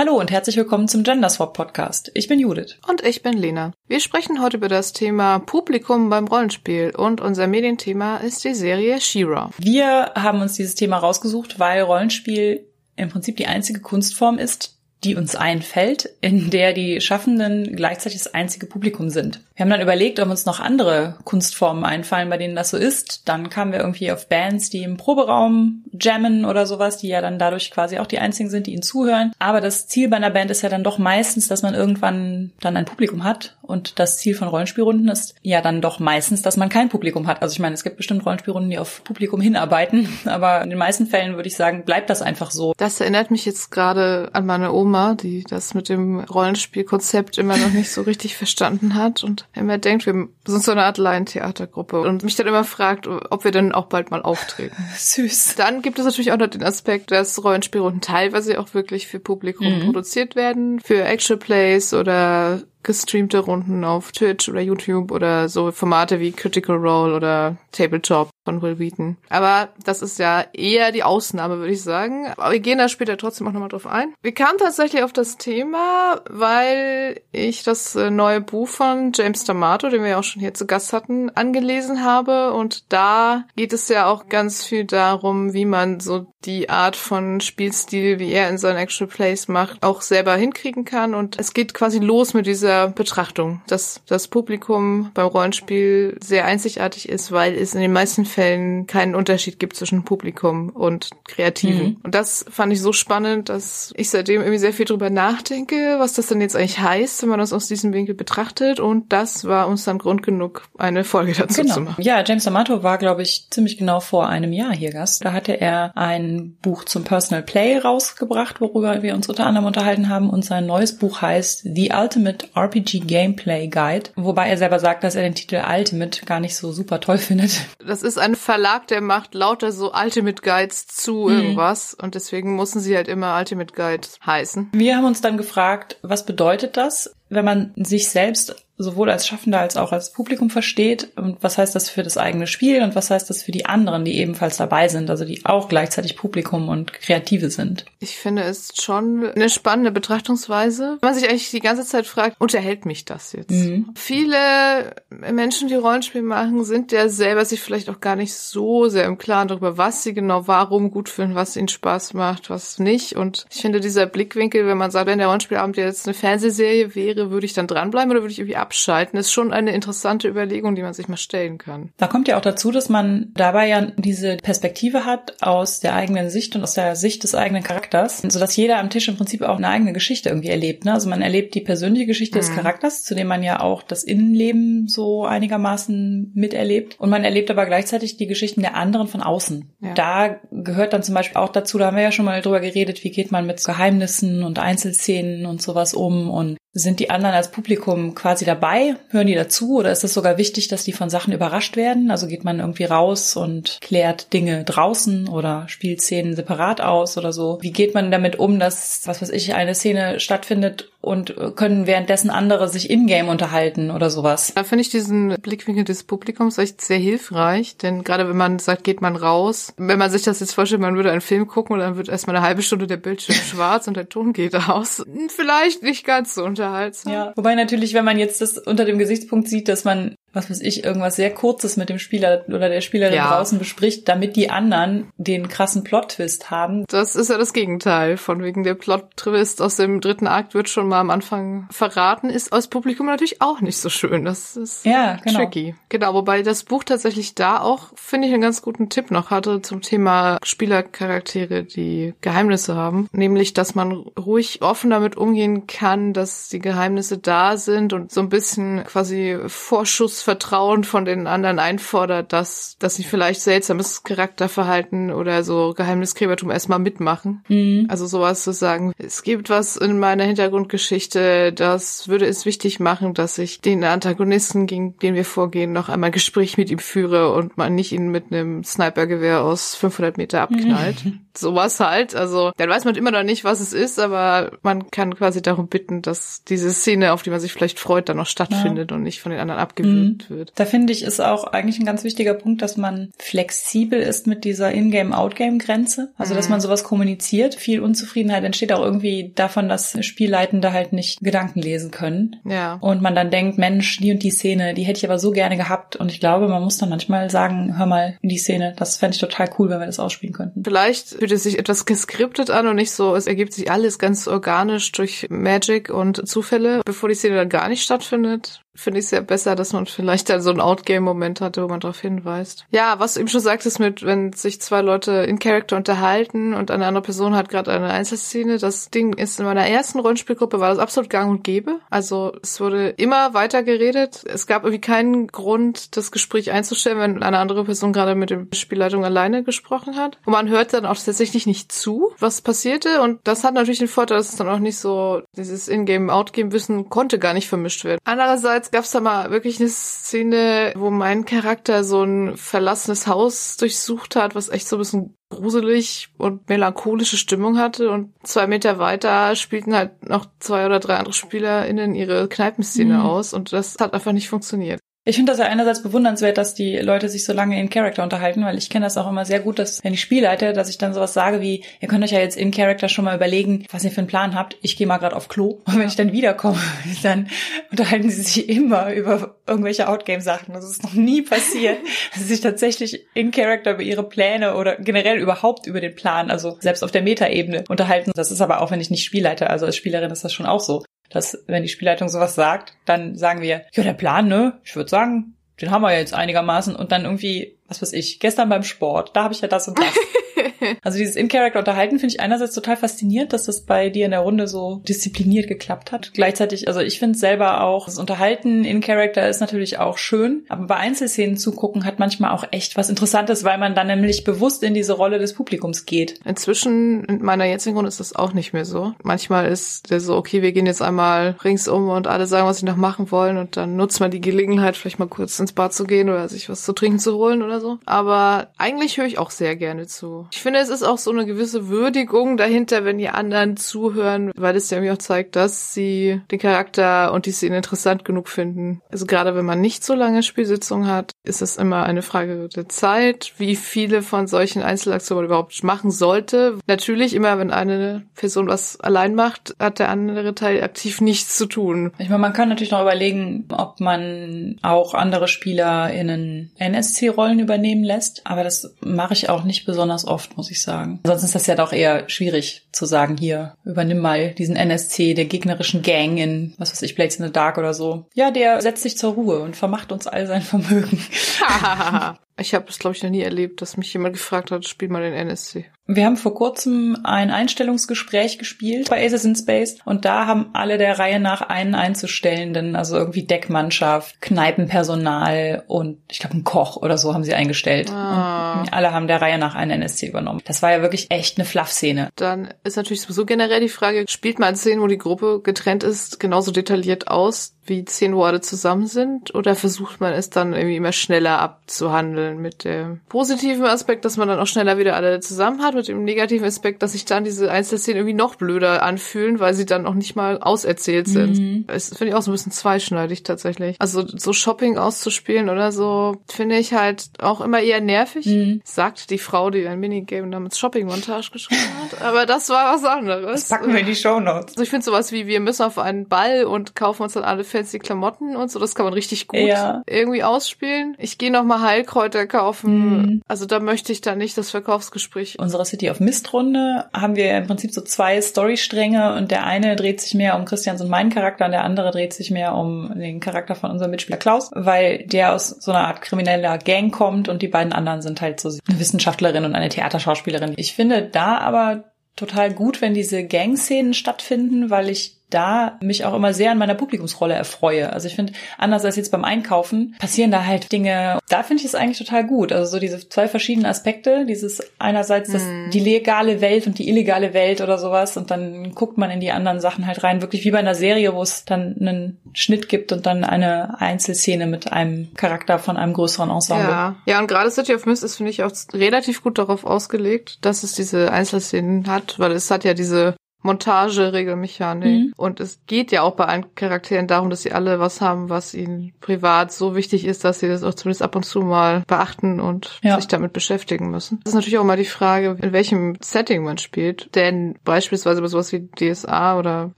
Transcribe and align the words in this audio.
Hallo 0.00 0.18
und 0.18 0.30
herzlich 0.30 0.56
willkommen 0.56 0.88
zum 0.88 1.02
Genderswap 1.02 1.52
Podcast. 1.52 2.10
Ich 2.14 2.26
bin 2.26 2.40
Judith. 2.40 2.78
Und 2.88 3.04
ich 3.04 3.22
bin 3.22 3.34
Lena. 3.34 3.72
Wir 3.86 4.00
sprechen 4.00 4.40
heute 4.40 4.56
über 4.56 4.70
das 4.70 4.94
Thema 4.94 5.40
Publikum 5.40 6.08
beim 6.08 6.26
Rollenspiel 6.26 6.94
und 6.96 7.20
unser 7.20 7.46
Medienthema 7.46 8.16
ist 8.16 8.42
die 8.42 8.54
Serie 8.54 8.98
She-Ra. 8.98 9.50
Wir 9.58 10.12
haben 10.14 10.40
uns 10.40 10.54
dieses 10.54 10.74
Thema 10.74 10.96
rausgesucht, 10.96 11.58
weil 11.58 11.82
Rollenspiel 11.82 12.66
im 12.96 13.10
Prinzip 13.10 13.36
die 13.36 13.46
einzige 13.46 13.80
Kunstform 13.80 14.38
ist, 14.38 14.79
die 15.04 15.16
uns 15.16 15.34
einfällt, 15.34 16.10
in 16.20 16.50
der 16.50 16.72
die 16.72 17.00
Schaffenden 17.00 17.74
gleichzeitig 17.74 18.18
das 18.18 18.34
einzige 18.34 18.66
Publikum 18.66 19.08
sind. 19.08 19.40
Wir 19.54 19.64
haben 19.64 19.70
dann 19.70 19.80
überlegt, 19.80 20.20
ob 20.20 20.30
uns 20.30 20.46
noch 20.46 20.60
andere 20.60 21.16
Kunstformen 21.24 21.84
einfallen, 21.84 22.30
bei 22.30 22.38
denen 22.38 22.56
das 22.56 22.70
so 22.70 22.76
ist. 22.76 23.28
Dann 23.28 23.50
kamen 23.50 23.72
wir 23.72 23.80
irgendwie 23.80 24.12
auf 24.12 24.28
Bands, 24.28 24.70
die 24.70 24.82
im 24.82 24.96
Proberaum 24.96 25.84
jammen 25.92 26.44
oder 26.44 26.66
sowas, 26.66 26.98
die 26.98 27.08
ja 27.08 27.20
dann 27.20 27.38
dadurch 27.38 27.70
quasi 27.70 27.98
auch 27.98 28.06
die 28.06 28.18
einzigen 28.18 28.50
sind, 28.50 28.66
die 28.66 28.72
ihnen 28.72 28.82
zuhören. 28.82 29.32
Aber 29.38 29.60
das 29.60 29.86
Ziel 29.86 30.08
bei 30.08 30.16
einer 30.16 30.30
Band 30.30 30.50
ist 30.50 30.62
ja 30.62 30.68
dann 30.68 30.84
doch 30.84 30.98
meistens, 30.98 31.48
dass 31.48 31.62
man 31.62 31.74
irgendwann 31.74 32.52
dann 32.60 32.76
ein 32.76 32.84
Publikum 32.84 33.24
hat. 33.24 33.56
Und 33.62 33.98
das 33.98 34.18
Ziel 34.18 34.34
von 34.34 34.48
Rollenspielrunden 34.48 35.08
ist 35.08 35.34
ja 35.42 35.60
dann 35.60 35.80
doch 35.80 36.00
meistens, 36.00 36.42
dass 36.42 36.56
man 36.56 36.68
kein 36.68 36.88
Publikum 36.88 37.26
hat. 37.26 37.42
Also 37.42 37.52
ich 37.52 37.60
meine, 37.60 37.74
es 37.74 37.84
gibt 37.84 37.96
bestimmt 37.96 38.26
Rollenspielrunden, 38.26 38.70
die 38.70 38.78
auf 38.78 39.04
Publikum 39.04 39.40
hinarbeiten. 39.40 40.08
Aber 40.24 40.62
in 40.62 40.70
den 40.70 40.78
meisten 40.78 41.06
Fällen 41.06 41.36
würde 41.36 41.48
ich 41.48 41.56
sagen, 41.56 41.84
bleibt 41.84 42.10
das 42.10 42.22
einfach 42.22 42.50
so. 42.50 42.72
Das 42.76 43.00
erinnert 43.00 43.30
mich 43.30 43.44
jetzt 43.44 43.70
gerade 43.70 44.30
an 44.32 44.46
meine 44.46 44.72
Oma 44.72 44.89
Oma, 44.90 45.14
die 45.14 45.44
das 45.44 45.74
mit 45.74 45.88
dem 45.88 46.18
Rollenspielkonzept 46.18 47.38
immer 47.38 47.56
noch 47.56 47.70
nicht 47.70 47.92
so 47.92 48.02
richtig 48.02 48.36
verstanden 48.36 48.96
hat 48.96 49.22
und 49.22 49.46
immer 49.54 49.78
denkt, 49.78 50.04
wir 50.04 50.28
sind 50.44 50.64
so 50.64 50.72
eine 50.72 50.82
Art 50.82 50.98
Laientheatergruppe 50.98 52.00
und 52.00 52.24
mich 52.24 52.34
dann 52.34 52.48
immer 52.48 52.64
fragt, 52.64 53.06
ob 53.06 53.44
wir 53.44 53.52
denn 53.52 53.70
auch 53.70 53.86
bald 53.86 54.10
mal 54.10 54.20
auftreten. 54.20 54.74
Süß. 54.96 55.54
Dann 55.56 55.80
gibt 55.80 56.00
es 56.00 56.04
natürlich 56.04 56.32
auch 56.32 56.38
noch 56.38 56.48
den 56.48 56.64
Aspekt, 56.64 57.12
dass 57.12 57.42
Rollenspielrunden 57.42 58.00
teilweise 58.00 58.58
auch 58.58 58.74
wirklich 58.74 59.06
für 59.06 59.20
Publikum 59.20 59.78
mhm. 59.78 59.84
produziert 59.84 60.34
werden, 60.34 60.80
für 60.80 61.04
Actual 61.04 61.38
Plays 61.38 61.94
oder 61.94 62.64
gestreamte 62.82 63.38
Runden 63.38 63.84
auf 63.84 64.12
Twitch 64.12 64.48
oder 64.48 64.60
YouTube 64.60 65.10
oder 65.10 65.48
so 65.48 65.70
Formate 65.72 66.20
wie 66.20 66.32
Critical 66.32 66.76
Role 66.76 67.14
oder 67.14 67.56
Tabletop 67.72 68.30
von 68.44 68.62
Will 68.62 68.78
Wheaton. 68.78 69.16
Aber 69.28 69.68
das 69.84 70.02
ist 70.02 70.18
ja 70.18 70.44
eher 70.52 70.92
die 70.92 71.02
Ausnahme, 71.02 71.58
würde 71.58 71.72
ich 71.72 71.82
sagen. 71.82 72.26
Aber 72.36 72.52
wir 72.52 72.60
gehen 72.60 72.78
da 72.78 72.88
später 72.88 73.18
trotzdem 73.18 73.46
auch 73.46 73.52
nochmal 73.52 73.68
drauf 73.68 73.86
ein. 73.86 74.14
Wir 74.22 74.32
kamen 74.32 74.58
tatsächlich 74.58 75.02
auf 75.02 75.12
das 75.12 75.36
Thema, 75.36 76.22
weil 76.28 77.20
ich 77.32 77.62
das 77.62 77.94
äh, 77.96 78.10
neue 78.10 78.40
Buch 78.40 78.68
von 78.68 79.12
James 79.14 79.46
D'Amato, 79.46 79.90
den 79.90 80.02
wir 80.02 80.10
ja 80.10 80.18
auch 80.18 80.24
schon 80.24 80.40
hier 80.40 80.54
zu 80.54 80.66
Gast 80.66 80.92
hatten, 80.92 81.30
angelesen 81.30 82.02
habe. 82.02 82.52
Und 82.52 82.92
da 82.92 83.44
geht 83.56 83.72
es 83.72 83.88
ja 83.88 84.06
auch 84.06 84.28
ganz 84.28 84.64
viel 84.64 84.84
darum, 84.84 85.52
wie 85.52 85.66
man 85.66 86.00
so 86.00 86.32
die 86.46 86.70
Art 86.70 86.96
von 86.96 87.40
Spielstil, 87.42 88.18
wie 88.18 88.32
er 88.32 88.48
in 88.48 88.56
seinen 88.56 88.78
Actual 88.78 89.08
Plays 89.08 89.48
macht, 89.48 89.82
auch 89.82 90.00
selber 90.00 90.34
hinkriegen 90.34 90.86
kann. 90.86 91.14
Und 91.14 91.38
es 91.38 91.52
geht 91.52 91.74
quasi 91.74 91.98
los 91.98 92.32
mit 92.32 92.46
dieser 92.46 92.69
Betrachtung, 92.88 93.62
dass 93.66 94.00
das 94.06 94.28
Publikum 94.28 95.10
beim 95.14 95.26
Rollenspiel 95.26 96.16
sehr 96.22 96.44
einzigartig 96.44 97.08
ist, 97.08 97.32
weil 97.32 97.54
es 97.54 97.74
in 97.74 97.80
den 97.80 97.92
meisten 97.92 98.24
Fällen 98.24 98.86
keinen 98.86 99.14
Unterschied 99.14 99.58
gibt 99.58 99.76
zwischen 99.76 100.04
Publikum 100.04 100.70
und 100.70 101.10
Kreativen. 101.24 101.82
Mhm. 101.82 101.96
Und 102.02 102.14
das 102.14 102.44
fand 102.50 102.72
ich 102.72 102.80
so 102.80 102.92
spannend, 102.92 103.48
dass 103.48 103.92
ich 103.96 104.10
seitdem 104.10 104.40
irgendwie 104.40 104.58
sehr 104.58 104.72
viel 104.72 104.86
drüber 104.86 105.10
nachdenke, 105.10 105.96
was 105.98 106.14
das 106.14 106.28
denn 106.28 106.40
jetzt 106.40 106.56
eigentlich 106.56 106.80
heißt, 106.80 107.22
wenn 107.22 107.28
man 107.28 107.38
das 107.38 107.52
aus 107.52 107.68
diesem 107.68 107.92
Winkel 107.92 108.14
betrachtet. 108.14 108.80
Und 108.80 109.12
das 109.12 109.44
war 109.44 109.68
uns 109.68 109.84
dann 109.84 109.98
Grund 109.98 110.22
genug, 110.22 110.62
eine 110.78 111.04
Folge 111.04 111.32
dazu 111.32 111.62
genau. 111.62 111.74
zu 111.74 111.80
machen. 111.80 112.02
Ja, 112.02 112.22
James 112.24 112.46
D'Amato 112.46 112.82
war, 112.82 112.98
glaube 112.98 113.22
ich, 113.22 113.48
ziemlich 113.50 113.76
genau 113.76 114.00
vor 114.00 114.28
einem 114.28 114.52
Jahr 114.52 114.74
hier 114.74 114.92
Gast. 114.92 115.24
Da 115.24 115.32
hatte 115.32 115.60
er 115.60 115.96
ein 115.96 116.56
Buch 116.62 116.84
zum 116.84 117.04
Personal 117.04 117.42
Play 117.42 117.78
rausgebracht, 117.78 118.60
worüber 118.60 119.02
wir 119.02 119.14
uns 119.14 119.28
unter 119.28 119.46
anderem 119.46 119.66
unterhalten 119.66 120.08
haben. 120.08 120.30
Und 120.30 120.44
sein 120.44 120.66
neues 120.66 120.96
Buch 120.96 121.22
heißt 121.22 121.62
The 121.74 121.92
Ultimate 121.94 122.48
RPG 122.60 123.00
Gameplay 123.00 123.68
Guide, 123.68 124.10
wobei 124.16 124.48
er 124.48 124.56
selber 124.56 124.78
sagt, 124.78 125.04
dass 125.04 125.14
er 125.14 125.22
den 125.22 125.34
Titel 125.34 125.62
Ultimate 125.66 126.24
gar 126.26 126.40
nicht 126.40 126.56
so 126.56 126.72
super 126.72 127.00
toll 127.00 127.18
findet. 127.18 127.60
Das 127.86 128.02
ist 128.02 128.18
ein 128.18 128.34
Verlag, 128.34 128.86
der 128.88 129.00
macht 129.00 129.34
lauter 129.34 129.72
so 129.72 129.92
Ultimate 129.92 130.42
Guides 130.42 130.86
zu 130.86 131.28
mhm. 131.28 131.30
irgendwas 131.30 131.94
und 131.94 132.14
deswegen 132.14 132.54
mussten 132.54 132.80
sie 132.80 132.94
halt 132.94 133.08
immer 133.08 133.36
Ultimate 133.38 133.74
Guide 133.74 134.06
heißen. 134.24 134.70
Wir 134.72 134.96
haben 134.96 135.06
uns 135.06 135.20
dann 135.20 135.36
gefragt, 135.36 135.96
was 136.02 136.26
bedeutet 136.26 136.76
das, 136.76 137.14
wenn 137.30 137.44
man 137.44 137.72
sich 137.76 138.08
selbst 138.08 138.54
sowohl 138.82 139.10
als 139.10 139.26
Schaffender 139.26 139.60
als 139.60 139.76
auch 139.76 139.92
als 139.92 140.12
Publikum 140.12 140.50
versteht. 140.50 141.10
Und 141.16 141.42
was 141.42 141.58
heißt 141.58 141.74
das 141.74 141.90
für 141.90 142.02
das 142.02 142.16
eigene 142.16 142.46
Spiel 142.46 142.82
und 142.82 142.94
was 142.94 143.10
heißt 143.10 143.28
das 143.28 143.42
für 143.42 143.52
die 143.52 143.66
anderen, 143.66 144.04
die 144.04 144.18
ebenfalls 144.18 144.56
dabei 144.56 144.88
sind, 144.88 145.10
also 145.10 145.24
die 145.24 145.44
auch 145.44 145.68
gleichzeitig 145.68 146.16
Publikum 146.16 146.68
und 146.68 146.92
Kreative 146.92 147.50
sind? 147.50 147.84
Ich 147.98 148.16
finde 148.16 148.42
es 148.42 148.70
schon 148.80 149.28
eine 149.28 149.50
spannende 149.50 149.90
Betrachtungsweise. 149.90 150.98
Man 151.02 151.14
sich 151.14 151.28
eigentlich 151.28 151.50
die 151.50 151.60
ganze 151.60 151.84
Zeit 151.84 152.06
fragt, 152.06 152.40
unterhält 152.40 152.86
mich 152.86 153.04
das 153.04 153.32
jetzt? 153.32 153.50
Mhm. 153.50 153.90
Viele 153.94 154.94
Menschen, 155.10 155.68
die 155.68 155.74
Rollenspiel 155.74 156.22
machen, 156.22 156.64
sind 156.64 156.92
ja 156.92 157.08
selber 157.08 157.44
sich 157.44 157.60
vielleicht 157.60 157.90
auch 157.90 158.00
gar 158.00 158.16
nicht 158.16 158.32
so 158.34 158.88
sehr 158.88 159.04
im 159.04 159.18
Klaren 159.18 159.48
darüber, 159.48 159.76
was 159.76 160.02
sie 160.02 160.14
genau 160.14 160.46
warum 160.46 160.90
gut 160.90 161.08
finden, 161.08 161.34
was 161.34 161.56
ihnen 161.56 161.68
Spaß 161.68 162.14
macht, 162.14 162.48
was 162.48 162.78
nicht. 162.78 163.16
Und 163.16 163.46
ich 163.52 163.60
finde 163.60 163.80
dieser 163.80 164.06
Blickwinkel, 164.06 164.66
wenn 164.66 164.78
man 164.78 164.90
sagt, 164.90 165.06
wenn 165.06 165.18
der 165.18 165.26
Rollenspielabend 165.26 165.76
jetzt 165.76 166.06
eine 166.06 166.14
Fernsehserie 166.14 166.94
wäre, 166.94 167.30
würde 167.30 167.46
ich 167.46 167.52
dann 167.52 167.66
dranbleiben 167.66 168.10
oder 168.10 168.22
würde 168.22 168.32
ich 168.32 168.38
irgendwie 168.38 168.56
ab 168.56 168.69
abschalten, 168.70 169.18
ist 169.18 169.32
schon 169.32 169.52
eine 169.52 169.72
interessante 169.72 170.28
Überlegung, 170.28 170.76
die 170.76 170.82
man 170.82 170.94
sich 170.94 171.08
mal 171.08 171.16
stellen 171.16 171.58
kann. 171.58 171.90
Da 171.96 172.06
kommt 172.06 172.28
ja 172.28 172.36
auch 172.36 172.40
dazu, 172.40 172.70
dass 172.70 172.88
man 172.88 173.32
dabei 173.34 173.66
ja 173.66 173.80
diese 173.96 174.36
Perspektive 174.36 175.04
hat 175.04 175.42
aus 175.42 175.80
der 175.80 175.96
eigenen 175.96 176.30
Sicht 176.30 176.54
und 176.54 176.62
aus 176.62 176.74
der 176.74 176.94
Sicht 176.94 177.24
des 177.24 177.34
eigenen 177.34 177.64
Charakters, 177.64 178.18
sodass 178.18 178.54
jeder 178.54 178.78
am 178.78 178.88
Tisch 178.88 179.08
im 179.08 179.16
Prinzip 179.16 179.42
auch 179.42 179.56
eine 179.56 179.68
eigene 179.68 179.92
Geschichte 179.92 180.28
irgendwie 180.28 180.50
erlebt. 180.50 180.84
Ne? 180.84 180.92
Also 180.92 181.08
man 181.08 181.20
erlebt 181.20 181.56
die 181.56 181.62
persönliche 181.62 182.06
Geschichte 182.06 182.38
mhm. 182.38 182.42
des 182.42 182.54
Charakters, 182.54 183.02
zu 183.02 183.16
dem 183.16 183.26
man 183.26 183.42
ja 183.42 183.60
auch 183.60 183.82
das 183.82 184.04
Innenleben 184.04 184.86
so 184.86 185.24
einigermaßen 185.24 186.30
miterlebt. 186.34 186.94
Und 187.00 187.10
man 187.10 187.24
erlebt 187.24 187.50
aber 187.50 187.66
gleichzeitig 187.66 188.18
die 188.18 188.28
Geschichten 188.28 188.60
der 188.60 188.76
anderen 188.76 189.08
von 189.08 189.20
außen. 189.20 189.68
Ja. 189.80 189.94
Da 189.94 190.40
gehört 190.52 190.92
dann 190.92 191.02
zum 191.02 191.16
Beispiel 191.16 191.38
auch 191.38 191.50
dazu, 191.50 191.76
da 191.76 191.86
haben 191.86 191.96
wir 191.96 192.04
ja 192.04 192.12
schon 192.12 192.24
mal 192.24 192.40
drüber 192.40 192.60
geredet, 192.60 193.02
wie 193.02 193.10
geht 193.10 193.32
man 193.32 193.46
mit 193.46 193.64
Geheimnissen 193.64 194.44
und 194.44 194.60
Einzelszenen 194.60 195.44
und 195.46 195.60
sowas 195.60 195.92
um 195.92 196.30
und 196.30 196.56
sind 196.72 197.00
die 197.00 197.10
anderen 197.10 197.34
als 197.34 197.50
Publikum 197.50 198.14
quasi 198.14 198.44
dabei? 198.44 198.96
Hören 199.08 199.26
die 199.26 199.34
dazu? 199.34 199.78
Oder 199.78 199.90
ist 199.90 200.04
es 200.04 200.14
sogar 200.14 200.38
wichtig, 200.38 200.68
dass 200.68 200.84
die 200.84 200.92
von 200.92 201.10
Sachen 201.10 201.32
überrascht 201.32 201.76
werden? 201.76 202.10
Also 202.10 202.26
geht 202.26 202.44
man 202.44 202.60
irgendwie 202.60 202.84
raus 202.84 203.36
und 203.36 203.78
klärt 203.80 204.32
Dinge 204.32 204.64
draußen 204.64 205.28
oder 205.28 205.68
spielt 205.68 206.00
Szenen 206.00 206.36
separat 206.36 206.80
aus 206.80 207.18
oder 207.18 207.32
so? 207.32 207.58
Wie 207.60 207.72
geht 207.72 207.94
man 207.94 208.10
damit 208.10 208.38
um, 208.38 208.60
dass, 208.60 209.02
was 209.06 209.20
weiß 209.20 209.30
ich, 209.30 209.54
eine 209.54 209.74
Szene 209.74 210.20
stattfindet 210.20 210.90
und 211.00 211.34
können 211.56 211.86
währenddessen 211.86 212.30
andere 212.30 212.68
sich 212.68 212.90
in-game 212.90 213.28
unterhalten 213.28 213.90
oder 213.90 214.10
sowas. 214.10 214.52
Da 214.54 214.64
finde 214.64 214.82
ich 214.82 214.90
diesen 214.90 215.36
Blickwinkel 215.40 215.84
des 215.84 216.04
Publikums 216.04 216.58
echt 216.58 216.80
sehr 216.82 216.98
hilfreich, 216.98 217.76
denn 217.78 218.04
gerade 218.04 218.28
wenn 218.28 218.36
man 218.36 218.58
sagt, 218.58 218.84
geht 218.84 219.00
man 219.00 219.16
raus, 219.16 219.72
wenn 219.78 219.98
man 219.98 220.10
sich 220.10 220.22
das 220.22 220.40
jetzt 220.40 220.54
vorstellt, 220.54 220.82
man 220.82 220.96
würde 220.96 221.10
einen 221.10 221.22
Film 221.22 221.46
gucken 221.46 221.74
und 221.74 221.80
dann 221.80 221.96
wird 221.96 222.10
erstmal 222.10 222.36
eine 222.36 222.44
halbe 222.44 222.62
Stunde 222.62 222.86
der 222.86 222.98
Bildschirm 222.98 223.36
schwarz 223.50 223.88
und 223.88 223.96
der 223.96 224.08
Ton 224.08 224.32
geht 224.32 224.54
aus, 224.54 225.02
vielleicht 225.28 225.82
nicht 225.82 226.04
ganz 226.04 226.34
so 226.34 226.44
unterhaltsam. 226.60 227.12
Ja, 227.12 227.32
wobei 227.36 227.54
natürlich, 227.54 227.94
wenn 227.94 228.04
man 228.04 228.18
jetzt 228.18 228.40
das 228.40 228.58
unter 228.58 228.84
dem 228.84 228.98
Gesichtspunkt 228.98 229.48
sieht, 229.48 229.68
dass 229.68 229.84
man 229.84 230.14
was 230.32 230.50
weiß 230.50 230.60
ich, 230.60 230.84
irgendwas 230.84 231.16
sehr 231.16 231.32
Kurzes 231.32 231.76
mit 231.76 231.88
dem 231.88 231.98
Spieler 231.98 232.44
oder 232.48 232.68
der 232.68 232.80
Spielerin 232.80 233.16
ja. 233.16 233.28
draußen 233.28 233.58
bespricht, 233.58 234.08
damit 234.08 234.36
die 234.36 234.50
anderen 234.50 235.10
den 235.16 235.48
krassen 235.48 235.84
Plot-Twist 235.84 236.50
haben. 236.50 236.84
Das 236.88 237.16
ist 237.16 237.30
ja 237.30 237.38
das 237.38 237.52
Gegenteil. 237.52 238.16
Von 238.16 238.42
wegen 238.42 238.62
der 238.62 238.74
Plot-Twist 238.74 239.60
aus 239.60 239.76
dem 239.76 240.00
dritten 240.00 240.26
Akt 240.26 240.54
wird 240.54 240.68
schon 240.68 240.88
mal 240.88 241.00
am 241.00 241.10
Anfang 241.10 241.66
verraten, 241.70 242.30
ist 242.30 242.52
aus 242.52 242.68
Publikum 242.68 243.06
natürlich 243.06 243.42
auch 243.42 243.60
nicht 243.60 243.78
so 243.78 243.88
schön. 243.88 244.24
Das 244.24 244.56
ist 244.56 244.84
ja, 244.84 245.16
genau. 245.24 245.38
tricky. 245.38 245.74
Genau, 245.88 246.14
wobei 246.14 246.42
das 246.42 246.64
Buch 246.64 246.84
tatsächlich 246.84 247.34
da 247.34 247.60
auch, 247.60 247.88
finde 247.96 248.28
ich, 248.28 248.32
einen 248.32 248.42
ganz 248.42 248.62
guten 248.62 248.88
Tipp 248.88 249.10
noch 249.10 249.30
hatte 249.30 249.62
zum 249.62 249.82
Thema 249.82 250.38
Spielercharaktere, 250.44 251.64
die 251.64 252.14
Geheimnisse 252.20 252.76
haben. 252.76 253.08
Nämlich, 253.12 253.54
dass 253.54 253.74
man 253.74 253.92
ruhig 253.92 254.62
offen 254.62 254.90
damit 254.90 255.16
umgehen 255.16 255.66
kann, 255.66 256.12
dass 256.12 256.48
die 256.48 256.60
Geheimnisse 256.60 257.18
da 257.18 257.56
sind 257.56 257.92
und 257.92 258.12
so 258.12 258.20
ein 258.20 258.28
bisschen 258.28 258.84
quasi 258.84 259.38
Vorschuss 259.46 260.19
Vertrauen 260.22 260.84
von 260.84 261.04
den 261.04 261.26
anderen 261.26 261.58
einfordert, 261.58 262.32
dass, 262.32 262.76
dass 262.78 262.96
sie 262.96 263.04
vielleicht 263.04 263.40
seltsames 263.40 264.02
Charakterverhalten 264.02 265.10
oder 265.10 265.42
so 265.42 265.74
Geheimniskrämertum 265.76 266.50
erstmal 266.50 266.78
mitmachen. 266.78 267.44
Mhm. 267.48 267.86
Also 267.88 268.06
sowas 268.06 268.44
zu 268.44 268.52
sagen, 268.52 268.92
es 268.98 269.22
gibt 269.22 269.50
was 269.50 269.76
in 269.76 269.98
meiner 269.98 270.24
Hintergrundgeschichte, 270.24 271.52
das 271.52 272.08
würde 272.08 272.26
es 272.26 272.46
wichtig 272.46 272.80
machen, 272.80 273.14
dass 273.14 273.38
ich 273.38 273.60
den 273.60 273.84
Antagonisten, 273.84 274.66
gegen 274.66 274.96
den 274.98 275.14
wir 275.14 275.24
vorgehen, 275.24 275.72
noch 275.72 275.88
einmal 275.88 276.10
Gespräch 276.10 276.56
mit 276.56 276.70
ihm 276.70 276.78
führe 276.78 277.32
und 277.32 277.56
man 277.56 277.74
nicht 277.74 277.92
ihn 277.92 278.10
mit 278.10 278.32
einem 278.32 278.64
Snipergewehr 278.64 279.42
aus 279.42 279.74
500 279.74 280.18
Meter 280.18 280.42
abknallt. 280.42 281.04
Mhm. 281.04 281.20
Sowas 281.36 281.78
halt. 281.78 282.14
Also, 282.16 282.50
dann 282.56 282.68
weiß 282.68 282.84
man 282.84 282.96
immer 282.96 283.12
noch 283.12 283.22
nicht, 283.22 283.44
was 283.44 283.60
es 283.60 283.72
ist, 283.72 284.00
aber 284.00 284.58
man 284.62 284.90
kann 284.90 285.14
quasi 285.14 285.40
darum 285.40 285.68
bitten, 285.68 286.02
dass 286.02 286.42
diese 286.44 286.72
Szene, 286.72 287.12
auf 287.12 287.22
die 287.22 287.30
man 287.30 287.38
sich 287.38 287.52
vielleicht 287.52 287.78
freut, 287.78 288.08
dann 288.08 288.16
noch 288.16 288.26
stattfindet 288.26 288.90
ja. 288.90 288.96
und 288.96 289.04
nicht 289.04 289.20
von 289.20 289.30
den 289.30 289.40
anderen 289.40 289.60
abgewürgt 289.60 290.09
mhm. 290.10 290.34
wird. 290.34 290.52
Da 290.54 290.64
finde 290.64 290.92
ich, 290.92 291.02
ist 291.02 291.20
auch 291.20 291.44
eigentlich 291.44 291.78
ein 291.78 291.86
ganz 291.86 292.04
wichtiger 292.04 292.34
Punkt, 292.34 292.62
dass 292.62 292.76
man 292.76 293.10
flexibel 293.18 294.00
ist 294.00 294.26
mit 294.26 294.44
dieser 294.44 294.72
In-Game-Out-Game-Grenze. 294.72 296.12
Also, 296.16 296.34
mhm. 296.34 296.36
dass 296.36 296.48
man 296.48 296.60
sowas 296.60 296.84
kommuniziert. 296.84 297.54
Viel 297.54 297.80
Unzufriedenheit 297.80 298.44
entsteht 298.44 298.72
auch 298.72 298.82
irgendwie 298.82 299.32
davon, 299.34 299.68
dass 299.68 299.96
Spielleitende 300.04 300.72
halt 300.72 300.92
nicht 300.92 301.20
Gedanken 301.20 301.60
lesen 301.60 301.90
können. 301.90 302.36
Ja. 302.44 302.74
Und 302.80 303.02
man 303.02 303.14
dann 303.14 303.30
denkt, 303.30 303.58
Mensch, 303.58 303.98
die 303.98 304.12
und 304.12 304.22
die 304.22 304.30
Szene, 304.30 304.74
die 304.74 304.82
hätte 304.82 304.98
ich 304.98 305.04
aber 305.04 305.18
so 305.18 305.30
gerne 305.30 305.56
gehabt. 305.56 305.96
Und 305.96 306.10
ich 306.10 306.20
glaube, 306.20 306.48
man 306.48 306.62
muss 306.62 306.78
dann 306.78 306.88
manchmal 306.90 307.30
sagen, 307.30 307.78
hör 307.78 307.86
mal 307.86 308.16
in 308.22 308.28
die 308.28 308.38
Szene, 308.38 308.74
das 308.76 308.96
fände 308.96 309.14
ich 309.14 309.20
total 309.20 309.50
cool, 309.58 309.70
wenn 309.70 309.80
wir 309.80 309.86
das 309.86 310.00
ausspielen 310.00 310.34
könnten. 310.34 310.62
Vielleicht 310.64 311.08
fühlt 311.08 311.32
es 311.32 311.42
sich 311.42 311.58
etwas 311.58 311.86
geskriptet 311.86 312.50
an 312.50 312.66
und 312.66 312.76
nicht 312.76 312.92
so, 312.92 313.14
es 313.14 313.26
ergibt 313.26 313.52
sich 313.52 313.70
alles 313.70 313.98
ganz 313.98 314.28
organisch 314.28 314.92
durch 314.92 315.26
Magic 315.30 315.90
und 315.90 316.26
Zufälle, 316.28 316.82
bevor 316.84 317.08
die 317.08 317.14
Szene 317.14 317.36
dann 317.36 317.48
gar 317.48 317.68
nicht 317.68 317.82
stattfindet 317.82 318.60
finde 318.74 319.00
ich 319.00 319.06
es 319.06 319.10
ja 319.10 319.20
besser, 319.20 319.56
dass 319.56 319.72
man 319.72 319.86
vielleicht 319.86 320.28
dann 320.30 320.42
so 320.42 320.50
einen 320.50 320.60
Outgame-Moment 320.60 321.40
hatte, 321.40 321.62
wo 321.62 321.68
man 321.68 321.80
darauf 321.80 322.00
hinweist. 322.00 322.66
Ja, 322.70 322.98
was 322.98 323.14
du 323.14 323.20
eben 323.20 323.28
schon 323.28 323.40
sagtest 323.40 323.80
mit, 323.80 324.04
wenn 324.04 324.32
sich 324.32 324.60
zwei 324.60 324.80
Leute 324.80 325.12
in 325.12 325.38
Character 325.38 325.76
unterhalten 325.76 326.54
und 326.54 326.70
eine 326.70 326.86
andere 326.86 327.02
Person 327.02 327.34
hat 327.34 327.48
gerade 327.48 327.72
eine 327.72 327.90
Einzelszene, 327.90 328.58
das 328.58 328.90
Ding 328.90 329.14
ist 329.14 329.38
in 329.38 329.46
meiner 329.46 329.66
ersten 329.66 330.00
Rollenspielgruppe 330.00 330.60
war 330.60 330.70
das 330.70 330.78
absolut 330.78 331.10
gang 331.10 331.30
und 331.30 331.44
gäbe. 331.44 331.80
Also 331.90 332.32
es 332.42 332.60
wurde 332.60 332.90
immer 332.90 333.34
weiter 333.34 333.62
geredet. 333.62 334.22
Es 334.26 334.46
gab 334.46 334.64
irgendwie 334.64 334.80
keinen 334.80 335.26
Grund, 335.26 335.96
das 335.96 336.12
Gespräch 336.12 336.50
einzustellen, 336.50 336.98
wenn 336.98 337.22
eine 337.22 337.38
andere 337.38 337.64
Person 337.64 337.92
gerade 337.92 338.14
mit 338.14 338.30
der 338.30 338.46
Spielleitung 338.52 339.04
alleine 339.04 339.42
gesprochen 339.42 339.96
hat. 339.96 340.18
Und 340.24 340.32
man 340.32 340.48
hört 340.48 340.72
dann 340.72 340.86
auch 340.86 340.96
tatsächlich 340.96 341.46
nicht 341.46 341.72
zu, 341.72 342.12
was 342.18 342.40
passierte. 342.40 343.02
Und 343.02 343.20
das 343.24 343.44
hat 343.44 343.54
natürlich 343.54 343.78
den 343.78 343.88
Vorteil, 343.88 344.18
dass 344.18 344.30
es 344.30 344.36
dann 344.36 344.48
auch 344.48 344.58
nicht 344.58 344.78
so, 344.78 345.22
dieses 345.36 345.68
In-Game-Outgame-Wissen 345.68 346.88
konnte 346.88 347.18
gar 347.18 347.34
nicht 347.34 347.48
vermischt 347.48 347.84
werden. 347.84 348.00
Andererseits 348.04 348.59
Andererseits 348.60 348.70
gab 348.72 348.84
es 348.84 348.90
da 348.90 349.00
mal 349.00 349.30
wirklich 349.30 349.58
eine 349.58 349.70
Szene, 349.70 350.72
wo 350.76 350.90
mein 350.90 351.24
Charakter 351.24 351.82
so 351.82 352.02
ein 352.02 352.36
verlassenes 352.36 353.06
Haus 353.06 353.56
durchsucht 353.56 354.16
hat, 354.16 354.34
was 354.34 354.50
echt 354.50 354.68
so 354.68 354.76
ein 354.76 354.80
bisschen 354.80 355.16
gruselig 355.30 356.10
und 356.18 356.48
melancholische 356.48 357.16
Stimmung 357.16 357.58
hatte 357.58 357.90
und 357.90 358.12
zwei 358.22 358.46
Meter 358.46 358.78
weiter 358.78 359.34
spielten 359.36 359.74
halt 359.74 360.06
noch 360.06 360.26
zwei 360.40 360.66
oder 360.66 360.78
drei 360.78 360.96
andere 360.96 361.14
SpielerInnen 361.14 361.94
ihre 361.94 362.28
Kneipenszene 362.28 362.98
mhm. 362.98 363.00
aus 363.00 363.32
und 363.32 363.52
das 363.52 363.76
hat 363.80 363.94
einfach 363.94 364.12
nicht 364.12 364.28
funktioniert. 364.28 364.80
Ich 365.04 365.16
finde 365.16 365.32
das 365.32 365.38
ja 365.38 365.46
einerseits 365.46 365.82
bewundernswert, 365.82 366.36
dass 366.36 366.54
die 366.54 366.76
Leute 366.76 367.08
sich 367.08 367.24
so 367.24 367.32
lange 367.32 367.58
in 367.58 367.70
Character 367.70 368.02
unterhalten, 368.02 368.44
weil 368.44 368.58
ich 368.58 368.68
kenne 368.68 368.84
das 368.84 368.98
auch 368.98 369.08
immer 369.08 369.24
sehr 369.24 369.40
gut, 369.40 369.58
dass 369.58 369.82
wenn 369.82 369.94
ich 369.94 370.02
spielleite, 370.02 370.52
dass 370.52 370.68
ich 370.68 370.76
dann 370.76 370.92
sowas 370.92 371.14
sage 371.14 371.40
wie, 371.40 371.64
ihr 371.80 371.88
könnt 371.88 372.04
euch 372.04 372.10
ja 372.10 372.18
jetzt 372.18 372.36
in 372.36 372.50
Character 372.50 372.90
schon 372.90 373.06
mal 373.06 373.16
überlegen, 373.16 373.64
was 373.70 373.82
ihr 373.82 373.90
für 373.90 374.02
einen 374.02 374.08
Plan 374.08 374.34
habt. 374.34 374.58
Ich 374.60 374.76
gehe 374.76 374.86
mal 374.86 374.98
gerade 374.98 375.16
auf 375.16 375.28
Klo 375.28 375.62
und 375.64 375.78
wenn 375.78 375.88
ich 375.88 375.96
dann 375.96 376.12
wiederkomme, 376.12 376.60
dann 377.02 377.28
unterhalten 377.70 378.10
sie 378.10 378.20
sich 378.20 378.48
immer 378.50 378.92
über 378.92 379.36
irgendwelche 379.46 379.88
Outgame-Sachen. 379.88 380.52
Das 380.52 380.70
ist 380.70 380.82
noch 380.82 380.92
nie 380.92 381.22
passiert, 381.22 381.78
dass 382.12 382.20
sie 382.20 382.28
sich 382.28 382.42
tatsächlich 382.42 383.06
in 383.14 383.30
Character 383.30 383.72
über 383.72 383.82
ihre 383.82 384.06
Pläne 384.06 384.54
oder 384.54 384.76
generell 384.76 385.18
überhaupt 385.18 385.66
über 385.66 385.80
den 385.80 385.94
Plan, 385.94 386.30
also 386.30 386.58
selbst 386.60 386.84
auf 386.84 386.90
der 386.90 387.02
Metaebene 387.02 387.64
unterhalten. 387.70 388.12
Das 388.14 388.30
ist 388.30 388.42
aber 388.42 388.60
auch, 388.60 388.70
wenn 388.70 388.82
ich 388.82 388.90
nicht 388.90 389.04
spielleite, 389.04 389.48
also 389.48 389.64
als 389.64 389.76
Spielerin 389.76 390.10
ist 390.10 390.24
das 390.24 390.34
schon 390.34 390.44
auch 390.44 390.60
so 390.60 390.84
dass 391.10 391.42
wenn 391.46 391.62
die 391.62 391.68
Spielleitung 391.68 392.08
sowas 392.08 392.34
sagt, 392.34 392.74
dann 392.84 393.16
sagen 393.16 393.42
wir, 393.42 393.64
ja, 393.74 393.82
der 393.82 393.92
Plan, 393.94 394.28
ne? 394.28 394.58
Ich 394.64 394.74
würde 394.76 394.88
sagen, 394.88 395.34
den 395.60 395.70
haben 395.70 395.82
wir 395.82 395.96
jetzt 395.96 396.14
einigermaßen 396.14 396.74
und 396.74 396.92
dann 396.92 397.04
irgendwie, 397.04 397.58
was 397.68 397.82
weiß 397.82 397.92
ich, 397.92 398.20
gestern 398.20 398.48
beim 398.48 398.62
Sport, 398.62 399.14
da 399.14 399.24
habe 399.24 399.34
ich 399.34 399.40
ja 399.40 399.48
das 399.48 399.68
und 399.68 399.78
das. 399.78 399.94
also 400.82 400.98
dieses 400.98 401.16
In-Character-Unterhalten 401.16 401.98
finde 401.98 402.14
ich 402.14 402.20
einerseits 402.20 402.54
total 402.54 402.76
faszinierend, 402.76 403.32
dass 403.32 403.44
das 403.44 403.62
bei 403.62 403.90
dir 403.90 404.04
in 404.04 404.10
der 404.10 404.20
Runde 404.20 404.48
so 404.48 404.82
diszipliniert 404.88 405.48
geklappt 405.48 405.92
hat. 405.92 406.12
Gleichzeitig, 406.14 406.68
also 406.68 406.80
ich 406.80 406.98
finde 406.98 407.18
selber 407.18 407.62
auch, 407.62 407.86
das 407.86 407.98
Unterhalten 407.98 408.64
in-Character 408.64 409.28
ist 409.28 409.40
natürlich 409.40 409.78
auch 409.78 409.98
schön, 409.98 410.44
aber 410.48 410.66
bei 410.66 410.76
Einzelszenen 410.76 411.36
zugucken 411.36 411.84
hat 411.84 411.98
manchmal 411.98 412.32
auch 412.32 412.44
echt 412.50 412.76
was 412.76 412.90
Interessantes, 412.90 413.44
weil 413.44 413.58
man 413.58 413.74
dann 413.74 413.86
nämlich 413.86 414.24
bewusst 414.24 414.62
in 414.62 414.74
diese 414.74 414.94
Rolle 414.94 415.18
des 415.18 415.34
Publikums 415.34 415.86
geht. 415.86 416.20
Inzwischen, 416.24 417.04
in 417.04 417.22
meiner 417.22 417.44
jetzigen 417.44 417.76
Runde 417.76 417.88
ist 417.88 418.00
das 418.00 418.14
auch 418.14 418.32
nicht 418.32 418.52
mehr 418.52 418.64
so. 418.64 418.94
Manchmal 419.02 419.46
ist 419.46 419.90
der 419.90 420.00
so, 420.00 420.16
okay, 420.16 420.42
wir 420.42 420.52
gehen 420.52 420.66
jetzt 420.66 420.82
einmal 420.82 421.36
ringsum 421.44 421.88
und 421.88 422.06
alle 422.06 422.26
sagen, 422.26 422.46
was 422.46 422.58
sie 422.58 422.66
noch 422.66 422.76
machen 422.76 423.10
wollen 423.10 423.36
und 423.36 423.56
dann 423.56 423.76
nutzt 423.76 424.00
man 424.00 424.10
die 424.10 424.20
Gelegenheit, 424.20 424.76
vielleicht 424.76 424.98
mal 424.98 425.08
kurz 425.08 425.38
ins 425.38 425.52
Bad 425.52 425.72
zu 425.72 425.84
gehen 425.84 426.08
oder 426.08 426.28
sich 426.28 426.48
was 426.48 426.64
zu 426.64 426.72
trinken 426.72 426.98
zu 426.98 427.16
holen 427.16 427.42
oder 427.42 427.60
so. 427.60 427.78
Aber 427.86 428.48
eigentlich 428.58 428.98
höre 428.98 429.06
ich 429.06 429.18
auch 429.18 429.30
sehr 429.30 429.56
gerne 429.56 429.86
zu. 429.86 430.26
Ich 430.32 430.42
finde, 430.42 430.49
es 430.54 430.68
ist 430.68 430.82
auch 430.82 430.98
so 430.98 431.10
eine 431.10 431.26
gewisse 431.26 431.68
Würdigung 431.68 432.36
dahinter, 432.36 432.84
wenn 432.84 432.98
die 432.98 433.08
anderen 433.08 433.56
zuhören, 433.56 434.32
weil 434.36 434.56
es 434.56 434.70
ja 434.70 434.78
irgendwie 434.78 434.92
auch 434.92 434.98
zeigt, 434.98 435.36
dass 435.36 435.74
sie 435.74 436.20
den 436.30 436.38
Charakter 436.38 437.12
und 437.12 437.26
die 437.26 437.32
Szene 437.32 437.56
interessant 437.56 438.04
genug 438.04 438.28
finden. 438.28 438.80
Also 438.90 439.06
gerade 439.06 439.34
wenn 439.34 439.44
man 439.44 439.60
nicht 439.60 439.84
so 439.84 439.94
lange 439.94 440.22
Spielsitzungen 440.22 440.88
hat, 440.88 441.12
ist 441.24 441.42
es 441.42 441.56
immer 441.56 441.84
eine 441.84 442.02
Frage 442.02 442.48
der 442.48 442.68
Zeit, 442.68 443.32
wie 443.38 443.56
viele 443.56 444.02
von 444.02 444.26
solchen 444.26 444.62
Einzelaktionen 444.62 445.20
man 445.20 445.26
überhaupt 445.26 445.62
machen 445.64 445.90
sollte. 445.90 446.58
Natürlich 446.66 447.14
immer, 447.14 447.38
wenn 447.38 447.50
eine 447.50 448.04
Person 448.14 448.48
was 448.48 448.80
allein 448.80 449.14
macht, 449.14 449.54
hat 449.58 449.78
der 449.78 449.88
andere 449.88 450.34
Teil 450.34 450.62
aktiv 450.62 451.00
nichts 451.00 451.36
zu 451.36 451.46
tun. 451.46 451.92
Ich 451.98 452.08
meine, 452.08 452.20
man 452.20 452.32
kann 452.32 452.48
natürlich 452.48 452.70
noch 452.70 452.82
überlegen, 452.82 453.46
ob 453.50 453.80
man 453.80 454.56
auch 454.62 454.94
andere 454.94 455.28
Spieler 455.28 455.90
in 455.92 456.50
NSC-Rollen 456.56 457.38
übernehmen 457.38 457.84
lässt, 457.84 458.22
aber 458.24 458.44
das 458.44 458.74
mache 458.80 459.14
ich 459.14 459.28
auch 459.28 459.44
nicht 459.44 459.66
besonders 459.66 460.06
oft, 460.06 460.36
muss 460.40 460.50
ich 460.50 460.62
sagen. 460.62 461.00
Sonst 461.04 461.22
ist 461.22 461.34
das 461.34 461.46
ja 461.46 461.54
doch 461.54 461.74
eher 461.74 462.08
schwierig 462.08 462.66
zu 462.72 462.86
sagen, 462.86 463.18
hier, 463.18 463.52
übernimm 463.62 463.98
mal 463.98 464.30
diesen 464.32 464.56
NSC 464.56 465.12
der 465.12 465.26
gegnerischen 465.26 465.82
Gang 465.82 466.16
in, 466.16 466.54
was 466.56 466.72
weiß 466.72 466.80
ich, 466.80 466.94
Blades 466.94 467.16
in 467.16 467.26
the 467.26 467.32
Dark 467.32 467.58
oder 467.58 467.74
so. 467.74 468.06
Ja, 468.14 468.30
der 468.30 468.62
setzt 468.62 468.82
sich 468.82 468.96
zur 468.96 469.12
Ruhe 469.12 469.40
und 469.40 469.54
vermacht 469.54 469.92
uns 469.92 470.06
all 470.06 470.26
sein 470.26 470.40
Vermögen. 470.40 470.98
ich 472.40 472.54
habe 472.54 472.66
das, 472.66 472.78
glaube 472.78 472.96
ich, 472.96 473.02
noch 473.02 473.10
nie 473.10 473.22
erlebt, 473.22 473.60
dass 473.62 473.76
mich 473.76 473.92
jemand 473.92 474.14
gefragt 474.14 474.50
hat, 474.50 474.66
spiel 474.66 474.88
mal 474.88 475.02
den 475.02 475.12
NSC. 475.12 475.66
Wir 475.92 476.06
haben 476.06 476.16
vor 476.16 476.34
kurzem 476.34 476.98
ein 477.02 477.32
Einstellungsgespräch 477.32 478.38
gespielt 478.38 478.88
bei 478.88 479.04
Aces 479.04 479.24
in 479.24 479.34
Space 479.34 479.78
und 479.84 480.04
da 480.04 480.26
haben 480.26 480.50
alle 480.52 480.78
der 480.78 481.00
Reihe 481.00 481.18
nach 481.18 481.42
einen 481.42 481.74
Einzustellenden, 481.74 482.76
also 482.76 482.96
irgendwie 482.96 483.24
Deckmannschaft, 483.24 484.20
Kneipenpersonal 484.20 485.64
und 485.66 485.98
ich 486.08 486.20
glaube 486.20 486.36
ein 486.36 486.44
Koch 486.44 486.76
oder 486.76 486.96
so 486.96 487.12
haben 487.12 487.24
sie 487.24 487.34
eingestellt. 487.34 487.90
Ah. 487.90 488.62
Alle 488.70 488.92
haben 488.92 489.08
der 489.08 489.20
Reihe 489.20 489.38
nach 489.38 489.56
einen 489.56 489.82
NSC 489.82 490.06
übernommen. 490.06 490.42
Das 490.44 490.62
war 490.62 490.70
ja 490.70 490.80
wirklich 490.80 491.10
echt 491.10 491.38
eine 491.38 491.44
Fluff-Szene. 491.44 492.10
Dann 492.14 492.54
ist 492.62 492.76
natürlich 492.76 493.00
sowieso 493.00 493.26
generell 493.26 493.60
die 493.60 493.68
Frage, 493.68 494.04
spielt 494.08 494.38
man 494.38 494.54
Szenen, 494.54 494.82
wo 494.82 494.86
die 494.86 494.98
Gruppe 494.98 495.40
getrennt 495.42 495.82
ist, 495.82 496.20
genauso 496.20 496.52
detailliert 496.52 497.08
aus, 497.08 497.56
wie 497.70 497.86
Szenen, 497.86 498.14
wo 498.14 498.24
alle 498.24 498.42
zusammen 498.42 498.86
sind? 498.86 499.34
Oder 499.34 499.54
versucht 499.54 500.00
man 500.00 500.12
es 500.12 500.28
dann 500.28 500.52
irgendwie 500.52 500.76
immer 500.76 500.92
schneller 500.92 501.38
abzuhandeln 501.38 502.42
mit 502.42 502.64
dem 502.64 503.00
positiven 503.08 503.64
Aspekt, 503.64 504.04
dass 504.04 504.18
man 504.18 504.28
dann 504.28 504.38
auch 504.38 504.46
schneller 504.46 504.76
wieder 504.76 504.96
alle 504.96 505.20
zusammen 505.20 505.62
hat 505.62 505.74
mit 505.74 505.88
dem 505.88 506.04
negativen 506.04 506.46
Aspekt, 506.46 506.82
dass 506.82 506.92
sich 506.92 507.06
dann 507.06 507.24
diese 507.24 507.50
Einzelszenen 507.50 507.98
irgendwie 507.98 508.14
noch 508.14 508.34
blöder 508.34 508.82
anfühlen, 508.82 509.40
weil 509.40 509.54
sie 509.54 509.64
dann 509.64 509.86
auch 509.86 509.94
nicht 509.94 510.16
mal 510.16 510.38
auserzählt 510.40 511.08
sind. 511.08 511.38
Mhm. 511.38 511.64
Das 511.66 511.88
finde 511.88 512.08
ich 512.08 512.14
auch 512.14 512.22
so 512.22 512.30
ein 512.30 512.34
bisschen 512.34 512.52
zweischneidig 512.52 513.22
tatsächlich. 513.22 513.76
Also 513.78 514.04
so 514.06 514.32
Shopping 514.32 514.76
auszuspielen 514.76 515.48
oder 515.48 515.72
so, 515.72 516.16
finde 516.26 516.58
ich 516.58 516.74
halt 516.74 517.10
auch 517.20 517.40
immer 517.40 517.60
eher 517.60 517.80
nervig. 517.80 518.26
Mhm. 518.26 518.60
Sagt 518.64 519.10
die 519.10 519.18
Frau, 519.18 519.50
die 519.50 519.66
ein 519.66 519.80
Minigame 519.80 520.26
namens 520.26 520.58
Shopping-Montage 520.58 521.30
geschrieben 521.30 521.60
hat. 521.82 522.02
Aber 522.02 522.26
das 522.26 522.48
war 522.48 522.74
was 522.74 522.84
anderes. 522.84 523.48
Das 523.48 523.48
packen 523.48 523.72
wir 523.72 523.80
in 523.80 523.86
die 523.86 523.94
Show 523.94 524.18
Notes. 524.18 524.56
Also 524.56 524.62
ich 524.62 524.70
finde 524.70 524.84
sowas 524.84 525.12
wie, 525.12 525.26
wir 525.26 525.40
müssen 525.40 525.62
auf 525.62 525.78
einen 525.78 526.08
Ball 526.08 526.44
und 526.44 526.74
kaufen 526.74 527.04
uns 527.04 527.12
dann 527.12 527.24
alle 527.24 527.44
fancy 527.60 527.78
Klamotten 527.78 528.36
und 528.36 528.50
so, 528.50 528.58
das 528.58 528.74
kann 528.74 528.84
man 528.84 528.94
richtig 528.94 529.28
gut 529.28 529.40
ja. 529.40 529.82
irgendwie 529.86 530.22
ausspielen. 530.22 530.96
Ich 530.98 531.18
gehe 531.18 531.30
nochmal 531.30 531.60
Heilkräuter 531.60 532.26
kaufen. 532.26 532.96
Mhm. 532.96 533.22
Also 533.28 533.46
da 533.46 533.60
möchte 533.60 533.92
ich 533.92 534.00
dann 534.00 534.18
nicht 534.18 534.36
das 534.38 534.50
Verkaufsgespräch. 534.50 535.38
Unsere 535.38 535.64
City 535.64 535.90
of 535.90 536.00
Mist 536.00 536.32
Runde 536.32 536.86
haben 536.92 537.16
wir 537.16 537.36
im 537.36 537.46
Prinzip 537.46 537.72
so 537.72 537.80
zwei 537.82 538.20
Storystränge 538.20 539.14
und 539.14 539.30
der 539.30 539.44
eine 539.44 539.76
dreht 539.76 540.00
sich 540.00 540.14
mehr 540.14 540.36
um 540.36 540.44
Christians 540.44 540.80
und 540.80 540.88
meinen 540.88 541.10
Charakter 541.10 541.44
und 541.44 541.52
der 541.52 541.64
andere 541.64 541.90
dreht 541.90 542.12
sich 542.12 542.30
mehr 542.30 542.54
um 542.54 542.92
den 542.98 543.20
Charakter 543.20 543.54
von 543.54 543.70
unserem 543.70 543.90
Mitspieler 543.90 544.18
Klaus, 544.18 544.50
weil 544.54 545.04
der 545.06 545.34
aus 545.34 545.48
so 545.48 545.72
einer 545.72 545.86
Art 545.86 546.00
krimineller 546.02 546.58
Gang 546.58 546.92
kommt 546.92 547.28
und 547.28 547.42
die 547.42 547.48
beiden 547.48 547.72
anderen 547.72 548.02
sind 548.02 548.20
halt 548.20 548.40
so 548.40 548.48
eine 548.68 548.80
Wissenschaftlerin 548.80 549.44
und 549.44 549.54
eine 549.54 549.68
Theaterschauspielerin. 549.68 550.54
Ich 550.56 550.74
finde 550.74 551.02
da 551.02 551.38
aber 551.38 551.84
total 552.16 552.52
gut, 552.52 552.80
wenn 552.80 552.94
diese 552.94 553.24
Gang-Szenen 553.24 553.94
stattfinden, 553.94 554.70
weil 554.70 554.90
ich 554.90 555.19
da 555.30 555.78
mich 555.80 556.04
auch 556.04 556.14
immer 556.14 556.34
sehr 556.34 556.50
an 556.50 556.58
meiner 556.58 556.74
Publikumsrolle 556.74 557.34
erfreue. 557.34 557.92
Also 557.92 558.06
ich 558.08 558.16
finde, 558.16 558.32
anders 558.58 558.84
als 558.84 558.96
jetzt 558.96 559.12
beim 559.12 559.24
Einkaufen, 559.24 559.96
passieren 559.98 560.30
da 560.30 560.44
halt 560.44 560.70
Dinge, 560.72 561.18
da 561.28 561.42
finde 561.42 561.62
ich 561.62 561.66
es 561.66 561.74
eigentlich 561.74 561.98
total 561.98 562.26
gut. 562.26 562.52
Also 562.52 562.72
so 562.72 562.78
diese 562.78 563.08
zwei 563.08 563.28
verschiedenen 563.28 563.66
Aspekte, 563.66 564.26
dieses 564.26 564.60
einerseits 564.78 565.32
das, 565.32 565.44
mm. 565.44 565.70
die 565.70 565.80
legale 565.80 566.40
Welt 566.40 566.66
und 566.66 566.78
die 566.78 566.88
illegale 566.88 567.34
Welt 567.34 567.60
oder 567.60 567.78
sowas 567.78 568.16
und 568.16 568.30
dann 568.30 568.74
guckt 568.74 568.98
man 568.98 569.10
in 569.10 569.20
die 569.20 569.30
anderen 569.30 569.60
Sachen 569.60 569.86
halt 569.86 570.02
rein, 570.02 570.22
wirklich 570.22 570.44
wie 570.44 570.50
bei 570.50 570.58
einer 570.58 570.74
Serie, 570.74 571.14
wo 571.14 571.22
es 571.22 571.44
dann 571.44 571.76
einen 571.80 572.20
Schnitt 572.32 572.68
gibt 572.68 572.92
und 572.92 573.06
dann 573.06 573.24
eine 573.24 573.80
Einzelszene 573.80 574.46
mit 574.46 574.72
einem 574.72 575.14
Charakter 575.14 575.58
von 575.58 575.76
einem 575.76 575.92
größeren 575.92 576.30
Ensemble. 576.30 576.68
Ja, 576.68 576.96
ja 577.06 577.18
und 577.18 577.26
gerade 577.26 577.50
City 577.50 577.74
of 577.74 577.86
Mist 577.86 578.04
ist, 578.04 578.16
finde 578.16 578.30
ich, 578.30 578.42
auch 578.42 578.52
relativ 578.72 579.22
gut 579.22 579.38
darauf 579.38 579.64
ausgelegt, 579.64 580.38
dass 580.42 580.62
es 580.62 580.72
diese 580.72 581.12
Einzelszenen 581.12 581.86
hat, 581.86 582.18
weil 582.18 582.32
es 582.32 582.50
hat 582.50 582.64
ja 582.64 582.74
diese 582.74 583.14
Montage-Regelmechanik. 583.42 585.06
Mhm. 585.06 585.12
Und 585.16 585.40
es 585.40 585.60
geht 585.66 585.92
ja 585.92 586.02
auch 586.02 586.14
bei 586.14 586.26
allen 586.26 586.54
Charakteren 586.54 587.06
darum, 587.06 587.30
dass 587.30 587.42
sie 587.42 587.52
alle 587.52 587.80
was 587.80 588.00
haben, 588.00 588.28
was 588.28 588.54
ihnen 588.54 588.92
privat 589.00 589.52
so 589.52 589.74
wichtig 589.74 590.04
ist, 590.04 590.24
dass 590.24 590.40
sie 590.40 590.48
das 590.48 590.62
auch 590.62 590.74
zumindest 590.74 591.02
ab 591.02 591.16
und 591.16 591.24
zu 591.24 591.40
mal 591.40 591.82
beachten 591.86 592.40
und 592.40 592.78
ja. 592.82 592.96
sich 592.96 593.08
damit 593.08 593.32
beschäftigen 593.32 593.90
müssen. 593.90 594.20
Das 594.24 594.32
ist 594.32 594.36
natürlich 594.36 594.58
auch 594.58 594.64
mal 594.64 594.76
die 594.76 594.84
Frage, 594.84 595.36
in 595.40 595.52
welchem 595.52 595.96
Setting 596.00 596.44
man 596.44 596.58
spielt. 596.58 597.14
Denn 597.14 597.56
beispielsweise 597.64 598.20
bei 598.20 598.28
sowas 598.28 598.52
wie 598.52 598.68
DSA 598.68 599.38
oder 599.38 599.72